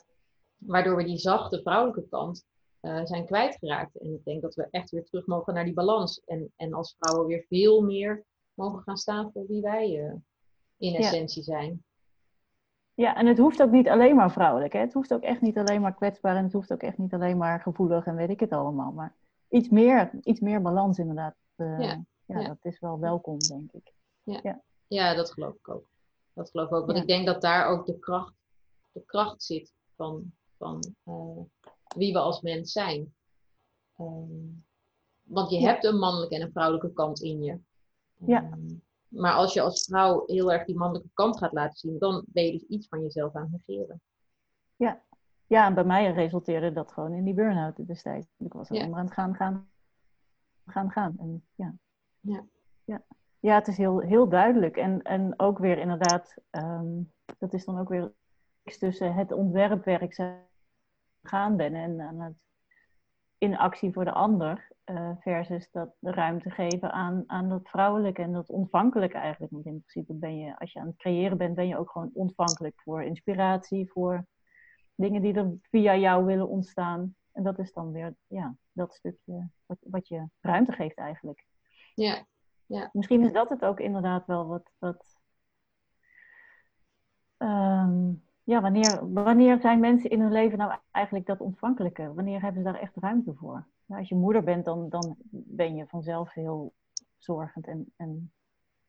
Waardoor 0.56 0.96
we 0.96 1.04
die 1.04 1.18
zachte 1.18 1.60
vrouwelijke 1.62 2.08
kant 2.08 2.44
uh, 2.80 3.04
zijn 3.04 3.26
kwijtgeraakt. 3.26 3.98
En 3.98 4.12
ik 4.12 4.24
denk 4.24 4.42
dat 4.42 4.54
we 4.54 4.68
echt 4.70 4.90
weer 4.90 5.04
terug 5.04 5.26
mogen 5.26 5.54
naar 5.54 5.64
die 5.64 5.74
balans. 5.74 6.22
En, 6.24 6.52
en 6.56 6.72
als 6.72 6.96
vrouwen 6.98 7.26
weer 7.26 7.44
veel 7.48 7.82
meer 7.82 8.24
mogen 8.54 8.82
gaan 8.82 8.96
staan 8.96 9.30
voor 9.32 9.46
wie 9.46 9.60
wij 9.60 10.04
uh, 10.04 10.14
in 10.76 10.94
essentie 10.94 11.42
zijn. 11.42 11.84
Ja, 12.98 13.16
en 13.16 13.26
het 13.26 13.38
hoeft 13.38 13.62
ook 13.62 13.70
niet 13.70 13.88
alleen 13.88 14.16
maar 14.16 14.32
vrouwelijk. 14.32 14.72
Hè? 14.72 14.78
Het 14.78 14.92
hoeft 14.92 15.12
ook 15.12 15.22
echt 15.22 15.40
niet 15.40 15.58
alleen 15.58 15.80
maar 15.80 15.94
kwetsbaar 15.94 16.36
en 16.36 16.44
het 16.44 16.52
hoeft 16.52 16.72
ook 16.72 16.82
echt 16.82 16.98
niet 16.98 17.14
alleen 17.14 17.36
maar 17.36 17.60
gevoelig 17.60 18.04
en 18.04 18.16
weet 18.16 18.28
ik 18.28 18.40
het 18.40 18.52
allemaal. 18.52 18.92
Maar 18.92 19.14
iets 19.48 19.68
meer, 19.68 20.10
iets 20.22 20.40
meer 20.40 20.62
balans 20.62 20.98
inderdaad. 20.98 21.34
Uh, 21.56 21.80
ja. 21.80 22.04
ja. 22.26 22.46
dat 22.46 22.58
is 22.62 22.78
wel 22.78 22.98
welkom, 22.98 23.38
denk 23.38 23.72
ik. 23.72 23.92
Ja, 24.22 24.40
ja. 24.42 24.62
ja 24.86 25.14
dat 25.14 25.32
geloof 25.32 25.54
ik 25.54 25.68
ook. 25.68 25.88
Dat 26.32 26.50
geloof 26.50 26.68
ik 26.68 26.74
ook. 26.74 26.86
Want 26.86 26.98
ik 26.98 27.06
denk 27.06 27.26
dat 27.26 27.40
daar 27.42 27.66
ook 27.66 27.86
de 27.86 27.98
kracht, 27.98 28.34
de 28.92 29.02
kracht 29.06 29.42
zit 29.42 29.72
van, 29.96 30.32
van 30.56 30.94
uh, 31.04 31.38
wie 31.96 32.12
we 32.12 32.18
als 32.18 32.40
mens 32.40 32.72
zijn. 32.72 33.14
Um, 33.98 34.64
want 35.22 35.50
je 35.50 35.60
hebt 35.60 35.84
een 35.84 35.98
mannelijke 35.98 36.34
en 36.34 36.42
een 36.42 36.52
vrouwelijke 36.52 36.92
kant 36.92 37.22
in 37.22 37.42
je. 37.42 37.58
Ja. 38.16 38.58
Maar 39.08 39.32
als 39.32 39.52
je 39.52 39.60
als 39.60 39.84
vrouw 39.84 40.22
heel 40.26 40.52
erg 40.52 40.64
die 40.64 40.76
mannelijke 40.76 41.10
kant 41.14 41.38
gaat 41.38 41.52
laten 41.52 41.78
zien, 41.78 41.98
dan 41.98 42.24
ben 42.26 42.44
je 42.44 42.52
dus 42.52 42.62
iets 42.62 42.88
van 42.88 43.02
jezelf 43.02 43.34
aan 43.34 43.48
het 43.52 43.62
negeren. 43.66 44.00
Ja. 44.76 45.02
ja, 45.46 45.66
en 45.66 45.74
bij 45.74 45.84
mij 45.84 46.12
resulteerde 46.12 46.72
dat 46.72 46.92
gewoon 46.92 47.12
in 47.12 47.24
die 47.24 47.34
burn-out 47.34 47.86
destijds. 47.86 48.26
Ik 48.36 48.52
was 48.52 48.70
alleen 48.70 48.82
ja. 48.82 48.88
maar 48.88 48.98
aan 48.98 49.04
het 49.04 49.14
gaan, 49.14 49.34
gaan, 49.34 49.70
gaan, 50.66 50.90
gaan. 50.90 51.14
En, 51.18 51.44
ja. 51.54 51.74
Ja. 52.20 52.44
ja. 52.84 53.02
Ja, 53.40 53.54
het 53.54 53.68
is 53.68 53.76
heel, 53.76 53.98
heel 53.98 54.28
duidelijk. 54.28 54.76
En, 54.76 55.02
en 55.02 55.34
ook 55.36 55.58
weer 55.58 55.78
inderdaad, 55.78 56.34
um, 56.50 57.12
dat 57.38 57.52
is 57.52 57.64
dan 57.64 57.78
ook 57.78 57.88
weer 57.88 58.12
tussen 58.78 59.14
het 59.14 59.32
ontwerpwerk 59.32 60.14
gaan 61.22 61.56
ben 61.56 61.74
en 61.74 62.00
aan 62.00 62.20
het 62.20 62.34
in 63.38 63.56
actie 63.56 63.92
voor 63.92 64.04
de 64.04 64.12
ander. 64.12 64.72
Uh, 64.90 65.10
versus 65.18 65.70
dat 65.70 65.94
de 65.98 66.10
ruimte 66.10 66.50
geven 66.50 66.92
aan, 66.92 67.24
aan 67.26 67.48
dat 67.48 67.68
vrouwelijke 67.68 68.22
en 68.22 68.32
dat 68.32 68.48
ontvankelijke 68.48 69.18
eigenlijk. 69.18 69.52
Want 69.52 69.66
in 69.66 69.82
principe 69.86 70.14
ben 70.14 70.38
je, 70.38 70.58
als 70.58 70.72
je 70.72 70.80
aan 70.80 70.86
het 70.86 70.96
creëren 70.96 71.38
bent, 71.38 71.54
ben 71.54 71.68
je 71.68 71.78
ook 71.78 71.90
gewoon 71.90 72.10
ontvankelijk 72.12 72.80
voor 72.82 73.02
inspiratie, 73.02 73.90
voor 73.90 74.26
dingen 74.94 75.22
die 75.22 75.34
er 75.34 75.52
via 75.70 75.96
jou 75.96 76.24
willen 76.24 76.48
ontstaan. 76.48 77.14
En 77.32 77.42
dat 77.42 77.58
is 77.58 77.72
dan 77.72 77.92
weer 77.92 78.14
ja, 78.26 78.56
dat 78.72 78.94
stukje 78.94 79.48
wat, 79.66 79.78
wat 79.80 80.08
je 80.08 80.28
ruimte 80.40 80.72
geeft 80.72 80.96
eigenlijk. 80.96 81.44
Ja, 81.94 82.24
ja. 82.66 82.90
Misschien 82.92 83.24
is 83.24 83.32
dat 83.32 83.48
het 83.48 83.64
ook 83.64 83.80
inderdaad 83.80 84.26
wel 84.26 84.46
wat. 84.46 84.70
wat 84.78 85.20
um, 87.38 88.22
ja, 88.44 88.60
wanneer, 88.60 89.12
wanneer 89.12 89.60
zijn 89.60 89.80
mensen 89.80 90.10
in 90.10 90.20
hun 90.20 90.32
leven 90.32 90.58
nou 90.58 90.78
eigenlijk 90.90 91.26
dat 91.26 91.40
ontvankelijke? 91.40 92.14
Wanneer 92.14 92.40
hebben 92.42 92.62
ze 92.62 92.70
daar 92.70 92.80
echt 92.80 92.96
ruimte 92.96 93.34
voor? 93.34 93.66
Als 93.88 94.08
je 94.08 94.14
moeder 94.14 94.42
bent, 94.42 94.64
dan, 94.64 94.88
dan 94.88 95.16
ben 95.30 95.76
je 95.76 95.86
vanzelf 95.86 96.32
heel 96.32 96.72
zorgend 97.18 97.66
en, 97.66 97.92
en 97.96 98.32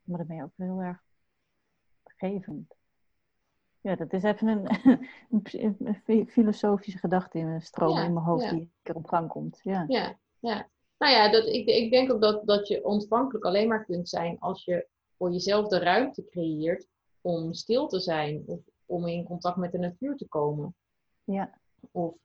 maar 0.04 0.18
dan 0.18 0.28
ben 0.28 0.36
je 0.36 0.44
ook 0.44 0.54
heel 0.56 0.82
erg 0.82 1.04
gevend. 2.04 2.76
Ja, 3.82 3.96
dat 3.96 4.14
is 4.14 4.24
even 4.24 4.48
een, 4.48 4.68
een 6.06 6.28
filosofische 6.28 6.98
gedachte 6.98 7.38
in 7.38 7.48
een 7.48 7.62
stroom 7.62 7.98
in 7.98 8.14
mijn 8.14 8.26
hoofd 8.26 8.50
die 8.50 8.72
er 8.82 8.96
op 8.96 9.08
gang 9.08 9.30
komt. 9.30 9.60
Ja, 9.64 9.86
ja, 9.88 10.18
ja. 10.40 10.70
Nou 10.98 11.14
ja, 11.14 11.32
dat, 11.32 11.46
ik, 11.46 11.68
ik 11.68 11.92
denk 11.92 12.12
ook 12.12 12.22
dat, 12.22 12.48
dat 12.48 12.68
je 12.68 12.86
ontvankelijk 12.86 13.46
alleen 13.46 13.68
maar 13.68 13.86
kunt 13.86 14.10
zijn 14.10 14.40
als 14.40 14.66
je 14.66 14.88
voor 15.18 15.32
jezelf 15.32 15.68
de 15.68 15.80
ruimte 15.80 16.26
creëert 16.26 16.88
om 17.22 17.54
stil 17.54 17.88
te 17.88 18.00
zijn 18.00 18.44
of 18.46 18.60
om 18.86 19.08
in 19.08 19.24
contact 19.24 19.58
met 19.58 19.72
de 19.72 19.78
natuur 19.78 20.16
te 20.16 20.28
komen. 20.28 20.76
Ja. 21.24 21.60
Of 21.92 22.16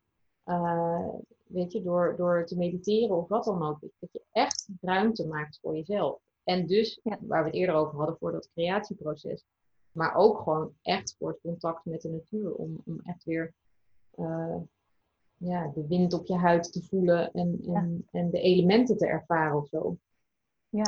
uh, 0.47 1.09
weet 1.47 1.73
je, 1.73 1.83
door, 1.83 2.15
door 2.17 2.47
te 2.47 2.57
mediteren 2.57 3.17
of 3.17 3.29
wat 3.29 3.45
dan 3.45 3.63
ook. 3.63 3.81
Dat 3.81 4.13
je 4.13 4.23
echt 4.33 4.69
ruimte 4.81 5.27
maakt 5.27 5.59
voor 5.63 5.75
jezelf. 5.75 6.21
En 6.45 6.67
dus, 6.67 7.01
waar 7.03 7.43
we 7.43 7.49
het 7.49 7.55
eerder 7.59 7.75
over 7.75 7.97
hadden, 7.97 8.17
voor 8.17 8.33
dat 8.33 8.51
creatieproces. 8.53 9.45
Maar 9.93 10.15
ook 10.15 10.39
gewoon 10.39 10.73
echt 10.83 11.17
voor 11.19 11.29
het 11.29 11.41
contact 11.41 11.85
met 11.85 12.03
de 12.03 12.09
natuur. 12.09 12.55
Om, 12.55 12.81
om 12.85 13.01
echt 13.03 13.25
weer 13.25 13.55
uh, 14.19 14.57
ja, 15.37 15.71
de 15.75 15.87
wind 15.87 16.13
op 16.13 16.27
je 16.27 16.37
huid 16.37 16.73
te 16.73 16.83
voelen 16.83 17.33
en, 17.33 17.61
en, 17.67 18.09
en 18.11 18.31
de 18.31 18.41
elementen 18.41 18.97
te 18.97 19.07
ervaren 19.07 19.57
of 19.57 19.69
zo. 19.69 19.97
Ja. 20.69 20.87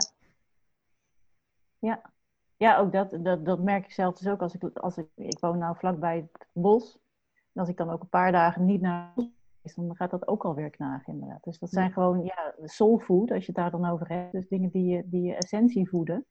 Ja. 1.78 2.14
Ja, 2.58 2.78
ook 2.78 2.92
dat, 2.92 3.18
dat, 3.20 3.44
dat 3.44 3.60
merk 3.60 3.84
ik 3.84 3.92
zelf 3.92 4.18
dus 4.18 4.28
ook 4.28 4.40
als 4.40 4.54
ik, 4.54 4.78
als 4.78 4.96
ik, 4.96 5.08
ik 5.14 5.38
woon 5.38 5.58
nou 5.58 5.76
vlakbij 5.76 6.16
het 6.16 6.46
bos. 6.52 6.98
En 7.52 7.60
als 7.60 7.68
ik 7.68 7.76
dan 7.76 7.90
ook 7.90 8.00
een 8.00 8.08
paar 8.08 8.32
dagen 8.32 8.64
niet 8.64 8.80
naar 8.80 9.12
het 9.14 9.30
bos 9.74 9.86
dan 9.86 9.96
gaat 9.96 10.10
dat 10.10 10.28
ook 10.28 10.44
alweer 10.44 10.70
knagen 10.70 11.12
inderdaad. 11.12 11.44
Dus 11.44 11.58
dat 11.58 11.70
zijn 11.70 11.92
gewoon, 11.92 12.24
ja, 12.24 12.54
soul 12.64 12.98
food, 12.98 13.30
als 13.30 13.40
je 13.40 13.52
het 13.52 13.54
daar 13.56 13.70
dan 13.70 13.90
over 13.90 14.08
hebt. 14.08 14.32
Dus 14.32 14.48
dingen 14.48 14.70
die 14.70 14.86
je, 14.86 15.02
die 15.08 15.22
je 15.22 15.34
essentie 15.34 15.88
voeden. 15.88 16.26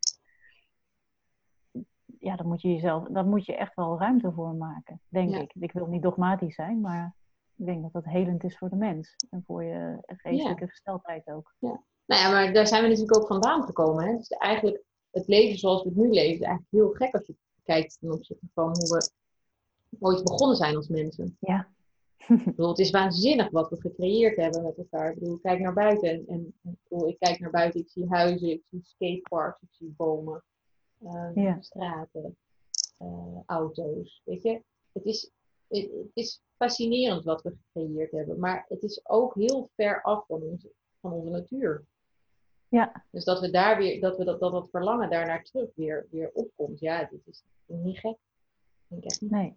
Ja, 2.19 2.35
dan 2.35 2.47
moet 2.47 2.61
je 2.61 2.71
jezelf, 2.71 3.07
daar 3.07 3.25
moet 3.25 3.45
je 3.45 3.55
echt 3.55 3.75
wel 3.75 3.99
ruimte 3.99 4.31
voor 4.31 4.55
maken, 4.55 5.01
denk 5.07 5.35
ik. 5.35 5.53
Ik 5.59 5.71
wil 5.71 5.85
niet 5.85 6.01
dogmatisch 6.01 6.55
zijn, 6.55 6.81
maar 6.81 7.15
ik 7.55 7.65
denk 7.65 7.81
dat 7.81 7.93
dat 7.93 8.05
helend 8.05 8.43
is 8.43 8.57
voor 8.57 8.69
de 8.69 8.75
mens. 8.75 9.15
En 9.29 9.43
voor 9.45 9.63
je 9.63 9.97
geestelijke 10.05 10.63
ja. 10.63 10.69
gesteldheid 10.69 11.27
ook. 11.27 11.55
Ja. 11.59 11.83
Nou 12.05 12.21
ja, 12.21 12.31
maar 12.31 12.53
daar 12.53 12.67
zijn 12.67 12.81
we 12.81 12.87
natuurlijk 12.87 13.17
ook 13.17 13.27
vandaan 13.27 13.63
gekomen. 13.63 14.05
Hè? 14.05 14.17
Dus 14.17 14.27
eigenlijk 14.27 14.83
het 15.11 15.27
leven 15.27 15.57
zoals 15.57 15.83
we 15.83 15.89
het 15.89 15.97
nu 15.97 16.09
leven 16.09 16.33
is 16.33 16.41
eigenlijk 16.41 16.71
heel 16.71 16.89
gek 16.89 17.13
als 17.13 17.27
je 17.27 17.35
kijkt 17.63 17.97
ten 17.99 18.11
opzichte 18.11 18.47
van 18.53 18.65
hoe 18.65 18.97
we 18.97 19.11
ooit 19.99 20.23
begonnen 20.23 20.57
zijn 20.57 20.75
als 20.75 20.87
mensen. 20.87 21.37
Ja. 21.39 21.67
Ik 22.27 22.45
bedoel, 22.45 22.69
het 22.69 22.79
is 22.79 22.91
waanzinnig 22.91 23.49
wat 23.49 23.69
we 23.69 23.81
gecreëerd 23.81 24.35
hebben 24.35 24.63
met 24.63 24.77
elkaar. 24.77 25.11
Ik 25.11 25.19
bedoel, 25.19 25.37
kijk 25.37 25.59
naar 25.59 25.73
buiten 25.73 26.09
en, 26.09 26.25
en 26.27 26.53
ik, 26.61 26.77
bedoel, 26.87 27.07
ik 27.07 27.19
kijk 27.19 27.39
naar 27.39 27.51
buiten, 27.51 27.79
ik 27.79 27.89
zie 27.89 28.07
huizen, 28.09 28.49
ik 28.49 28.63
zie 28.69 28.83
skateparks, 28.83 29.61
ik 29.61 29.69
zie 29.71 29.93
bomen, 29.97 30.43
uh, 30.99 31.31
ja. 31.33 31.61
straten, 31.61 32.37
uh, 33.01 33.39
auto's. 33.45 34.21
Weet 34.25 34.43
je, 34.43 34.61
het 34.91 35.05
is, 35.05 35.31
het, 35.67 35.91
het, 35.91 36.11
is 36.13 36.41
fascinerend 36.55 37.23
wat 37.23 37.41
we 37.41 37.55
gecreëerd 37.71 38.11
hebben, 38.11 38.39
maar 38.39 38.65
het 38.67 38.83
is 38.83 38.99
ook 39.03 39.35
heel 39.35 39.69
ver 39.75 40.01
af 40.01 40.25
van 40.25 40.41
onze, 40.41 40.71
van 40.99 41.11
onze 41.11 41.29
natuur. 41.29 41.85
Ja. 42.67 43.05
Dus 43.11 43.23
dat 43.23 43.39
we 43.39 43.49
daar 43.49 43.77
weer, 43.77 44.01
dat 44.01 44.17
we 44.17 44.23
dat, 44.23 44.39
dat, 44.39 44.51
dat 44.51 44.69
verlangen 44.69 45.09
daarnaar 45.09 45.43
terug 45.43 45.69
weer, 45.75 46.07
weer 46.11 46.31
opkomt. 46.33 46.79
Ja, 46.79 47.03
dit 47.03 47.27
is 47.27 47.43
niet 47.65 47.99
gek. 47.99 48.17
Denk 48.87 49.03
echt 49.03 49.21
niet. 49.21 49.31
Nee. 49.31 49.55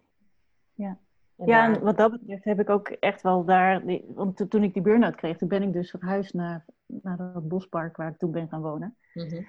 Ja. 0.73 0.99
En 1.39 1.47
ja, 1.47 1.65
en 1.65 1.81
wat 1.81 1.97
dat 1.97 2.11
betreft 2.11 2.43
heb 2.43 2.59
ik 2.59 2.69
ook 2.69 2.87
echt 2.87 3.21
wel 3.21 3.45
daar. 3.45 3.83
Want 4.07 4.49
toen 4.49 4.63
ik 4.63 4.73
die 4.73 4.81
burn-out 4.81 5.15
kreeg, 5.15 5.37
toen 5.37 5.47
ben 5.47 5.63
ik 5.63 5.73
dus 5.73 5.89
verhuisd 5.89 6.33
naar, 6.33 6.65
naar 6.85 7.17
dat 7.17 7.47
bospark 7.47 7.97
waar 7.97 8.11
ik 8.11 8.17
toen 8.17 8.31
ben 8.31 8.47
gaan 8.47 8.61
wonen. 8.61 8.97
Mm 9.13 9.47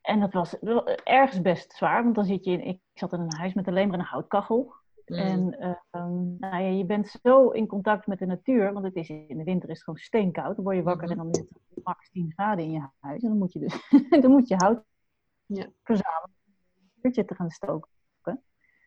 En 0.00 0.20
dat 0.20 0.32
was 0.32 0.58
ergens 1.04 1.40
best 1.40 1.72
zwaar, 1.72 2.02
want 2.02 2.14
dan 2.14 2.24
zit 2.24 2.44
je 2.44 2.50
in. 2.50 2.66
Ik 2.66 2.80
zat 2.94 3.12
in 3.12 3.20
een 3.20 3.36
huis 3.36 3.54
met 3.54 3.68
alleen 3.68 3.88
maar 3.88 3.98
een 3.98 4.04
houtkachel. 4.04 4.74
Mm. 5.06 5.16
En 5.16 5.56
uh, 5.60 6.06
nou 6.38 6.62
ja, 6.62 6.68
je 6.68 6.84
bent 6.84 7.18
zo 7.22 7.48
in 7.48 7.66
contact 7.66 8.06
met 8.06 8.18
de 8.18 8.26
natuur, 8.26 8.72
want 8.72 8.84
het 8.84 8.94
is 8.94 9.08
in 9.08 9.38
de 9.38 9.44
winter 9.44 9.68
is 9.68 9.74
het 9.74 9.84
gewoon 9.84 9.98
steenkoud. 9.98 10.56
Dan 10.56 10.64
word 10.64 10.76
je 10.76 10.82
wakker 10.82 11.10
en 11.10 11.16
dan 11.16 11.30
is 11.30 11.38
het 11.38 11.84
max 11.84 12.10
10 12.10 12.32
graden 12.32 12.64
in 12.64 12.70
je 12.70 12.88
huis. 13.00 13.22
En 13.22 13.28
dan 13.28 13.38
moet 13.38 13.52
je 13.52 13.58
dus 13.58 13.88
dan 14.22 14.30
moet 14.30 14.48
je 14.48 14.54
hout 14.56 14.84
ja. 15.46 15.66
verzamelen 15.82 16.36
om 16.46 16.82
een 16.82 17.00
vuurtje 17.00 17.24
te 17.24 17.34
gaan 17.34 17.50
stoken. 17.50 17.90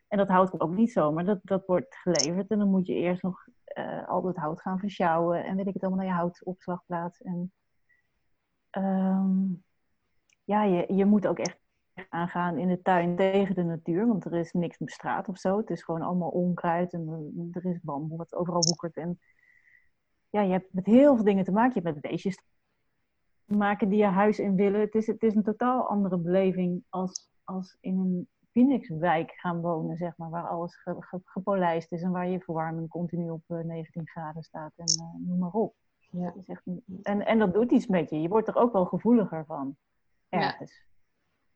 En 0.09 0.17
dat 0.17 0.27
hout 0.27 0.59
ook 0.59 0.75
niet 0.75 0.91
zomaar, 0.91 1.25
dat, 1.25 1.39
dat 1.43 1.65
wordt 1.65 1.95
geleverd. 1.95 2.49
En 2.49 2.57
dan 2.57 2.69
moet 2.69 2.87
je 2.87 2.93
eerst 2.93 3.23
nog 3.23 3.47
uh, 3.77 4.07
al 4.07 4.21
dat 4.21 4.35
hout 4.35 4.61
gaan 4.61 4.79
versjouwen 4.79 5.45
en 5.45 5.55
weet 5.55 5.67
ik 5.67 5.73
het 5.73 5.83
allemaal 5.83 6.05
naar 6.05 6.13
je 6.13 6.19
houtopslagplaats. 6.19 7.21
En 7.21 7.51
um, 8.71 9.63
ja, 10.43 10.63
je, 10.63 10.93
je 10.93 11.05
moet 11.05 11.27
ook 11.27 11.39
echt 11.39 11.59
aangaan 12.09 12.57
in 12.57 12.67
de 12.67 12.81
tuin 12.81 13.15
tegen 13.15 13.55
de 13.55 13.63
natuur, 13.63 14.07
want 14.07 14.25
er 14.25 14.33
is 14.33 14.51
niks 14.51 14.77
bestraat 14.77 15.27
of 15.27 15.37
zo. 15.37 15.57
Het 15.57 15.69
is 15.69 15.83
gewoon 15.83 16.01
allemaal 16.01 16.29
onkruid 16.29 16.93
en 16.93 17.49
er 17.51 17.65
is 17.65 17.81
bamboe 17.81 18.17
wat 18.17 18.35
overal 18.35 18.63
woekert. 18.63 18.95
En 18.95 19.19
ja, 20.29 20.41
je 20.41 20.51
hebt 20.51 20.73
met 20.73 20.85
heel 20.85 21.15
veel 21.15 21.25
dingen 21.25 21.43
te 21.43 21.51
maken. 21.51 21.73
Je 21.73 21.87
hebt 21.87 22.01
met 22.01 22.11
beestjes 22.11 22.35
te 23.45 23.55
maken 23.55 23.89
die 23.89 23.99
je 23.99 24.05
huis 24.05 24.39
in 24.39 24.55
willen. 24.55 24.79
Het 24.79 24.95
is, 24.95 25.07
het 25.07 25.23
is 25.23 25.35
een 25.35 25.43
totaal 25.43 25.87
andere 25.87 26.17
beleving 26.17 26.83
als, 26.89 27.29
als 27.43 27.77
in 27.79 27.97
een 27.97 28.27
Phoenixwijk 28.51 29.31
gaan 29.31 29.61
wonen, 29.61 29.97
zeg 29.97 30.17
maar, 30.17 30.29
waar 30.29 30.47
alles 30.47 30.75
ge, 30.75 30.95
ge, 30.99 31.19
gepolijst 31.23 31.91
is 31.91 32.01
en 32.01 32.11
waar 32.11 32.29
je 32.29 32.39
verwarming 32.39 32.89
continu 32.89 33.29
op 33.29 33.43
19 33.47 34.01
eh, 34.01 34.11
graden 34.11 34.43
staat 34.43 34.73
en 34.75 34.85
uh, 35.01 35.27
noem 35.27 35.39
maar 35.39 35.51
op. 35.51 35.75
Ja. 36.11 36.35
Echt, 36.47 36.63
en, 37.01 37.25
en 37.25 37.39
dat 37.39 37.53
doet 37.53 37.71
iets 37.71 37.87
met 37.87 38.09
je. 38.09 38.21
Je 38.21 38.27
wordt 38.27 38.47
er 38.47 38.55
ook 38.55 38.73
wel 38.73 38.85
gevoeliger 38.85 39.45
van. 39.45 39.77
Ergens. 40.29 40.87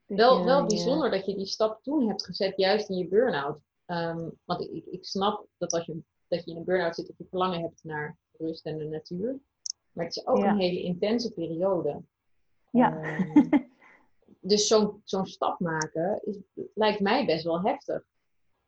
Dus 0.06 0.18
wel, 0.18 0.46
wel 0.46 0.66
bijzonder 0.66 1.12
dat 1.12 1.26
je 1.26 1.36
die 1.36 1.46
stap 1.46 1.84
toen 1.84 2.08
hebt 2.08 2.26
gezet, 2.26 2.58
juist 2.58 2.90
in 2.90 2.98
je 2.98 3.08
burn-out. 3.08 3.60
Um, 3.86 4.32
want 4.44 4.62
ik, 4.62 4.86
ik 4.86 5.06
snap 5.06 5.48
dat 5.58 5.74
als 5.74 5.86
je, 5.86 6.04
dat 6.28 6.46
je 6.46 6.52
in 6.52 6.58
een 6.58 6.64
burn-out 6.64 6.96
zit, 6.96 7.08
dat 7.08 7.18
je 7.18 7.26
verlangen 7.30 7.62
hebt 7.62 7.84
naar 7.84 8.18
rust 8.38 8.66
en 8.66 8.78
de 8.78 8.86
natuur. 8.86 9.40
Maar 9.92 10.06
het 10.06 10.16
is 10.16 10.28
ook 10.28 10.38
een 10.38 10.60
hele 10.60 10.82
intense 10.82 11.34
periode. 11.34 12.04
Ja. 12.72 13.18
Um, 13.18 13.50
dus 14.44 14.68
zo'n 14.68 15.02
zo'n 15.04 15.26
stap 15.26 15.60
maken 15.60 16.20
is, 16.24 16.38
lijkt 16.74 17.00
mij 17.00 17.26
best 17.26 17.44
wel 17.44 17.62
heftig. 17.62 18.04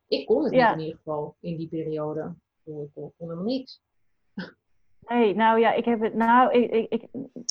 Ik 0.06 0.26
kon 0.26 0.42
het 0.44 0.52
niet 0.52 0.60
in 0.72 0.78
ieder 0.78 0.96
geval 0.96 1.36
in 1.40 1.56
die 1.56 1.68
periode. 1.68 2.34
Ik 2.64 2.88
kon 2.94 3.12
helemaal 3.16 3.44
niks. 3.44 3.82
Nee, 5.08 5.34
nou 5.34 5.58
ja, 5.60 5.72
ik 5.72 5.84
heb 5.84 6.00
het. 6.00 6.14
Nou, 6.14 6.52
ik, 6.52 6.70
ik, 6.70 7.02
ik, 7.02 7.08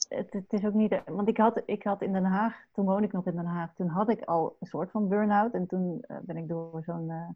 het, 0.08 0.34
het 0.34 0.54
is 0.54 0.66
ook 0.66 0.74
niet. 0.74 1.02
Want 1.06 1.28
ik 1.28 1.38
had, 1.38 1.62
ik 1.66 1.84
had 1.84 2.02
in 2.02 2.14
Den 2.14 2.24
Haag, 2.24 2.66
toen 2.72 2.86
woonde 2.86 3.06
ik 3.08 3.12
nog 3.12 3.26
in 3.26 3.36
Den 3.36 3.46
Haag, 3.46 3.74
toen 3.76 3.88
had 3.88 4.10
ik 4.10 4.24
al 4.24 4.56
een 4.60 4.68
soort 4.68 4.92
van 4.92 5.08
burn-out. 5.08 5.54
En 5.54 5.68
toen 5.68 6.02
eh, 6.02 6.18
ben 6.22 6.38
ik 6.38 6.48
door 6.48 6.84
zo'n. 6.86 7.10
eh, 7.10 7.30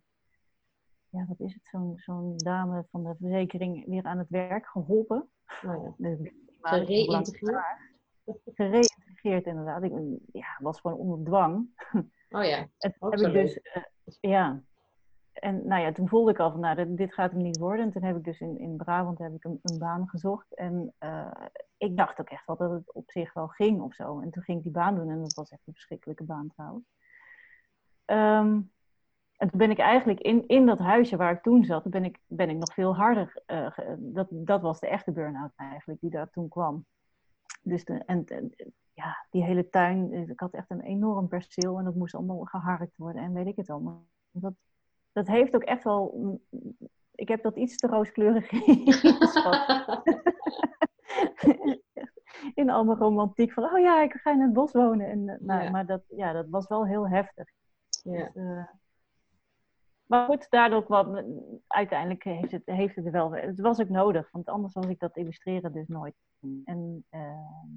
ja, 1.10 1.26
wat 1.28 1.40
is 1.40 1.54
het? 1.54 1.62
Zo'n 1.72 1.94
zo'n 1.98 2.34
dame 2.38 2.86
van 2.92 3.04
de 3.04 3.16
verzekering 3.20 3.86
weer 3.86 4.04
aan 4.04 4.18
het 4.18 4.30
werk 4.30 4.66
geholpen. 4.66 5.30
Nou 5.62 5.84
ja. 5.84 5.94
Dus 5.98 6.32
Gereïntegreerd? 6.62 7.64
Gereïntegreerd, 9.20 9.45
inderdaad. 9.45 9.84
Ik 9.84 10.20
ja, 10.32 10.57
was 10.59 10.80
gewoon 10.80 10.97
onder 10.97 11.26
dwang. 11.26 11.67
Oh 12.32 12.43
ja. 12.43 12.57
En 12.57 12.93
heb 12.99 13.20
ik 13.20 13.34
dus, 13.34 13.61
eh, 13.61 13.84
ja. 14.20 14.61
En 15.34 15.67
nou 15.67 15.82
ja, 15.82 15.91
toen 15.91 16.07
voelde 16.09 16.32
ik 16.32 16.39
al 16.39 16.51
van, 16.51 16.59
nou, 16.59 16.95
dit- 16.95 17.13
gaat 17.13 17.32
hem 17.32 17.41
niet 17.41 17.57
worden. 17.57 17.86
En 17.86 17.91
toen 17.91 18.03
heb 18.03 18.15
ik 18.15 18.24
dus 18.24 18.39
in, 18.39 18.59
in 18.59 18.78
Brabant 18.78 19.17
heb 19.20 19.34
ik 19.34 19.43
een, 19.43 19.59
een 19.63 19.78
baan 19.78 20.07
gezocht. 20.07 20.55
En 20.55 20.93
eh, 20.97 21.32
ik 21.78 21.97
dacht 21.97 22.20
ook 22.20 22.30
echt 22.30 22.45
wel 22.45 22.57
dat 22.57 22.72
het 22.72 22.93
op 22.93 23.11
zich 23.11 23.34
wel 23.34 23.47
ging 23.47 23.82
of 23.82 23.93
zo. 23.93 24.20
En 24.20 24.30
toen 24.32 24.43
ging 24.43 24.57
ik 24.57 24.63
die 24.63 24.72
baan 24.74 24.95
doen 24.95 25.09
en 25.09 25.22
dat 25.22 25.34
was 25.34 25.49
echt 25.51 25.61
een 25.65 25.74
verschrikkelijke 25.74 26.24
baan 26.24 26.49
trouwens. 26.55 26.86
Ehm, 28.05 28.61
en 29.38 29.49
toen 29.49 29.59
ben 29.59 29.72
ik 29.72 29.80
eigenlijk 29.80 30.20
in, 30.20 30.47
in 30.47 30.65
dat 30.65 30.80
huisje 30.80 31.17
waar 31.17 31.32
ik 31.34 31.41
toen 31.41 31.63
zat, 31.65 31.89
ben 31.89 32.03
ik, 32.05 32.20
ben 32.28 32.49
ik 32.49 32.57
nog 32.57 32.74
veel 32.74 32.95
harder. 32.95 33.41
eh, 33.45 33.72
dat, 33.97 34.28
dat 34.32 34.61
was 34.61 34.80
de 34.80 34.88
echte 34.88 35.11
burn-out 35.11 35.51
eigenlijk, 35.55 35.99
die 35.99 36.09
daar 36.09 36.30
toen 36.30 36.49
kwam. 36.49 36.86
Dus 37.61 37.86
de, 37.86 37.93
en, 38.05 38.26
en 38.26 38.53
ja, 39.00 39.26
die 39.30 39.43
hele 39.43 39.70
tuin, 39.70 40.14
eh, 40.14 40.30
ik 40.30 40.39
had 40.39 40.54
echt 40.54 40.70
een 40.70 40.82
enorm 40.82 41.28
perceel 41.28 41.78
en 41.78 41.84
dat 41.84 41.95
moest 41.95 42.16
allemaal 42.16 42.43
geharkt 42.43 42.97
worden 42.97 43.22
en 43.22 43.34
weet 43.34 43.47
ik 43.47 43.56
het 43.56 43.70
allemaal. 43.70 44.06
Dat, 44.32 44.54
dat 45.12 45.28
heeft 45.28 45.56
ook 45.56 45.64
echt 45.64 45.84
wel, 45.84 46.39
ik 47.16 47.28
heb 47.28 47.43
dat 47.43 47.56
iets 47.56 47.76
te 47.76 47.88
rooskleurig 47.88 48.52
ingeschat. 48.66 50.02
In 52.54 52.70
al 52.70 52.84
mijn 52.84 52.97
romantiek 52.97 53.54
van, 53.54 53.64
oh 53.64 53.80
ja, 53.80 54.02
ik 54.02 54.14
ga 54.14 54.32
in 54.32 54.41
het 54.41 54.54
bos 54.54 54.72
wonen. 54.72 55.10
En, 55.10 55.30
eh, 55.30 55.39
nou, 55.39 55.64
Ja. 55.64 55.70
Maar 55.70 55.86
dat, 55.86 56.02
ja, 56.08 56.32
dat 56.32 56.50
was 56.50 56.68
wel 56.68 56.86
heel 56.86 57.08
heftig. 57.08 57.50
ja. 58.04 58.24
Dus, 58.24 58.36
eh, 58.36 58.68
maar 60.06 60.26
goed, 60.26 60.50
daardoor 60.50 60.84
kwam, 60.84 61.26
uiteindelijk 61.68 62.24
heeft 62.24 62.52
het, 62.52 62.62
heeft 62.66 62.95
het 62.95 63.06
er 63.06 63.12
wel, 63.12 63.32
het 63.32 63.60
was 63.60 63.80
ook 63.80 63.89
nodig, 63.89 64.32
want 64.32 64.47
anders 64.47 64.74
was 64.74 64.86
ik 64.86 65.00
dat 65.00 65.18
illustreren 65.18 65.72
dus 65.72 65.88
nooit. 65.88 66.16
En 66.66 67.06
ehm, 67.10 67.68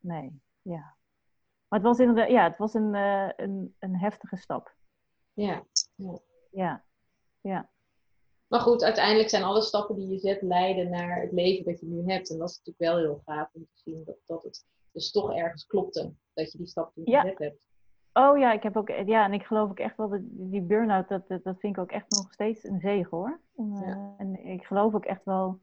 nee, 0.00 0.40
ja. 0.62 0.94
Maar 1.68 1.78
het 1.78 1.88
was 1.88 1.98
inderdaad, 1.98 2.28
ja, 2.30 2.42
het 2.48 2.58
was 2.58 2.74
een, 2.74 2.94
eh, 2.94 3.28
een, 3.36 3.74
een 3.78 3.96
heftige 3.98 4.36
stap. 4.36 4.74
ja. 5.34 5.64
Ja, 6.50 6.84
ja. 7.40 7.70
Maar 8.46 8.60
goed, 8.60 8.82
uiteindelijk 8.84 9.28
zijn 9.28 9.42
alle 9.42 9.62
stappen 9.62 9.96
die 9.96 10.08
je 10.08 10.18
zet 10.18 10.42
leiden 10.42 10.90
naar 10.90 11.20
het 11.20 11.32
leven 11.32 11.64
dat 11.64 11.80
je 11.80 11.86
nu 11.86 12.12
hebt. 12.12 12.30
En 12.30 12.38
dat 12.38 12.48
is 12.50 12.56
natuurlijk 12.62 12.78
wel 12.94 12.96
heel 12.96 13.22
gaaf 13.24 13.48
om 13.52 13.62
te 13.62 13.80
zien 13.84 14.04
dat, 14.04 14.16
dat 14.26 14.42
het 14.42 14.64
dus 14.92 15.10
toch 15.10 15.34
ergens 15.34 15.66
klopte. 15.66 16.14
Dat 16.34 16.52
je 16.52 16.58
die 16.58 16.66
stap 16.66 16.94
toen 16.94 17.04
Ja. 17.06 17.20
gezet 17.20 17.38
hebt. 17.38 17.58
Oh 18.12 18.38
ja, 18.38 18.52
ik 18.52 18.62
heb 18.62 18.76
ook, 18.76 18.88
ja, 18.88 19.24
en 19.24 19.32
ik 19.32 19.42
geloof 19.42 19.70
ook 19.70 19.78
echt 19.78 19.96
wel 19.96 20.08
dat 20.08 20.20
die 20.22 20.62
burn-out, 20.62 21.08
dat, 21.08 21.28
dat, 21.28 21.44
dat 21.44 21.58
vind 21.60 21.76
ik 21.76 21.82
ook 21.82 21.90
echt 21.90 22.10
nog 22.10 22.32
steeds 22.32 22.64
een 22.64 22.80
zegen 22.80 23.16
hoor. 23.16 23.40
En, 23.56 23.72
eh, 23.84 24.26
en 24.26 24.46
ik 24.46 24.64
geloof 24.64 24.94
ook 24.94 25.04
echt 25.04 25.24
wel, 25.24 25.60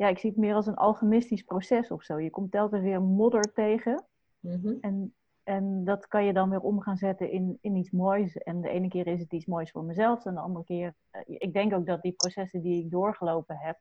ja, 0.00 0.08
ik 0.08 0.18
zie 0.18 0.30
het 0.30 0.38
meer 0.38 0.54
als 0.54 0.66
een 0.66 0.74
alchemistisch 0.76 1.42
proces 1.42 1.90
of 1.90 2.02
zo. 2.02 2.18
Je 2.20 2.30
komt 2.30 2.50
telkens 2.50 2.82
weer 2.82 3.02
modder 3.02 3.52
tegen 3.52 4.04
Mhm. 4.40 4.74
en, 4.80 5.14
en 5.42 5.84
dat 5.84 6.06
kan 6.08 6.24
je 6.24 6.32
dan 6.32 6.50
weer 6.50 6.60
om 6.60 6.80
gaan 6.80 6.96
zetten 6.96 7.30
in, 7.30 7.58
in 7.60 7.76
iets 7.76 7.90
moois. 7.90 8.36
En 8.36 8.60
de 8.60 8.68
ene 8.68 8.88
keer 8.88 9.06
is 9.06 9.20
het 9.20 9.32
iets 9.32 9.46
moois 9.46 9.70
voor 9.70 9.84
mezelf 9.84 10.24
en 10.24 10.34
de 10.34 10.40
andere 10.40 10.64
keer, 10.64 10.94
eh, 11.10 11.20
ik 11.26 11.52
denk 11.52 11.72
ook 11.72 11.86
dat 11.86 12.02
die 12.02 12.12
processen 12.12 12.62
die 12.62 12.84
ik 12.84 12.90
doorgelopen 12.90 13.56
heb, 13.56 13.78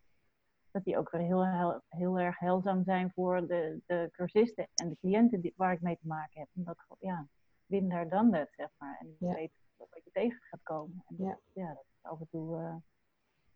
dat 0.71 0.83
die 0.83 0.97
ook 0.97 1.09
weer 1.11 1.21
heel, 1.21 1.45
heel, 1.45 1.81
heel 1.87 2.19
erg 2.19 2.39
heilzaam 2.39 2.83
zijn 2.83 3.11
voor 3.11 3.47
de, 3.47 3.81
de 3.85 4.09
cursisten 4.11 4.67
en 4.75 4.89
de 4.89 4.97
cliënten 4.99 5.41
die, 5.41 5.53
waar 5.55 5.73
ik 5.73 5.81
mee 5.81 5.97
te 5.97 6.07
maken 6.07 6.39
heb. 6.39 6.47
Omdat, 6.55 6.85
ja, 6.99 7.27
win 7.65 7.89
daar 7.89 8.09
dan 8.09 8.31
dat, 8.31 8.47
zeg 8.51 8.69
maar. 8.77 8.97
En 8.99 9.15
je 9.19 9.25
Ja. 9.27 9.33
weet 9.33 9.51
wat 9.77 10.03
je 10.03 10.11
tegen 10.11 10.39
gaat 10.41 10.63
komen. 10.63 11.03
En 11.07 11.15
Ja. 11.17 11.39
ja, 11.53 11.67
dat 11.67 11.83
is 11.87 11.99
af 12.01 12.19
en 12.19 12.27
toe... 12.29 12.57
eh, 12.57 12.75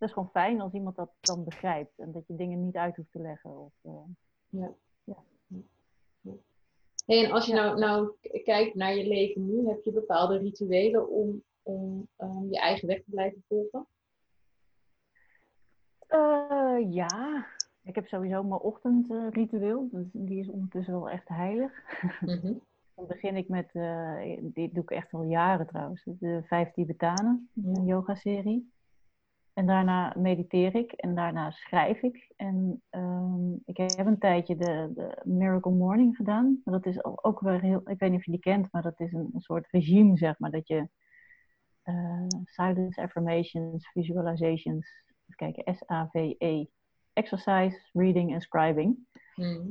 dat 0.03 0.11
is 0.11 0.13
gewoon 0.23 0.43
fijn 0.43 0.61
als 0.61 0.73
iemand 0.73 0.95
dat 0.95 1.11
dan 1.21 1.43
begrijpt. 1.43 1.99
En 1.99 2.11
dat 2.11 2.27
je 2.27 2.35
dingen 2.35 2.65
niet 2.65 2.75
uit 2.75 2.95
hoeft 2.95 3.11
te 3.11 3.19
leggen. 3.19 3.59
Of, 3.59 3.73
eh, 3.81 4.61
Hey, 7.05 7.25
en 7.25 7.31
als 7.31 7.45
je 7.45 7.53
Ja. 7.53 7.63
nou, 7.63 7.79
nou 7.79 8.13
kijkt 8.43 8.75
naar 8.75 8.95
je 8.95 9.07
leven 9.07 9.45
nu, 9.47 9.67
heb 9.67 9.83
je 9.83 9.91
bepaalde 9.91 10.37
rituelen 10.37 11.09
om, 11.09 11.43
om 11.63 12.07
ehm, 12.15 12.49
je 12.49 12.59
eigen 12.59 12.87
weg 12.87 12.97
te 12.97 13.11
blijven 13.11 13.43
volgen? 13.47 13.87
Eh, 16.07 16.77
ja, 16.93 17.45
ik 17.83 17.95
heb 17.95 18.07
sowieso 18.07 18.43
mijn 18.43 18.61
ochtendritueel. 18.61 19.87
Dus 19.91 20.05
die 20.11 20.39
is 20.39 20.49
ondertussen 20.49 20.93
wel 20.93 21.09
echt 21.09 21.27
heilig. 21.27 21.71
Mhm. 22.21 22.53
Dan 22.95 23.07
begin 23.07 23.35
ik 23.35 23.47
met, 23.49 23.69
eh, 23.73 24.37
dit 24.41 24.73
doe 24.73 24.83
ik 24.83 24.91
echt 24.91 25.13
al 25.13 25.23
jaren 25.23 25.67
trouwens, 25.67 26.03
de 26.05 26.41
vijf 26.43 26.71
Tibetanen, 26.73 27.49
Ja. 27.53 27.69
een 27.73 27.85
yoga-serie. 27.85 28.72
En 29.53 29.65
daarna 29.65 30.13
mediteer 30.17 30.75
ik 30.75 30.91
en 30.91 31.15
daarna 31.15 31.51
schrijf 31.51 32.01
ik. 32.01 32.31
En 32.35 32.81
ehm, 32.89 33.51
ik 33.65 33.77
heb 33.77 34.05
een 34.05 34.17
tijdje 34.19 34.55
de, 34.55 34.91
de 34.95 35.21
Miracle 35.23 35.71
Morning 35.71 36.15
gedaan. 36.15 36.61
Dat 36.63 36.85
is 36.85 37.03
ook 37.03 37.39
weer 37.39 37.61
heel, 37.61 37.81
ik 37.89 37.99
weet 37.99 38.09
niet 38.09 38.19
of 38.19 38.25
je 38.25 38.31
die 38.31 38.39
kent, 38.39 38.67
maar 38.71 38.81
dat 38.81 38.99
is 38.99 39.13
een, 39.13 39.29
een 39.33 39.41
soort 39.41 39.67
regime, 39.69 40.17
zeg 40.17 40.39
maar. 40.39 40.51
Dat 40.51 40.67
je 40.67 40.87
eh, 41.81 42.25
silence 42.43 43.01
affirmations, 43.01 43.89
visualizations, 43.91 44.87
even 45.27 45.53
kijken, 45.53 45.75
S-A-V-E, 45.75 46.65
exercise, 47.13 47.79
reading 47.91 48.33
en 48.33 48.41
scribing. 48.41 48.97
Mhm. 49.35 49.67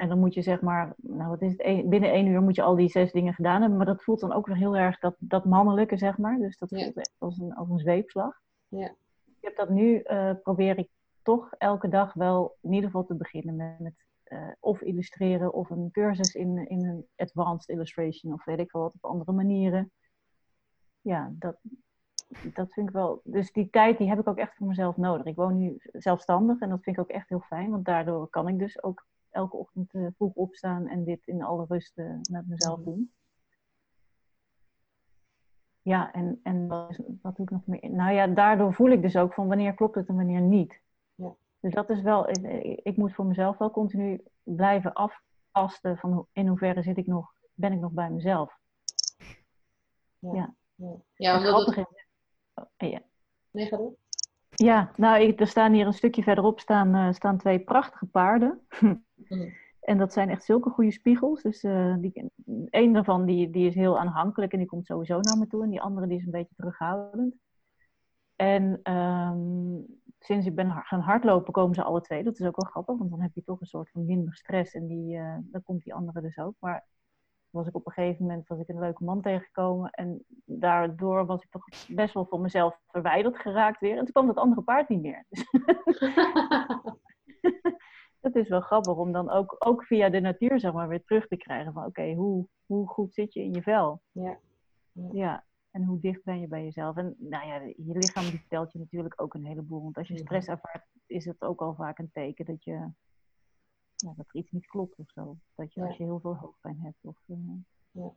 En 0.00 0.08
dan 0.08 0.18
moet 0.18 0.34
je 0.34 0.42
zeg 0.42 0.60
maar, 0.60 0.94
nou 0.96 1.28
wat 1.28 1.42
is 1.42 1.54
het, 1.56 1.88
binnen 1.88 2.10
één 2.12 2.26
uur 2.26 2.42
moet 2.42 2.54
je 2.56 2.62
al 2.62 2.76
die 2.76 2.88
zes 2.88 3.12
dingen 3.12 3.34
gedaan 3.34 3.60
hebben. 3.60 3.76
Maar 3.78 3.86
dat 3.86 4.02
voelt 4.02 4.20
dan 4.20 4.32
ook 4.32 4.46
weer 4.46 4.56
heel 4.56 4.76
erg 4.76 4.98
dat, 4.98 5.16
dat 5.18 5.44
mannelijke, 5.44 5.96
zeg 5.96 6.18
maar. 6.18 6.38
Dus 6.38 6.58
dat 6.58 6.70
Ja. 6.70 6.82
voelt 6.82 6.96
echt 6.96 7.14
als 7.18 7.38
een, 7.38 7.54
als 7.54 7.68
een 7.68 7.78
zweepslag. 7.78 8.40
Ja. 8.68 8.94
Ik 9.24 9.44
heb 9.44 9.56
dat 9.56 9.68
nu, 9.68 10.00
eh, 10.00 10.32
probeer 10.42 10.78
ik 10.78 10.88
toch 11.22 11.52
elke 11.58 11.88
dag 11.88 12.12
wel 12.14 12.56
in 12.60 12.72
ieder 12.72 12.90
geval 12.90 13.04
te 13.04 13.14
beginnen 13.14 13.56
met, 13.56 13.78
met 13.78 13.94
eh, 14.24 14.48
of 14.60 14.80
illustreren 14.80 15.52
of 15.52 15.70
een 15.70 15.88
cursus 15.92 16.34
in, 16.34 16.68
in 16.68 16.84
een 16.86 17.06
advanced 17.16 17.68
illustration 17.68 18.32
of 18.32 18.44
weet 18.44 18.58
ik 18.58 18.72
wel 18.72 18.82
wat 18.82 18.94
op 18.94 19.04
andere 19.10 19.32
manieren. 19.32 19.90
Ja, 21.00 21.32
dat, 21.38 21.56
dat 22.54 22.72
vind 22.72 22.88
ik 22.88 22.94
wel. 22.94 23.20
Dus 23.24 23.52
die 23.52 23.70
tijd 23.70 23.98
die 23.98 24.08
heb 24.08 24.18
ik 24.18 24.28
ook 24.28 24.36
echt 24.38 24.54
voor 24.56 24.66
mezelf 24.66 24.96
nodig. 24.96 25.26
Ik 25.26 25.36
woon 25.36 25.58
nu 25.58 25.76
zelfstandig 25.82 26.60
en 26.60 26.68
dat 26.68 26.82
vind 26.82 26.96
ik 26.96 27.02
ook 27.02 27.08
echt 27.10 27.28
heel 27.28 27.40
fijn, 27.40 27.70
want 27.70 27.84
daardoor 27.84 28.28
kan 28.28 28.48
ik 28.48 28.58
dus 28.58 28.82
ook 28.82 29.06
elke 29.30 29.56
ochtend 29.56 29.94
eh, 29.94 30.06
vroeg 30.16 30.34
opstaan 30.34 30.86
en 30.88 31.04
dit 31.04 31.26
in 31.26 31.42
alle 31.42 31.64
rust 31.68 31.98
eh, 31.98 32.14
met 32.30 32.46
mezelf 32.48 32.76
Mhm. 32.78 32.84
doen. 32.88 33.12
Ja, 35.88 36.12
en, 36.12 36.40
en 36.42 36.68
wat, 36.68 37.36
doe 37.36 37.46
ik 37.46 37.50
nog 37.50 37.66
meer? 37.66 37.90
Nou 37.90 38.12
ja, 38.12 38.26
daardoor 38.26 38.74
voel 38.74 38.90
ik 38.90 39.02
dus 39.02 39.16
ook 39.16 39.34
van 39.34 39.48
wanneer 39.48 39.74
klopt 39.74 39.94
het 39.94 40.08
en 40.08 40.14
wanneer 40.16 40.40
niet. 40.40 40.80
Ja. 41.14 41.34
Dus 41.60 41.74
dat 41.74 41.90
is 41.90 42.00
wel, 42.02 42.28
ik, 42.82 42.96
moet 42.96 43.14
voor 43.14 43.24
mezelf 43.26 43.58
wel 43.58 43.70
continu 43.70 44.22
blijven 44.42 44.92
aftasten 44.92 45.96
van 45.98 46.12
hoe- 46.12 46.26
in 46.32 46.46
hoeverre 46.46 46.82
zit 46.82 46.96
ik 46.96 47.06
nog, 47.06 47.32
ben 47.54 47.72
ik 47.72 47.80
nog 47.80 47.90
bij 47.92 48.10
mezelf. 48.10 48.58
Ja, 50.18 50.54
Ja. 50.76 50.94
ja 51.14 51.38
Het 51.40 51.48
omdat 51.52 51.74
het... 51.74 51.76
is- 51.76 52.04
oh, 52.54 52.90
ja. 52.90 53.00
Nee, 53.50 53.66
ga 53.66 53.76
door. 53.76 53.92
Ja, 54.54 54.90
nou, 54.96 55.20
ik, 55.22 55.40
er 55.40 55.46
staan 55.46 55.72
hier 55.72 55.86
een 55.86 55.92
stukje 55.92 56.22
verderop 56.22 56.60
staan, 56.60 56.94
eh, 56.94 57.12
staan 57.12 57.38
twee 57.38 57.58
prachtige 57.60 58.06
paarden. 58.06 58.66
Mhm. 59.14 59.48
En 59.88 59.98
dat 59.98 60.12
zijn 60.12 60.30
echt 60.30 60.44
zulke 60.44 60.70
goede 60.70 60.92
spiegels. 60.92 61.42
Dus 61.42 61.62
eh, 61.62 61.94
die, 61.98 62.30
een 62.70 62.92
daarvan 62.92 63.24
die, 63.24 63.50
die 63.50 63.66
is 63.66 63.74
heel 63.74 63.98
aanhankelijk 63.98 64.52
en 64.52 64.58
die 64.58 64.66
komt 64.66 64.86
sowieso 64.86 65.20
naar 65.20 65.38
me 65.38 65.46
toe. 65.46 65.62
En 65.62 65.70
die 65.70 65.80
andere 65.80 66.06
die 66.06 66.18
is 66.18 66.24
een 66.24 66.30
beetje 66.30 66.54
terughoudend. 66.54 67.34
En 68.36 68.80
ehm, 68.82 69.80
sinds 70.18 70.46
ik 70.46 70.54
ben 70.54 70.70
gaan 70.70 71.00
hardlopen 71.00 71.52
komen 71.52 71.74
ze 71.74 71.82
alle 71.82 72.00
twee. 72.00 72.22
Dat 72.22 72.38
is 72.38 72.46
ook 72.46 72.56
wel 72.56 72.70
grappig, 72.70 72.98
want 72.98 73.10
dan 73.10 73.20
heb 73.20 73.34
je 73.34 73.42
toch 73.42 73.60
een 73.60 73.66
soort 73.66 73.90
van 73.90 74.04
minder 74.04 74.34
stress. 74.34 74.74
En 74.74 74.86
die, 74.86 75.16
eh, 75.16 75.36
dan 75.42 75.62
komt 75.62 75.82
die 75.82 75.94
andere 75.94 76.20
dus 76.20 76.38
ook. 76.38 76.54
Maar 76.58 76.86
was 77.50 77.66
ik 77.66 77.74
op 77.74 77.86
een 77.86 77.92
gegeven 77.92 78.26
moment 78.26 78.48
was 78.48 78.58
ik 78.58 78.68
een 78.68 78.78
leuke 78.78 79.04
man 79.04 79.20
tegengekomen. 79.20 79.90
En 79.90 80.24
daardoor 80.44 81.26
was 81.26 81.42
ik 81.42 81.50
toch 81.50 81.64
best 81.88 82.14
wel 82.14 82.26
van 82.26 82.40
mezelf 82.40 82.80
verwijderd 82.86 83.38
geraakt 83.38 83.80
weer. 83.80 83.96
En 83.96 84.04
toen 84.04 84.12
kwam 84.12 84.26
dat 84.26 84.36
andere 84.36 84.62
paard 84.62 84.88
niet 84.88 85.02
meer. 85.02 85.24
Dus 85.28 85.48
het 88.20 88.34
is 88.36 88.48
wel 88.48 88.60
grappig 88.60 88.96
om 88.96 89.12
dan 89.12 89.30
ook, 89.30 89.56
ook 89.58 89.84
via 89.84 90.08
de 90.08 90.20
natuur 90.20 90.60
zeg 90.60 90.72
maar, 90.72 90.88
weer 90.88 91.04
terug 91.04 91.26
te 91.26 91.36
krijgen 91.36 91.72
van 91.72 91.84
oké, 91.84 92.12
hoe, 92.14 92.46
hoe 92.66 92.86
goed 92.88 93.14
zit 93.14 93.32
je 93.34 93.40
in 93.40 93.52
je 93.52 93.62
vel? 93.62 94.00
Ja. 94.12 94.38
Ja. 94.92 95.08
Ja, 95.12 95.44
en 95.70 95.84
hoe 95.84 96.00
dicht 96.00 96.24
ben 96.24 96.40
je 96.40 96.48
bij 96.48 96.64
jezelf? 96.64 96.96
En 96.96 97.16
nou 97.18 97.46
ja, 97.46 97.60
je 97.60 97.74
lichaam 97.98 98.24
die 98.24 98.38
vertelt 98.38 98.72
je 98.72 98.78
natuurlijk 98.78 99.20
ook 99.22 99.34
een 99.34 99.46
heleboel. 99.46 99.82
Want 99.82 99.96
als 99.96 100.08
je 100.08 100.18
stress 100.18 100.48
ervaart, 100.48 100.86
is 101.06 101.24
het 101.24 101.42
ook 101.42 101.60
al 101.60 101.74
vaak 101.74 101.98
een 101.98 102.10
teken 102.12 102.44
dat, 102.44 102.64
je, 102.64 102.72
ja, 102.72 104.12
dat 104.16 104.26
er 104.28 104.34
iets 104.34 104.50
niet 104.50 104.66
klopt 104.66 104.98
of 104.98 105.10
zo. 105.10 105.36
Dat 105.54 105.72
je 105.74 105.80
Ja. 105.80 105.86
als 105.86 105.96
je 105.96 106.04
heel 106.04 106.20
veel 106.20 106.34
hoofdpijn 106.36 106.78
hebt. 106.80 106.98
Of, 107.04 107.16
eh, 107.26 107.36
Ja. 107.90 108.12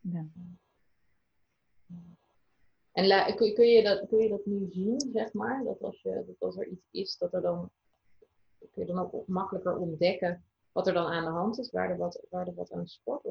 ja. 0.00 0.24
En 2.92 3.06
la- 3.06 3.32
kun, 3.34 3.66
je 3.66 3.82
dat, 3.82 4.08
kun 4.08 4.18
je 4.18 4.28
dat 4.28 4.46
nu 4.46 4.68
zien, 4.70 5.00
zeg 5.12 5.32
maar? 5.32 5.64
Dat 5.64 5.82
als, 5.82 6.02
je, 6.02 6.24
dat 6.26 6.40
als 6.48 6.56
er 6.56 6.66
iets 6.68 6.86
is, 6.90 7.18
dat 7.18 7.34
er 7.34 7.40
dan 7.42 7.70
kun 8.72 8.86
je 8.86 8.92
dan 8.92 8.98
ook 8.98 9.26
makkelijker 9.26 9.76
ontdekken 9.76 10.44
wat 10.72 10.86
er 10.86 10.94
dan 10.94 11.06
aan 11.06 11.24
de 11.24 11.30
hand 11.30 11.58
is, 11.58 11.70
waar 11.70 11.90
er 11.90 11.96
wat, 11.96 12.26
waar 12.30 12.46
er 12.46 12.54
wat 12.54 12.72
aan 12.72 12.86
sport 12.86 13.26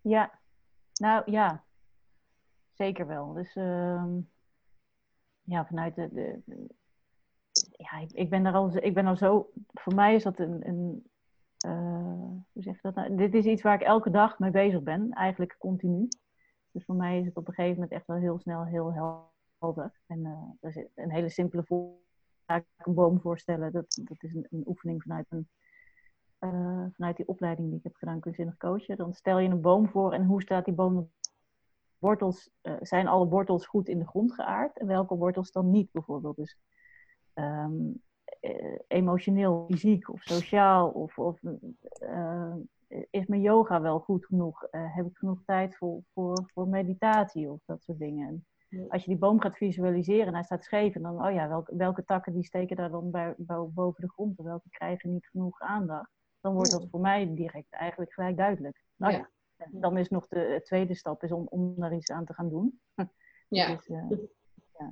Ja, 0.00 0.40
nou 0.92 1.30
ja, 1.30 1.64
zeker 2.72 3.06
wel. 3.06 3.32
Dus 3.32 3.56
ehm, 3.56 4.20
ja, 5.42 5.66
vanuit 5.66 5.94
de, 5.94 6.08
de, 6.12 6.42
ja, 7.70 7.98
ik, 7.98 8.12
ik 8.12 8.30
ben 8.30 8.42
daar 8.42 8.54
al, 8.54 8.76
ik 8.76 8.94
ben 8.94 9.06
al 9.06 9.16
zo, 9.16 9.50
voor 9.72 9.94
mij 9.94 10.14
is 10.14 10.22
dat 10.22 10.38
een, 10.38 10.68
een 10.68 11.10
eh, 11.58 12.30
hoe 12.52 12.62
zeg 12.62 12.74
je 12.74 12.80
dat 12.82 12.94
nou? 12.94 13.16
Dit 13.16 13.34
is 13.34 13.44
iets 13.44 13.62
waar 13.62 13.74
ik 13.74 13.86
elke 13.86 14.10
dag 14.10 14.38
mee 14.38 14.50
bezig 14.50 14.82
ben, 14.82 15.10
eigenlijk 15.12 15.56
continu. 15.58 16.08
Dus 16.70 16.84
voor 16.84 16.94
mij 16.94 17.18
is 17.18 17.26
het 17.26 17.36
op 17.36 17.48
een 17.48 17.54
gegeven 17.54 17.74
moment 17.74 17.92
echt 17.92 18.06
wel 18.06 18.16
heel 18.16 18.38
snel 18.38 18.64
heel 18.64 18.92
helder. 19.58 20.00
En 20.06 20.24
eh, 20.24 20.66
er 20.66 20.72
zit 20.72 20.90
een 20.94 21.12
hele 21.12 21.28
simpele 21.28 21.64
voorbeeld, 21.64 22.06
een 22.48 22.94
boom 22.94 23.20
voorstellen. 23.20 23.72
Dat, 23.72 24.00
dat 24.02 24.22
is 24.22 24.34
een, 24.34 24.46
een 24.50 24.62
oefening 24.66 25.02
vanuit, 25.02 25.26
een, 25.28 25.48
eh, 26.38 26.86
vanuit 26.92 27.16
die 27.16 27.28
opleiding 27.28 27.68
die 27.68 27.78
ik 27.78 27.84
heb 27.84 27.96
gedaan, 27.96 28.20
kunstzinnig 28.20 28.56
coachen. 28.56 28.96
Dan 28.96 29.12
stel 29.12 29.38
je 29.38 29.48
een 29.48 29.60
boom 29.60 29.88
voor 29.88 30.12
en 30.12 30.24
hoe 30.24 30.42
staat 30.42 30.64
die 30.64 30.74
boom 30.74 31.10
wortels, 31.98 32.50
eh, 32.60 32.74
zijn 32.80 33.06
alle 33.06 33.28
wortels 33.28 33.66
goed 33.66 33.88
in 33.88 33.98
de 33.98 34.06
grond 34.06 34.32
geaard 34.32 34.78
en 34.78 34.86
welke 34.86 35.16
wortels 35.16 35.52
dan 35.52 35.70
niet 35.70 35.92
bijvoorbeeld. 35.92 36.36
Dus 36.36 36.58
ehm, 37.32 37.92
eh, 38.40 38.78
emotioneel, 38.86 39.66
fysiek 39.68 40.08
of 40.08 40.22
sociaal 40.22 40.88
of, 40.90 41.18
of 41.18 41.40
is 43.10 43.26
mijn 43.26 43.40
yoga 43.40 43.80
wel 43.80 44.00
goed 44.00 44.26
genoeg? 44.26 44.66
Heb 44.70 45.06
ik 45.06 45.16
genoeg 45.16 45.42
tijd 45.44 45.76
voor, 45.76 46.02
voor, 46.12 46.50
voor 46.54 46.68
meditatie 46.68 47.50
of 47.50 47.60
dat 47.64 47.82
soort 47.82 47.98
dingen? 47.98 48.46
Ja. 48.68 48.84
als 48.88 49.02
je 49.04 49.10
die 49.10 49.18
boom 49.18 49.40
gaat 49.40 49.56
visualiseren 49.56 50.26
en 50.26 50.34
hij 50.34 50.42
staat 50.42 50.64
scheef 50.64 50.94
en 50.94 51.02
dan, 51.02 51.26
oh 51.26 51.32
ja, 51.32 51.48
welke, 51.48 51.76
welke 51.76 52.04
takken 52.04 52.32
die 52.32 52.44
steken 52.44 52.76
daar 52.76 52.90
dan 52.90 53.10
bij, 53.10 53.34
bo- 53.36 53.66
boven 53.74 54.00
de 54.02 54.10
grond 54.10 54.38
en 54.38 54.44
welke 54.44 54.68
krijgen 54.70 55.12
niet 55.12 55.28
genoeg 55.28 55.60
aandacht? 55.60 56.10
Dan 56.40 56.54
wordt 56.54 56.72
Ja. 56.72 56.78
dat 56.78 56.88
voor 56.90 57.00
mij 57.00 57.34
direct 57.34 57.72
eigenlijk 57.72 58.12
gelijk 58.12 58.36
duidelijk. 58.36 58.84
Nou 58.96 59.12
ja, 59.12 59.18
Ja. 59.18 59.64
en 59.64 59.80
dan 59.80 59.96
is 59.96 60.08
nog 60.08 60.28
de 60.28 60.36
de 60.54 60.60
tweede 60.62 60.94
stap 60.94 61.22
is 61.22 61.32
om, 61.32 61.46
om 61.50 61.74
daar 61.76 61.94
iets 61.94 62.10
aan 62.10 62.24
te 62.24 62.34
gaan 62.34 62.48
doen. 62.48 62.80
Ja. 63.48 63.76
Dus, 63.76 63.86
eh, 64.72 64.86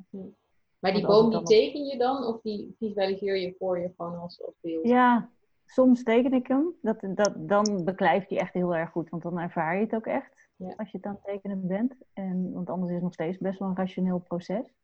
Maar 0.79 0.93
die 0.93 1.03
Want 1.03 1.05
als 1.07 1.31
boom 1.31 1.31
die 1.31 1.43
teken 1.43 1.85
je 1.85 1.99
dan 1.99 2.24
of 2.24 2.41
die 2.41 2.74
visualiseer 2.79 3.37
je 3.37 3.55
voor 3.59 3.79
je 3.79 3.93
gewoon 3.97 4.18
als, 4.18 4.43
als 4.47 4.55
beeld? 4.61 4.87
ja, 4.87 5.31
soms 5.66 6.03
teken 6.03 6.33
ik 6.33 6.47
hem. 6.47 6.74
Dat, 6.83 6.97
dat, 7.14 7.33
dan 7.37 7.85
beklijft 7.85 8.29
hij 8.29 8.39
echt 8.39 8.53
heel 8.53 8.74
erg 8.74 8.91
goed, 8.91 9.09
want 9.09 9.22
dan 9.22 9.39
ervaar 9.39 9.74
je 9.74 9.81
het 9.81 9.95
ook 9.95 10.07
echt. 10.07 10.45
Ja. 10.57 10.74
Als 10.76 10.90
je 10.90 10.96
het 10.96 11.07
aan 11.07 11.14
het 11.14 11.24
tekenen 11.24 11.66
bent. 11.66 11.94
En, 12.12 12.52
want 12.52 12.70
anders 12.70 12.88
is 12.88 12.94
het 12.94 13.04
nog 13.04 13.12
steeds 13.12 13.38
best 13.38 13.59
wel 13.59 13.68
een 13.68 13.76
rationeel 13.76 14.18
proces. 14.18 14.74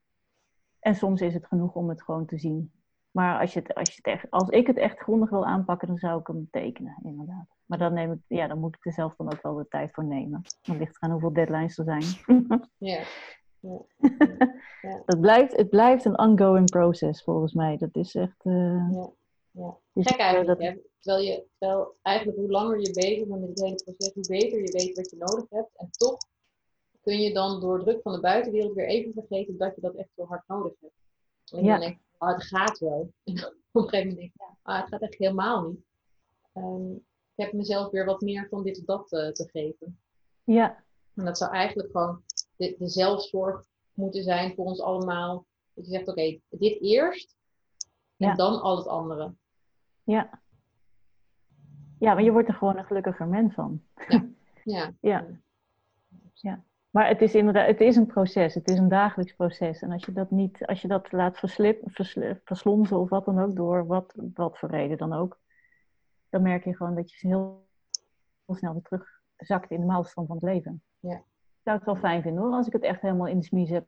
En 0.80 0.94
soms 0.94 1.20
is 1.20 1.34
het 1.34 1.46
genoeg 1.46 1.74
om 1.74 1.88
het 1.88 2.02
gewoon 2.02 2.26
te 2.26 2.38
zien. 2.38 2.72
Maar 3.10 3.40
als, 3.40 3.52
je 3.52 3.58
het, 3.60 3.74
als, 3.74 3.88
je 3.88 3.94
het 3.96 4.06
echt, 4.06 4.30
als 4.30 4.48
ik 4.48 4.66
het 4.66 4.76
echt 4.76 4.98
grondig 4.98 5.30
wil 5.30 5.46
aanpakken, 5.46 5.88
dan 5.88 5.96
zou 5.98 6.20
ik 6.20 6.26
hem 6.26 6.48
tekenen, 6.50 6.98
inderdaad. 7.02 7.46
Maar 7.66 7.78
dan, 7.78 7.92
neem 7.92 8.12
ik, 8.12 8.18
ja, 8.26 8.46
dan 8.46 8.58
moet 8.58 8.76
ik 8.76 8.86
er 8.86 8.92
zelf 8.92 9.16
dan 9.16 9.32
ook 9.32 9.42
wel 9.42 9.54
de 9.54 9.68
tijd 9.68 9.92
voor 9.92 10.04
nemen. 10.04 10.42
Dan 10.62 10.76
ligt 10.76 10.96
eraan 10.96 11.10
hoeveel 11.10 11.32
deadlines 11.32 11.78
er 11.78 11.84
zijn. 11.84 12.02
Ja. 12.78 13.02
Ja. 13.60 13.78
het, 15.06 15.20
blijft, 15.20 15.56
het 15.56 15.70
blijft 15.70 16.04
een 16.04 16.18
ongoing 16.18 16.70
process, 16.70 17.22
volgens 17.24 17.52
mij. 17.52 17.76
Dat 17.76 17.96
is 17.96 18.14
echt... 18.14 18.44
eh, 18.44 18.90
Ja. 18.92 19.10
Ja. 19.50 19.76
Gek 19.94 20.18
eigenlijk, 20.18 20.60
hè? 20.62 20.76
Terwijl, 21.00 21.24
je, 21.24 21.44
terwijl 21.58 21.94
eigenlijk 22.02 22.38
hoe 22.38 22.50
langer 22.50 22.80
je 22.80 22.92
bezig 22.92 23.26
bent 23.28 23.40
met 23.40 23.48
het 23.48 23.60
hele 23.62 23.74
proces, 23.84 24.12
hoe 24.14 24.26
beter 24.28 24.58
je 24.62 24.72
weet 24.72 24.96
wat 24.96 25.10
je 25.10 25.16
nodig 25.16 25.44
hebt. 25.50 25.70
En 25.76 25.90
toch 25.90 26.16
kun 27.00 27.18
je 27.20 27.32
dan 27.32 27.60
door 27.60 27.80
druk 27.80 28.02
van 28.02 28.12
de 28.12 28.20
buitenwereld 28.20 28.74
weer 28.74 28.86
even 28.88 29.12
vergeten 29.12 29.56
dat 29.56 29.74
je 29.74 29.80
dat 29.80 29.94
echt 29.94 30.08
zo 30.16 30.24
hard 30.24 30.48
nodig 30.48 30.72
hebt. 30.80 30.92
En 31.52 31.64
Ja. 31.64 31.70
dan 31.70 31.80
denk 31.80 31.92
ik, 31.92 32.00
oh, 32.18 32.28
het 32.28 32.44
gaat 32.44 32.78
wel. 32.78 33.10
En 33.24 33.34
dan 33.34 33.44
op 33.72 33.82
een 33.82 33.88
gegeven 33.88 34.08
moment 34.08 34.16
denk 34.16 34.30
ik, 34.34 34.40
ja, 34.40 34.56
ah, 34.62 34.80
het 34.80 34.88
gaat 34.88 35.00
echt 35.02 35.18
helemaal 35.18 35.68
niet. 35.68 35.80
Ehm, 36.52 36.92
ik 37.34 37.44
heb 37.44 37.52
mezelf 37.52 37.90
weer 37.90 38.04
wat 38.04 38.20
meer 38.20 38.46
van 38.50 38.62
dit 38.62 38.78
of 38.78 38.84
dat 38.84 39.12
eh, 39.12 39.28
te 39.28 39.48
geven. 39.52 39.98
ja, 40.44 40.84
En 41.14 41.24
dat 41.24 41.38
zou 41.38 41.52
eigenlijk 41.52 41.90
gewoon 41.92 42.22
de, 42.56 42.74
de 42.78 42.88
zelfzorg 42.88 43.64
moeten 43.94 44.22
zijn 44.22 44.54
voor 44.54 44.64
ons 44.64 44.80
allemaal. 44.80 45.46
Dat 45.74 45.84
je 45.86 45.90
zegt, 45.92 46.08
oké, 46.08 46.38
dit 46.50 46.80
eerst 46.80 47.36
en 48.16 48.28
Ja. 48.28 48.34
dan 48.34 48.60
al 48.60 48.76
het 48.76 48.86
andere. 48.86 49.34
Ja. 50.02 50.40
Ja, 51.98 52.14
maar 52.14 52.22
je 52.22 52.32
wordt 52.32 52.48
er 52.48 52.54
gewoon 52.54 52.76
een 52.76 52.84
gelukkiger 52.84 53.26
mens 53.28 53.54
van. 53.54 53.82
Ja, 54.64 54.92
Ja. 55.00 55.26
ja. 56.34 56.64
Maar 56.90 57.08
het 57.08 57.20
is 57.22 57.34
inderdaad, 57.34 57.66
het 57.66 57.80
is 57.80 57.96
een 57.96 58.06
proces. 58.06 58.54
Het 58.54 58.68
is 58.68 58.78
een 58.78 58.88
dagelijks 58.88 59.32
proces. 59.34 59.82
En 59.82 59.90
als 59.90 60.04
je 60.04 60.12
dat 60.12 60.30
niet, 60.30 60.66
als 60.66 60.82
je 60.82 60.88
dat 60.88 61.12
laat 61.12 61.38
verslip, 61.38 61.80
versl- 61.84 62.32
verslonzen 62.44 62.98
of 62.98 63.08
wat 63.08 63.24
dan 63.24 63.38
ook, 63.38 63.54
door 63.56 63.86
wat, 63.86 64.14
wat 64.34 64.58
voor 64.58 64.68
reden 64.70 64.98
dan 64.98 65.12
ook, 65.12 65.40
dan 66.28 66.42
merk 66.42 66.64
je 66.64 66.76
gewoon 66.76 66.94
dat 66.94 67.10
je 67.12 67.28
heel, 67.28 67.68
heel 68.46 68.54
snel 68.56 68.72
weer 68.72 68.82
terugzakt 68.82 69.70
in 69.70 69.80
de 69.80 69.86
maalstroom 69.86 70.26
van 70.26 70.36
het 70.36 70.44
leven. 70.44 70.82
Ja. 71.00 71.16
Ik 71.16 71.60
zou 71.68 71.76
het 71.76 71.86
wel 71.86 71.96
fijn 71.96 72.22
vinden 72.22 72.42
hoor, 72.42 72.52
als 72.52 72.66
ik 72.66 72.72
het 72.72 72.82
echt 72.82 73.00
helemaal 73.00 73.26
in 73.28 73.38
de 73.38 73.44
smies 73.44 73.70
heb 73.70 73.86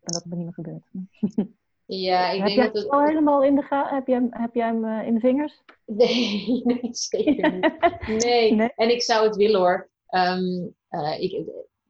en 0.00 0.12
dat 0.12 0.22
het 0.22 0.32
me 0.32 0.36
niet 0.36 0.44
meer 0.44 0.54
gebeurt. 0.54 0.90
ja 1.98 2.30
ik 2.30 2.36
heb 2.38 2.46
denk 2.46 2.58
jij 2.58 2.66
dat 2.72 2.82
het 2.82 2.90
al 2.92 3.04
helemaal 3.04 3.42
in 3.44 3.54
de 3.54 3.62
ga 3.62 3.94
heb 3.94 4.06
jij, 4.06 4.16
hem- 4.16 4.28
heb 4.30 4.54
jij 4.54 4.66
hem 4.66 4.84
eh, 4.84 5.06
in 5.06 5.14
de 5.14 5.20
vingers? 5.20 5.62
Nee, 5.86 6.60
nee, 6.64 6.88
zeker 6.90 7.52
niet. 7.52 8.22
Nee. 8.24 8.54
Nee? 8.56 8.72
en 8.74 8.90
ik 8.90 9.02
zou 9.02 9.26
het 9.26 9.36
willen 9.36 9.60
hoor. 9.60 9.90
Ehm, 10.06 10.68
eh, 10.88 11.20
ik, 11.20 11.32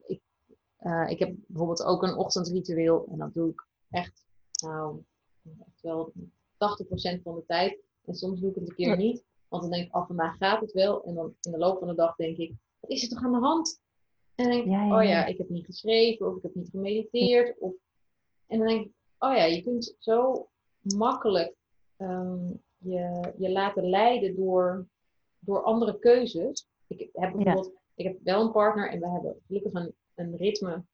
ik, 0.07 0.21
eh, 0.77 1.07
ik 1.09 1.19
heb 1.19 1.35
bijvoorbeeld 1.47 1.85
ook 1.85 2.03
een 2.03 2.17
ochtendritueel 2.17 3.07
en 3.11 3.19
dat 3.19 3.35
doe 3.35 3.51
ik 3.51 3.67
echt, 3.91 4.25
nou, 4.63 5.03
echt 5.67 5.81
wel 5.83 6.13
80% 6.57 7.23
van 7.23 7.35
de 7.35 7.45
tijd. 7.47 7.79
En 8.05 8.15
soms 8.15 8.41
doe 8.41 8.49
ik 8.51 8.55
het 8.55 8.69
een 8.69 8.75
keer 8.75 8.97
niet, 8.97 9.25
want 9.49 9.63
dan 9.63 9.71
denk 9.73 9.87
ik, 9.87 9.93
af 9.93 10.07
vandaag 10.07 10.37
gaat 10.37 10.61
het 10.61 10.73
wel. 10.73 11.05
En 11.05 11.15
dan 11.15 11.35
in 11.41 11.51
de 11.51 11.59
loop 11.59 11.79
van 11.79 11.89
de 11.89 11.95
dag 11.95 12.17
denk 12.17 12.37
ik, 12.37 12.53
wat 12.81 12.91
is 12.91 13.03
er 13.03 13.09
toch 13.09 13.25
aan 13.25 13.33
de 13.33 13.39
hand? 13.47 13.81
En 14.35 14.45
dan 14.45 14.53
denk 14.55 14.65
ik, 14.67 14.71
Ja, 14.73 14.85
ja, 14.85 14.97
oh 14.97 15.03
ja. 15.03 15.09
ja, 15.11 15.25
ik 15.27 15.39
heb 15.39 15.49
niet 15.49 15.65
geschreven 15.65 16.27
of 16.27 16.37
ik 16.37 16.43
heb 16.43 16.55
niet 16.55 16.71
gemediteerd. 16.71 17.59
Of... 17.59 17.73
En 18.47 18.59
dan 18.59 18.67
denk 18.69 18.85
ik, 18.85 18.93
oh 19.21 19.37
ja, 19.37 19.45
je 19.45 19.63
kunt 19.63 19.95
zo 19.99 20.49
makkelijk 20.81 21.55
ehm, 21.97 22.47
je, 22.79 23.33
je 23.39 23.51
laten 23.51 23.89
leiden 23.89 24.37
door, 24.37 24.87
door 25.39 25.63
andere 25.63 25.99
keuzes. 25.99 26.69
Ik 26.87 27.09
heb 27.13 27.33
bijvoorbeeld, 27.33 27.73
ik 27.95 28.05
heb 28.05 28.19
wel 28.23 28.41
een 28.43 28.53
partner 28.53 28.91
en 28.91 29.01
we 29.01 29.09
hebben 29.09 29.37
gelukkig 29.47 29.73
een, 29.73 29.95
een 30.15 30.37
ritme 30.37 30.85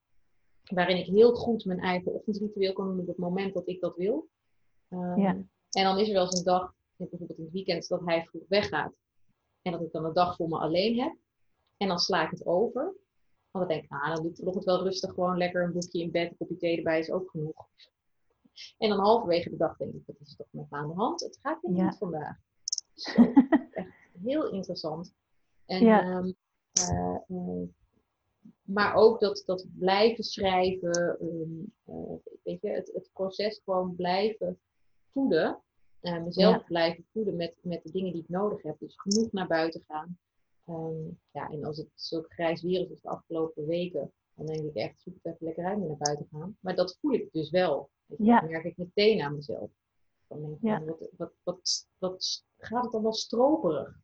waarin 0.64 0.96
ik 0.96 1.06
heel 1.06 1.34
goed 1.34 1.64
mijn 1.64 1.80
eigen 1.80 2.12
ochtendritueel 2.14 2.72
kan 2.72 2.86
doen 2.86 3.00
op 3.00 3.06
het 3.06 3.18
moment 3.18 3.54
dat 3.54 3.68
ik 3.68 3.80
dat 3.80 3.96
wil. 3.96 4.28
Ehm, 4.88 5.20
Ja. 5.20 5.30
En 5.70 5.84
dan 5.84 5.98
is 5.98 6.08
er 6.08 6.14
wel 6.14 6.24
eens 6.24 6.38
een 6.38 6.44
dag, 6.44 6.74
bijvoorbeeld 6.96 7.30
in 7.38 7.44
het 7.44 7.52
weekend, 7.52 7.88
dat 7.88 8.00
hij 8.04 8.24
vroeg 8.24 8.42
weggaat. 8.48 8.92
En 9.62 9.72
dat 9.72 9.80
ik 9.80 9.92
dan 9.92 10.04
een 10.04 10.12
dag 10.12 10.36
voor 10.36 10.48
me 10.48 10.58
alleen 10.58 11.00
heb. 11.00 11.16
En 11.76 11.88
dan 11.88 11.98
sla 11.98 12.24
ik 12.24 12.30
het 12.30 12.46
over. 12.46 12.82
Want 13.50 13.68
dan 13.68 13.68
denk 13.68 13.84
ik, 13.84 13.90
ah, 13.90 14.14
dan 14.14 14.22
doe 14.22 14.30
ik 14.30 14.36
vanochtend 14.36 14.64
wel 14.64 14.82
rustig 14.82 15.14
gewoon 15.14 15.36
lekker 15.36 15.64
een 15.64 15.72
boekje 15.72 16.00
in 16.00 16.10
bed, 16.10 16.30
een 16.30 16.36
kopje 16.36 16.56
thee 16.56 16.76
erbij 16.76 16.98
is 16.98 17.10
ook 17.10 17.30
genoeg. 17.30 17.68
En 18.78 18.88
dan 18.88 18.98
halverwege 18.98 19.50
de 19.50 19.56
dag 19.56 19.76
denk 19.76 19.94
ik, 19.94 20.02
wat 20.06 20.16
is 20.20 20.30
er 20.30 20.36
toch 20.36 20.46
met 20.50 20.70
me 20.70 20.76
aan 20.76 20.88
de 20.88 20.94
hand? 20.94 21.20
Het 21.20 21.38
gaat 21.42 21.62
weer 21.62 21.76
Ja. 21.76 21.84
niet 21.84 21.98
vandaag. 21.98 22.36
Echt 23.70 23.88
heel 24.22 24.50
interessant. 24.52 25.14
En, 25.66 25.84
Ja. 25.84 26.02
ehm, 26.02 26.32
eh, 26.72 27.16
eh, 27.28 27.68
maar 28.62 28.94
ook 28.94 29.20
dat, 29.20 29.42
dat 29.46 29.66
blijven 29.78 30.24
schrijven, 30.24 31.18
ehm, 31.20 31.62
eh, 31.84 32.14
weet 32.42 32.60
je, 32.60 32.68
het, 32.68 32.90
het 32.94 33.10
proces 33.12 33.60
gewoon 33.64 33.94
blijven 33.96 34.58
voeden. 35.12 35.60
eh, 36.00 36.22
mezelf 36.22 36.56
Ja. 36.56 36.62
blijven 36.66 37.04
voeden 37.12 37.36
met, 37.36 37.54
met 37.62 37.82
de 37.82 37.90
dingen 37.90 38.12
die 38.12 38.22
ik 38.22 38.28
nodig 38.28 38.62
heb. 38.62 38.78
Dus 38.78 38.94
genoeg 38.96 39.32
naar 39.32 39.46
buiten 39.46 39.84
gaan. 39.86 40.18
Ehm, 40.66 41.08
ja, 41.30 41.48
en 41.50 41.64
als 41.64 41.76
het 41.76 41.88
zo 41.94 42.22
grijs 42.28 42.62
weer 42.62 42.80
is 42.80 42.90
als 42.90 43.00
de 43.02 43.08
afgelopen 43.08 43.66
weken, 43.66 44.12
dan 44.34 44.46
denk 44.46 44.64
ik 44.64 44.74
echt, 44.74 45.00
zoek 45.00 45.14
het 45.22 45.34
even 45.34 45.46
lekker 45.46 45.64
uit 45.64 45.78
met 45.78 45.88
naar 45.88 45.96
buiten 45.96 46.28
gaan. 46.32 46.56
Maar 46.60 46.74
dat 46.74 46.98
voel 47.00 47.12
ik 47.12 47.32
dus 47.32 47.50
wel. 47.50 47.90
Je, 48.06 48.16
Ja. 48.24 48.40
Dat 48.40 48.50
merk 48.50 48.64
ik 48.64 48.76
meteen 48.76 49.20
aan 49.22 49.34
mezelf. 49.34 49.70
Dan 50.26 50.40
denk 50.40 50.52
ik, 50.54 50.60
Ja. 50.62 50.84
wat, 50.84 51.08
wat, 51.16 51.32
wat, 51.42 51.88
wat 51.98 52.44
gaat 52.58 52.84
het 52.84 52.92
allemaal 52.92 53.12
stroperig? 53.12 54.00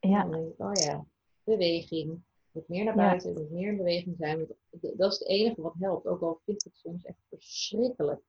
Ja, 0.00 0.22
Dan 0.22 0.30
denk 0.30 0.52
ik, 0.52 0.58
oh 0.60 0.72
ja, 0.72 1.06
beweging. 1.44 2.22
Wat 2.50 2.68
meer 2.68 2.84
naar 2.84 2.94
buiten, 2.94 3.34
wat 3.34 3.50
meer 3.50 3.68
in 3.68 3.76
beweging 3.76 4.16
zijn. 4.18 4.46
Dat 4.96 5.12
is 5.12 5.18
het 5.18 5.28
enige 5.28 5.60
wat 5.62 5.74
helpt. 5.78 6.06
Ook 6.06 6.20
al 6.22 6.40
vind 6.44 6.58
ik 6.58 6.64
het 6.64 6.76
soms 6.76 7.04
echt 7.04 7.18
verschrikkelijk. 7.28 8.20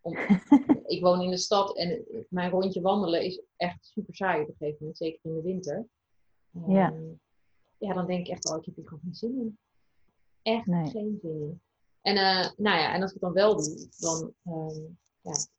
Om, 0.00 0.16
ik 0.94 1.00
woon 1.02 1.20
in 1.22 1.30
de 1.30 1.36
stad 1.36 1.76
en 1.76 2.04
mijn 2.28 2.50
rondje 2.50 2.80
wandelen 2.80 3.22
is 3.24 3.42
echt 3.56 3.84
super 3.86 4.14
saai 4.14 4.42
op 4.42 4.48
een 4.48 4.54
gegeven 4.58 4.76
moment. 4.80 4.96
Zeker 4.96 5.18
in 5.22 5.34
de 5.34 5.42
winter. 5.42 5.86
Ja. 6.68 6.92
Ehm, 6.92 7.02
ja, 7.78 7.92
dan 7.94 8.06
denk 8.06 8.26
ik 8.26 8.32
echt, 8.32 8.50
oh, 8.50 8.56
ik 8.58 8.64
heb 8.64 8.74
hier 8.76 8.84
gewoon 8.84 9.02
geen 9.02 9.14
zin 9.14 9.38
in. 9.38 9.58
Echt 10.42 10.66
Nee. 10.66 10.90
geen 10.90 11.18
zin 11.22 11.40
in. 11.40 11.60
En, 12.04 12.16
eh, 12.16 12.50
nou 12.56 12.78
ja, 12.78 12.94
en 12.94 13.02
als 13.02 13.12
ik 13.12 13.20
het 13.20 13.22
dan 13.22 13.32
wel 13.32 13.56
doe, 13.56 13.88
dan 13.98 14.32
ehm, 14.44 14.80
ja, 15.20 15.30
het, 15.30 15.50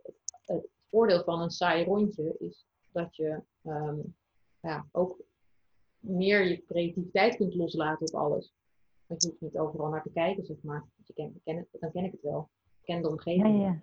het 0.45 0.67
voordeel 0.89 1.23
van 1.23 1.41
een 1.41 1.49
saai 1.49 1.83
rondje 1.85 2.35
is 2.39 2.65
dat 2.91 3.15
je 3.15 3.41
ehm, 3.63 3.97
ja, 4.59 4.85
ook 4.91 5.21
meer 5.99 6.45
je 6.47 6.63
creativiteit 6.65 7.35
kunt 7.35 7.53
loslaten 7.55 8.07
op 8.07 8.13
alles. 8.13 8.53
Want 9.05 9.21
je 9.23 9.29
hoeft 9.29 9.41
niet 9.41 9.57
overal 9.57 9.89
naar 9.89 10.03
te 10.03 10.11
kijken, 10.11 10.45
zeg 10.45 10.57
maar. 10.61 10.85
Je 11.05 11.13
ken, 11.13 11.31
je 11.33 11.39
ken 11.43 11.57
het, 11.57 11.67
dan 11.81 11.91
ken 11.91 12.03
ik 12.03 12.11
het 12.11 12.21
wel. 12.21 12.49
Ik 12.79 12.85
ken 12.85 13.01
de 13.01 13.09
omgeving. 13.09 13.61
ja. 13.61 13.79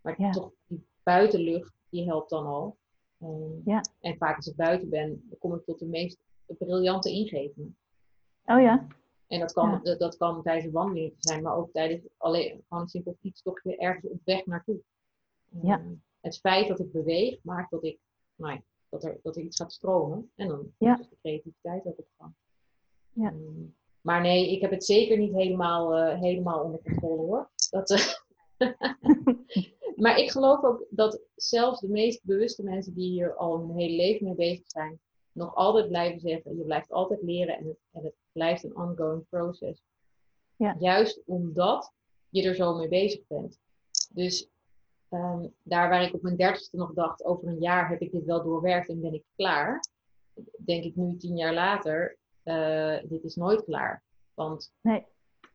Maar 0.00 0.20
Ja. 0.20 0.30
toch, 0.30 0.52
die 0.66 0.86
buitenlucht, 1.02 1.72
die 1.90 2.04
helpt 2.06 2.30
dan 2.30 2.46
al. 2.46 2.76
Ehm, 3.20 3.60
Ja. 3.70 3.80
En 4.00 4.16
vaak 4.16 4.36
als 4.36 4.46
ik 4.46 4.56
buiten 4.56 4.88
ben, 4.88 5.36
kom 5.38 5.54
ik 5.54 5.64
tot 5.64 5.78
de 5.78 5.86
meest 5.86 6.18
briljante 6.58 7.10
ingevingen. 7.10 7.76
Oh 8.44 8.60
ja? 8.60 8.86
En 9.32 9.40
dat 9.40 9.52
kan, 9.52 9.80
Ja. 9.82 9.94
dat, 9.94 10.16
kan 10.16 10.42
tijdens 10.42 10.66
een 10.66 10.72
wandeling 10.72 11.14
zijn, 11.18 11.42
maar 11.42 11.56
ook 11.56 11.72
tijdens 11.72 12.06
alleen 12.16 12.64
gewoon 12.68 12.82
een 12.82 12.88
simpel 12.88 13.16
fietstochtje 13.20 13.76
ergens 13.76 14.12
op 14.12 14.20
weg 14.24 14.46
naartoe. 14.46 14.80
Ja. 15.62 15.82
Het 16.20 16.38
feit 16.38 16.68
dat 16.68 16.80
ik 16.80 16.92
beweeg 16.92 17.38
maakt 17.42 17.70
dat 17.70 17.84
ik, 17.84 17.98
nou 18.34 18.52
ja, 18.54 18.62
dat 18.88 19.04
er, 19.04 19.18
dat 19.22 19.36
er 19.36 19.42
iets 19.42 19.56
gaat 19.56 19.72
stromen. 19.72 20.30
En 20.34 20.48
dan 20.48 20.72
Ja. 20.78 20.98
is 21.00 21.08
de 21.08 21.16
creativiteit 21.20 21.86
ook 21.86 21.98
op 21.98 22.06
gang. 22.18 22.34
Ja. 23.12 23.28
Ehm, 23.28 23.64
maar 24.00 24.20
nee, 24.20 24.50
ik 24.52 24.60
heb 24.60 24.70
het 24.70 24.84
zeker 24.84 25.18
niet 25.18 25.32
helemaal, 25.32 25.94
eh, 25.94 26.20
helemaal 26.20 26.64
onder 26.64 26.80
controle 26.82 27.22
hoor. 27.22 27.50
Dat, 27.70 27.90
eh, 27.90 28.06
maar 30.02 30.18
ik 30.18 30.30
geloof 30.30 30.62
ook 30.64 30.86
dat 30.90 31.20
zelfs 31.34 31.80
de 31.80 31.88
meest 31.88 32.24
bewuste 32.24 32.62
mensen 32.62 32.94
die 32.94 33.10
hier 33.10 33.34
al 33.36 33.58
hun 33.58 33.76
hele 33.76 33.96
leven 33.96 34.26
mee 34.26 34.34
bezig 34.34 34.66
zijn, 34.66 35.00
nog 35.32 35.54
altijd 35.54 35.88
blijven 35.88 36.20
zeggen, 36.20 36.56
je 36.56 36.64
blijft 36.64 36.92
altijd 36.92 37.22
leren 37.22 37.58
en 37.58 37.66
het, 37.66 37.78
en 37.90 38.04
het 38.04 38.14
blijft 38.32 38.64
een 38.64 38.76
ongoing 38.76 39.28
process. 39.28 39.82
Ja. 40.56 40.76
Juist 40.78 41.22
omdat 41.26 41.92
je 42.28 42.42
er 42.48 42.54
zo 42.54 42.76
mee 42.76 42.88
bezig 42.88 43.26
bent. 43.26 43.58
Dus 44.10 44.48
ehm, 45.08 45.46
daar 45.62 45.88
waar 45.88 46.02
ik 46.02 46.14
op 46.14 46.22
mijn 46.22 46.36
dertigste 46.36 46.76
nog 46.76 46.92
dacht, 46.92 47.24
over 47.24 47.48
een 47.48 47.60
jaar 47.60 47.88
heb 47.88 48.00
ik 48.00 48.12
dit 48.12 48.24
wel 48.24 48.42
doorwerkt 48.42 48.88
en 48.88 49.00
ben 49.00 49.14
ik 49.14 49.24
klaar, 49.36 49.84
denk 50.58 50.84
ik 50.84 50.96
nu 50.96 51.16
tien 51.16 51.36
jaar 51.36 51.54
later, 51.54 52.18
eh, 52.42 52.98
dit 53.04 53.24
is 53.24 53.36
nooit 53.36 53.64
klaar. 53.64 54.02
Want 54.34 54.72
Nee. 54.80 55.06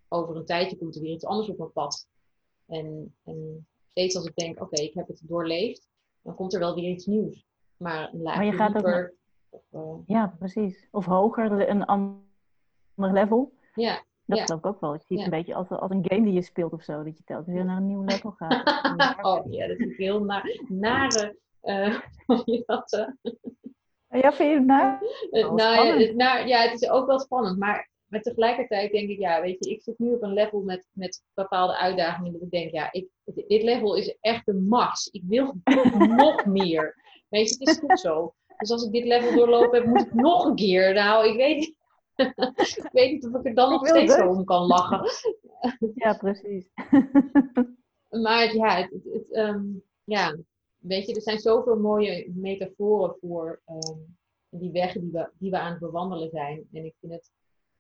over 0.07 0.35
een 0.35 0.45
tijdje 0.45 0.77
komt 0.77 0.95
er 0.95 1.01
weer 1.01 1.13
iets 1.13 1.25
anders 1.25 1.49
op 1.49 1.57
mijn 1.57 1.71
pad. 1.71 2.07
En, 2.65 3.15
en 3.23 3.67
steeds 3.89 4.15
als 4.15 4.25
ik 4.25 4.35
denk, 4.35 4.61
oké, 4.61 4.81
ik 4.81 4.93
heb 4.93 5.07
het 5.07 5.21
doorleefd, 5.23 5.87
dan 6.21 6.35
komt 6.35 6.53
er 6.53 6.59
wel 6.59 6.75
weer 6.75 6.89
iets 6.89 7.05
nieuws. 7.05 7.45
Maar 7.77 8.13
een 8.13 8.21
laagje 8.21 8.39
Maar 8.39 8.51
je 8.51 8.57
gaat 8.57 8.85
ook. 8.85 9.15
Of, 9.71 9.81
eh, 9.81 9.97
Ja, 10.05 10.35
precies. 10.39 10.87
Of 10.91 11.05
hoger, 11.05 11.69
een 11.69 11.85
ander 11.85 12.21
level. 12.95 13.53
ja, 13.73 14.03
Dat 14.25 14.37
Ja. 14.37 14.43
geloof 14.45 14.59
ik 14.59 14.65
ook 14.65 14.79
wel. 14.79 14.99
Ziet 14.99 15.17
Ja. 15.19 15.23
een 15.23 15.29
beetje 15.29 15.55
als, 15.55 15.69
als 15.69 15.91
een 15.91 16.05
game 16.07 16.23
die 16.23 16.33
je 16.33 16.41
speelt 16.41 16.73
of 16.73 16.83
zo. 16.83 17.03
Dat 17.03 17.17
je 17.17 17.23
telkens 17.23 17.53
weer 17.55 17.65
naar 17.65 17.77
een 17.77 17.87
nieuw 17.87 18.03
level 18.03 18.31
gaat. 18.31 18.65
oh 19.25 19.51
ja, 19.51 19.67
dat 19.67 19.77
is 19.79 19.97
heel 19.97 20.23
na 20.23 20.43
nare. 20.67 21.37
eh, 21.61 21.99
dat, 22.65 22.91
eh, 22.93 23.31
Ja, 24.21 24.33
vind 24.33 24.67
je 24.67 24.73
het 24.73 25.01
Oh, 25.45 25.53
nou, 25.61 25.85
ja, 25.87 25.97
het, 25.97 26.15
nou 26.15 26.47
ja, 26.47 26.59
het 26.61 26.81
is 26.81 26.89
ook 26.89 27.07
wel 27.07 27.19
spannend. 27.19 27.57
Maar, 27.57 27.89
maar 28.07 28.21
tegelijkertijd 28.21 28.91
denk 28.91 29.09
ik, 29.09 29.19
ja, 29.19 29.41
weet 29.41 29.65
je, 29.65 29.71
ik 29.71 29.81
zit 29.81 29.99
nu 29.99 30.13
op 30.13 30.21
een 30.23 30.33
level 30.33 30.61
met, 30.61 30.87
met 30.91 31.23
bepaalde 31.33 31.77
uitdagingen. 31.77 32.31
Dat 32.31 32.41
ik 32.41 32.51
denk, 32.51 32.71
ja, 32.71 32.91
ik, 32.91 33.07
dit 33.25 33.63
level 33.63 33.95
is 33.95 34.17
echt 34.21 34.45
de 34.45 34.53
max. 34.53 35.07
Ik 35.07 35.21
wil 35.25 35.53
nog 36.07 36.45
meer. 36.45 36.95
Weet 37.29 37.49
je, 37.49 37.55
het 37.59 37.67
is 37.67 37.77
goed 37.79 37.99
zo. 37.99 38.33
Dus 38.57 38.71
als 38.71 38.85
ik 38.85 38.91
dit 38.91 39.05
level 39.05 39.35
doorlopen 39.35 39.79
heb, 39.79 39.87
moet 39.87 40.05
ik 40.05 40.13
nog 40.29 40.45
een 40.45 40.55
keer. 40.55 40.93
Nou, 40.93 41.27
ik 41.27 41.35
weet 41.35 41.57
niet. 41.57 41.75
ik 42.85 42.89
weet 42.91 43.11
niet 43.11 43.25
of 43.25 43.39
ik 43.39 43.45
er 43.45 43.53
dan 43.53 43.69
nog 43.69 43.87
steeds 43.87 44.13
zo 44.13 44.27
om 44.29 44.45
kan 44.45 44.65
lachen. 44.65 45.01
Ja, 45.95 46.13
precies. 46.13 46.69
Maar 48.09 48.55
ja, 48.55 48.75
het, 48.75 48.91
het, 49.03 49.31
ehm, 49.31 49.65
ja, 50.03 50.37
weet 50.77 51.07
je, 51.07 51.15
er 51.15 51.21
zijn 51.21 51.39
zoveel 51.39 51.79
mooie 51.79 52.31
metaforen 52.35 53.15
voor 53.21 53.61
ehm, 53.65 53.97
die 54.49 54.71
wegen 54.71 55.01
die 55.01 55.11
we, 55.11 55.29
die 55.37 55.51
we 55.51 55.59
aan 55.59 55.71
het 55.71 55.79
bewandelen 55.79 56.29
zijn. 56.29 56.67
En 56.71 56.85
ik 56.85 56.95
vind 56.99 57.11
het 57.11 57.31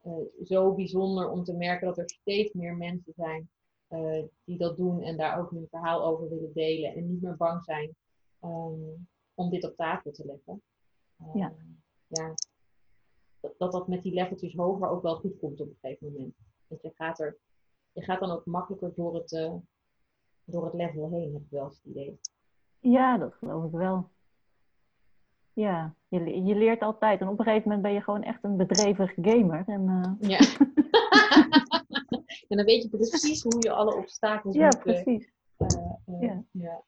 eh, 0.01 0.45
zo 0.45 0.73
bijzonder 0.73 1.29
om 1.29 1.43
te 1.43 1.53
merken 1.53 1.87
dat 1.87 1.97
er 1.97 2.09
steeds 2.09 2.53
meer 2.53 2.75
mensen 2.75 3.13
zijn 3.15 3.49
eh, 3.87 4.23
die 4.43 4.57
dat 4.57 4.77
doen 4.77 5.01
en 5.01 5.17
daar 5.17 5.39
ook 5.39 5.51
hun 5.51 5.67
verhaal 5.69 6.05
over 6.05 6.29
willen 6.29 6.53
delen. 6.53 6.95
En 6.95 7.07
niet 7.07 7.21
meer 7.21 7.37
bang 7.37 7.63
zijn 7.63 7.95
ehm, 8.39 8.95
om 9.37 9.49
dit 9.49 9.63
op 9.63 9.75
tafel 9.75 10.11
te 10.11 10.25
leggen. 10.25 10.61
Ehm, 11.19 11.37
Ja. 11.37 11.53
ja, 12.07 12.33
dat, 13.39 13.53
dat 13.57 13.71
dat 13.71 13.87
met 13.87 14.03
die 14.03 14.13
leveltjes 14.13 14.55
hoger 14.55 14.89
ook 14.89 15.01
wel 15.01 15.15
goed 15.15 15.37
komt 15.39 15.59
op 15.61 15.67
een 15.67 15.77
gegeven 15.81 16.11
moment. 16.11 16.35
Dat 16.67 16.81
je 16.81 16.91
gaat 16.95 17.19
er, 17.19 17.37
je 17.91 18.01
gaat 18.01 18.19
dan 18.19 18.31
ook 18.31 18.45
makkelijker 18.45 18.93
door 18.95 19.15
het, 19.15 19.33
eh, 19.33 19.53
door 20.45 20.65
het 20.65 20.73
level 20.73 21.09
heen, 21.09 21.33
heb 21.33 21.41
ik 21.41 21.49
wel 21.49 21.63
eens 21.65 21.75
het 21.75 21.85
idee. 21.85 22.19
Ja, 22.79 23.17
dat 23.17 23.33
geloof 23.33 23.65
ik 23.65 23.71
wel. 23.71 24.09
Ja, 25.53 25.95
je, 26.07 26.43
je 26.43 26.55
leert 26.55 26.81
altijd. 26.81 27.21
En 27.21 27.27
op 27.27 27.39
een 27.39 27.45
gegeven 27.45 27.63
moment 27.63 27.81
ben 27.81 27.93
je 27.93 28.01
gewoon 28.01 28.23
echt 28.23 28.43
een 28.43 28.57
bedrevig 28.57 29.13
gamer. 29.21 29.63
En, 29.67 29.87
eh, 30.19 30.29
Ja. 30.29 30.39
en 32.49 32.57
dan 32.57 32.65
weet 32.65 32.83
je 32.83 32.89
precies 32.89 33.43
hoe 33.43 33.57
je 33.59 33.71
alle 33.71 33.95
obstakels 33.95 34.55
ja, 34.55 34.65
moet... 34.65 34.75
eh, 34.75 34.81
precies. 35.03 35.31
eh, 35.57 35.67
Ja. 36.19 36.43
ja. 36.51 36.83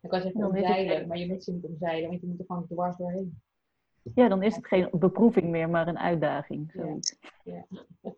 Dan 0.00 0.10
kan 0.10 0.20
zeggen 0.20 0.40
het 0.40 0.50
omzeilen, 0.50 1.08
maar 1.08 1.18
je 1.18 1.26
moet 1.26 1.44
ze 1.44 1.52
niet 1.52 1.64
omzeilen, 1.64 2.08
want 2.08 2.20
je 2.20 2.26
moet 2.26 2.38
er 2.38 2.44
gewoon 2.46 2.66
dwars 2.66 2.96
doorheen. 2.96 3.40
Ja, 4.14 4.28
dan 4.28 4.42
is 4.42 4.56
het 4.56 4.66
geen 4.66 4.88
beproeving 4.92 5.50
meer, 5.50 5.70
maar 5.70 5.88
een 5.88 5.98
uitdaging. 5.98 6.72
Ja. 6.72 6.82
Zoiets. 6.82 7.18
Ja. 7.44 7.66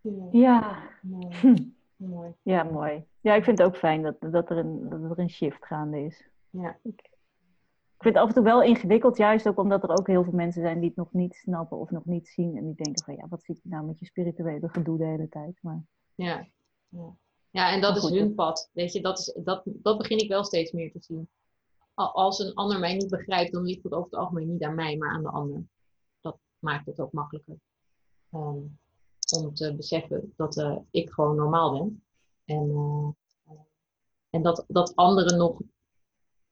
ja, 0.00 0.28
Ja. 0.32 0.88
mooi. 1.02 1.34
Hm. 1.40 1.56
mooi. 1.96 2.32
ja, 2.42 2.62
mooi. 2.62 3.04
Ja, 3.20 3.34
ik 3.34 3.44
vind 3.44 3.58
het 3.58 3.66
ook 3.66 3.76
fijn 3.76 4.02
dat, 4.02 4.16
dat, 4.20 4.50
er, 4.50 4.56
een, 4.56 4.88
dat 4.88 5.10
er 5.10 5.18
een 5.18 5.30
shift 5.30 5.66
gaande 5.66 6.00
is. 6.04 6.28
Ja. 6.50 6.78
Ik, 6.82 7.00
ik 7.94 8.04
vind 8.04 8.14
het 8.14 8.22
af 8.22 8.28
en 8.28 8.34
toe 8.34 8.44
wel 8.44 8.62
ingewikkeld, 8.62 9.16
juist 9.16 9.48
ook 9.48 9.58
omdat 9.58 9.82
er 9.82 9.98
ook 9.98 10.06
heel 10.06 10.24
veel 10.24 10.32
mensen 10.32 10.62
zijn 10.62 10.78
die 10.78 10.88
het 10.88 10.96
nog 10.96 11.12
niet 11.12 11.34
snappen 11.34 11.78
of 11.78 11.90
nog 11.90 12.04
niet 12.04 12.28
zien. 12.28 12.56
En 12.56 12.64
die 12.64 12.74
denken 12.74 13.04
van, 13.04 13.14
ja, 13.14 13.26
wat 13.28 13.42
zit 13.42 13.62
je 13.62 13.68
nou 13.68 13.86
met 13.86 13.98
je 13.98 14.06
spirituele 14.06 14.68
gedoe 14.68 14.98
de 14.98 15.04
hele 15.04 15.28
tijd? 15.28 15.58
Maar 15.62 15.82
Ja. 16.14 16.46
ja. 16.88 17.16
Ja, 17.58 17.72
en 17.72 17.80
dat 17.80 17.96
is 17.96 18.08
hun 18.08 18.34
pad. 18.34 18.70
Weet 18.72 18.92
je, 18.92 19.00
dat, 19.00 19.18
is, 19.18 19.36
dat, 19.44 19.62
dat 19.64 19.98
begin 19.98 20.18
ik 20.18 20.28
wel 20.28 20.44
steeds 20.44 20.72
meer 20.72 20.92
te 20.92 20.98
zien. 21.00 21.28
Al- 21.94 22.14
Als 22.14 22.38
een 22.38 22.54
ander 22.54 22.78
mij 22.78 22.94
niet 22.94 23.08
begrijpt, 23.10 23.52
dan 23.52 23.62
ligt 23.62 23.82
het 23.82 23.92
over 23.92 24.10
het 24.10 24.20
algemeen 24.20 24.52
niet 24.52 24.62
aan 24.62 24.74
mij, 24.74 24.96
maar 24.96 25.10
aan 25.10 25.22
de 25.22 25.28
ander. 25.28 25.64
Dat 26.20 26.38
maakt 26.58 26.86
het 26.86 27.00
ook 27.00 27.12
makkelijker. 27.12 27.56
Ehm, 28.30 28.58
om 29.38 29.54
te 29.54 29.74
beseffen 29.74 30.32
dat 30.36 30.56
eh, 30.58 30.76
ik 30.90 31.10
gewoon 31.10 31.36
normaal 31.36 31.72
ben. 31.72 32.02
En, 32.44 32.70
eh, 33.46 33.54
en 34.30 34.42
dat, 34.42 34.64
dat 34.68 34.92
anderen 34.94 35.38
nog 35.38 35.60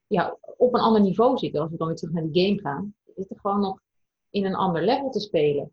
ja, 0.07 0.37
op 0.57 0.75
een 0.75 0.81
ander 0.81 1.01
niveau 1.01 1.39
zitten. 1.39 1.61
Als 1.61 1.71
we 1.71 1.77
dan 1.77 1.87
weer 1.87 1.97
terug 1.97 2.15
naar 2.15 2.31
die 2.31 2.47
game 2.47 2.61
gaan. 2.61 2.95
Zitten 3.17 3.39
gewoon 3.41 3.61
nog 3.61 3.81
in 4.31 4.45
een 4.45 4.55
ander 4.55 4.83
level 4.85 5.11
te 5.11 5.21
spelen. 5.21 5.73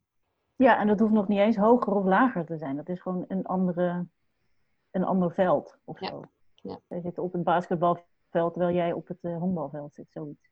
ja, 0.56 0.80
en 0.80 0.88
dat 0.88 1.00
hoeft 1.00 1.14
nog 1.14 1.28
niet 1.28 1.40
eens 1.40 1.56
hoger 1.56 1.94
of 1.96 2.06
lager 2.06 2.46
te 2.46 2.58
zijn. 2.58 2.76
Dat 2.76 2.90
is 2.90 3.02
gewoon 3.02 3.26
een, 3.28 3.46
andere, 3.46 4.08
een 4.94 5.04
ander 5.04 5.34
veld 5.34 5.78
of 5.84 6.00
Ja. 6.00 6.08
zo. 6.08 6.24
Ja. 6.56 6.80
Zij 6.88 7.02
zitten 7.02 7.24
op 7.24 7.34
het 7.34 7.44
basketbalveld 7.44 8.54
terwijl 8.54 8.76
jij 8.76 8.94
op 8.94 9.08
het 9.08 9.18
eh, 9.22 9.38
honkbalveld 9.38 9.94
zit, 9.94 10.12
zoiets. 10.12 10.50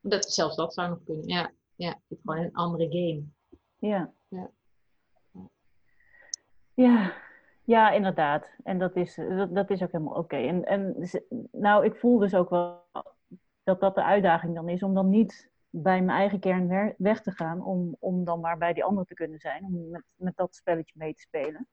Dat, 0.00 0.32
zelfs 0.32 0.56
dat 0.56 0.74
zou 0.74 0.88
nog 0.88 0.98
kunnen. 1.04 1.28
Ja, 1.28 1.50
ja, 1.74 1.88
het 1.88 2.02
is 2.08 2.18
gewoon 2.24 2.44
een 2.44 2.54
andere 2.54 2.84
game. 2.88 3.22
Ja. 3.78 4.12
Ja. 4.28 4.50
Ja, 6.74 7.12
ja, 7.64 7.90
inderdaad. 7.90 8.46
En 8.64 8.78
dat 8.78 8.96
is, 8.96 9.14
dat, 9.14 9.54
dat 9.54 9.70
is 9.70 9.82
ook 9.82 9.92
helemaal 9.92 10.14
oké. 10.14 10.36
En, 10.36 10.64
en 10.64 11.08
nou, 11.52 11.84
ik 11.84 11.96
voel 11.96 12.18
dus 12.18 12.34
ook 12.34 12.50
wel 12.50 12.82
dat 13.62 13.80
dat 13.80 13.94
de 13.94 14.04
uitdaging 14.04 14.54
dan 14.54 14.68
is 14.68 14.82
om 14.82 14.94
dan 14.94 15.08
niet 15.08 15.50
bij 15.70 16.02
mijn 16.02 16.18
eigen 16.18 16.40
kern 16.40 16.94
weg 16.98 17.20
te 17.22 17.30
gaan, 17.30 17.64
om, 17.64 17.96
om 17.98 18.24
dan 18.24 18.40
maar 18.40 18.58
bij 18.58 18.72
die 18.72 18.84
ander 18.84 19.04
te 19.04 19.14
kunnen 19.14 19.38
zijn, 19.38 19.64
om 19.64 19.88
met, 19.90 20.02
met 20.14 20.36
dat 20.36 20.54
spelletje 20.54 20.94
mee 20.96 21.14
te 21.14 21.20
spelen. 21.20 21.68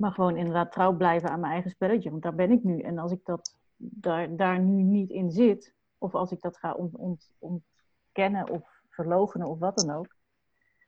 Maar 0.00 0.12
gewoon 0.12 0.36
inderdaad 0.36 0.72
trouw 0.72 0.96
blijven 0.96 1.30
aan 1.30 1.40
mijn 1.40 1.52
eigen 1.52 1.70
spelletje, 1.70 2.10
want 2.10 2.22
daar 2.22 2.34
ben 2.34 2.50
ik 2.50 2.64
nu. 2.64 2.80
En 2.80 2.98
als 2.98 3.12
ik 3.12 3.24
dat 3.24 3.56
daar, 3.76 4.36
daar 4.36 4.60
nu 4.60 4.82
niet 4.82 5.10
in 5.10 5.30
zit, 5.30 5.74
of 5.98 6.14
als 6.14 6.32
ik 6.32 6.40
dat 6.40 6.56
ga 6.56 6.72
ont, 6.72 6.96
ont, 6.96 7.30
ontkennen 7.38 8.50
of 8.50 8.82
verlogenen 8.88 9.48
of 9.48 9.58
wat 9.58 9.78
dan 9.78 9.96
ook, 9.96 10.16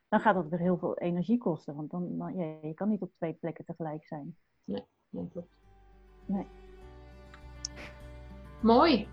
dan 0.07 0.19
gaat 0.19 0.35
dat 0.35 0.47
weer 0.47 0.59
heel 0.59 0.77
veel 0.77 0.97
energie 0.97 1.37
kosten. 1.37 1.75
Want 1.75 1.91
dan, 1.91 2.17
dan 2.17 2.35
ja, 2.35 2.67
je 2.67 2.73
kan 2.73 2.89
niet 2.89 3.01
op 3.01 3.11
twee 3.15 3.33
plekken 3.33 3.65
tegelijk 3.65 4.05
zijn. 4.05 4.35
Ja, 4.63 4.81
klopt. 5.09 5.55
Nee. 6.25 6.47
Mooi. 8.61 9.07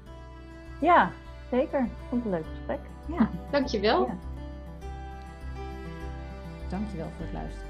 Ja, 0.80 1.12
zeker. 1.51 1.88
Vond 2.09 2.24
het 2.24 2.32
een 2.32 2.38
leuk 2.40 2.46
gesprek. 2.46 2.80
Ja, 3.09 3.30
dankjewel. 3.51 4.07
Ja. 4.07 4.16
Dankjewel 6.68 7.09
voor 7.09 7.24
het 7.24 7.32
luisteren. 7.32 7.69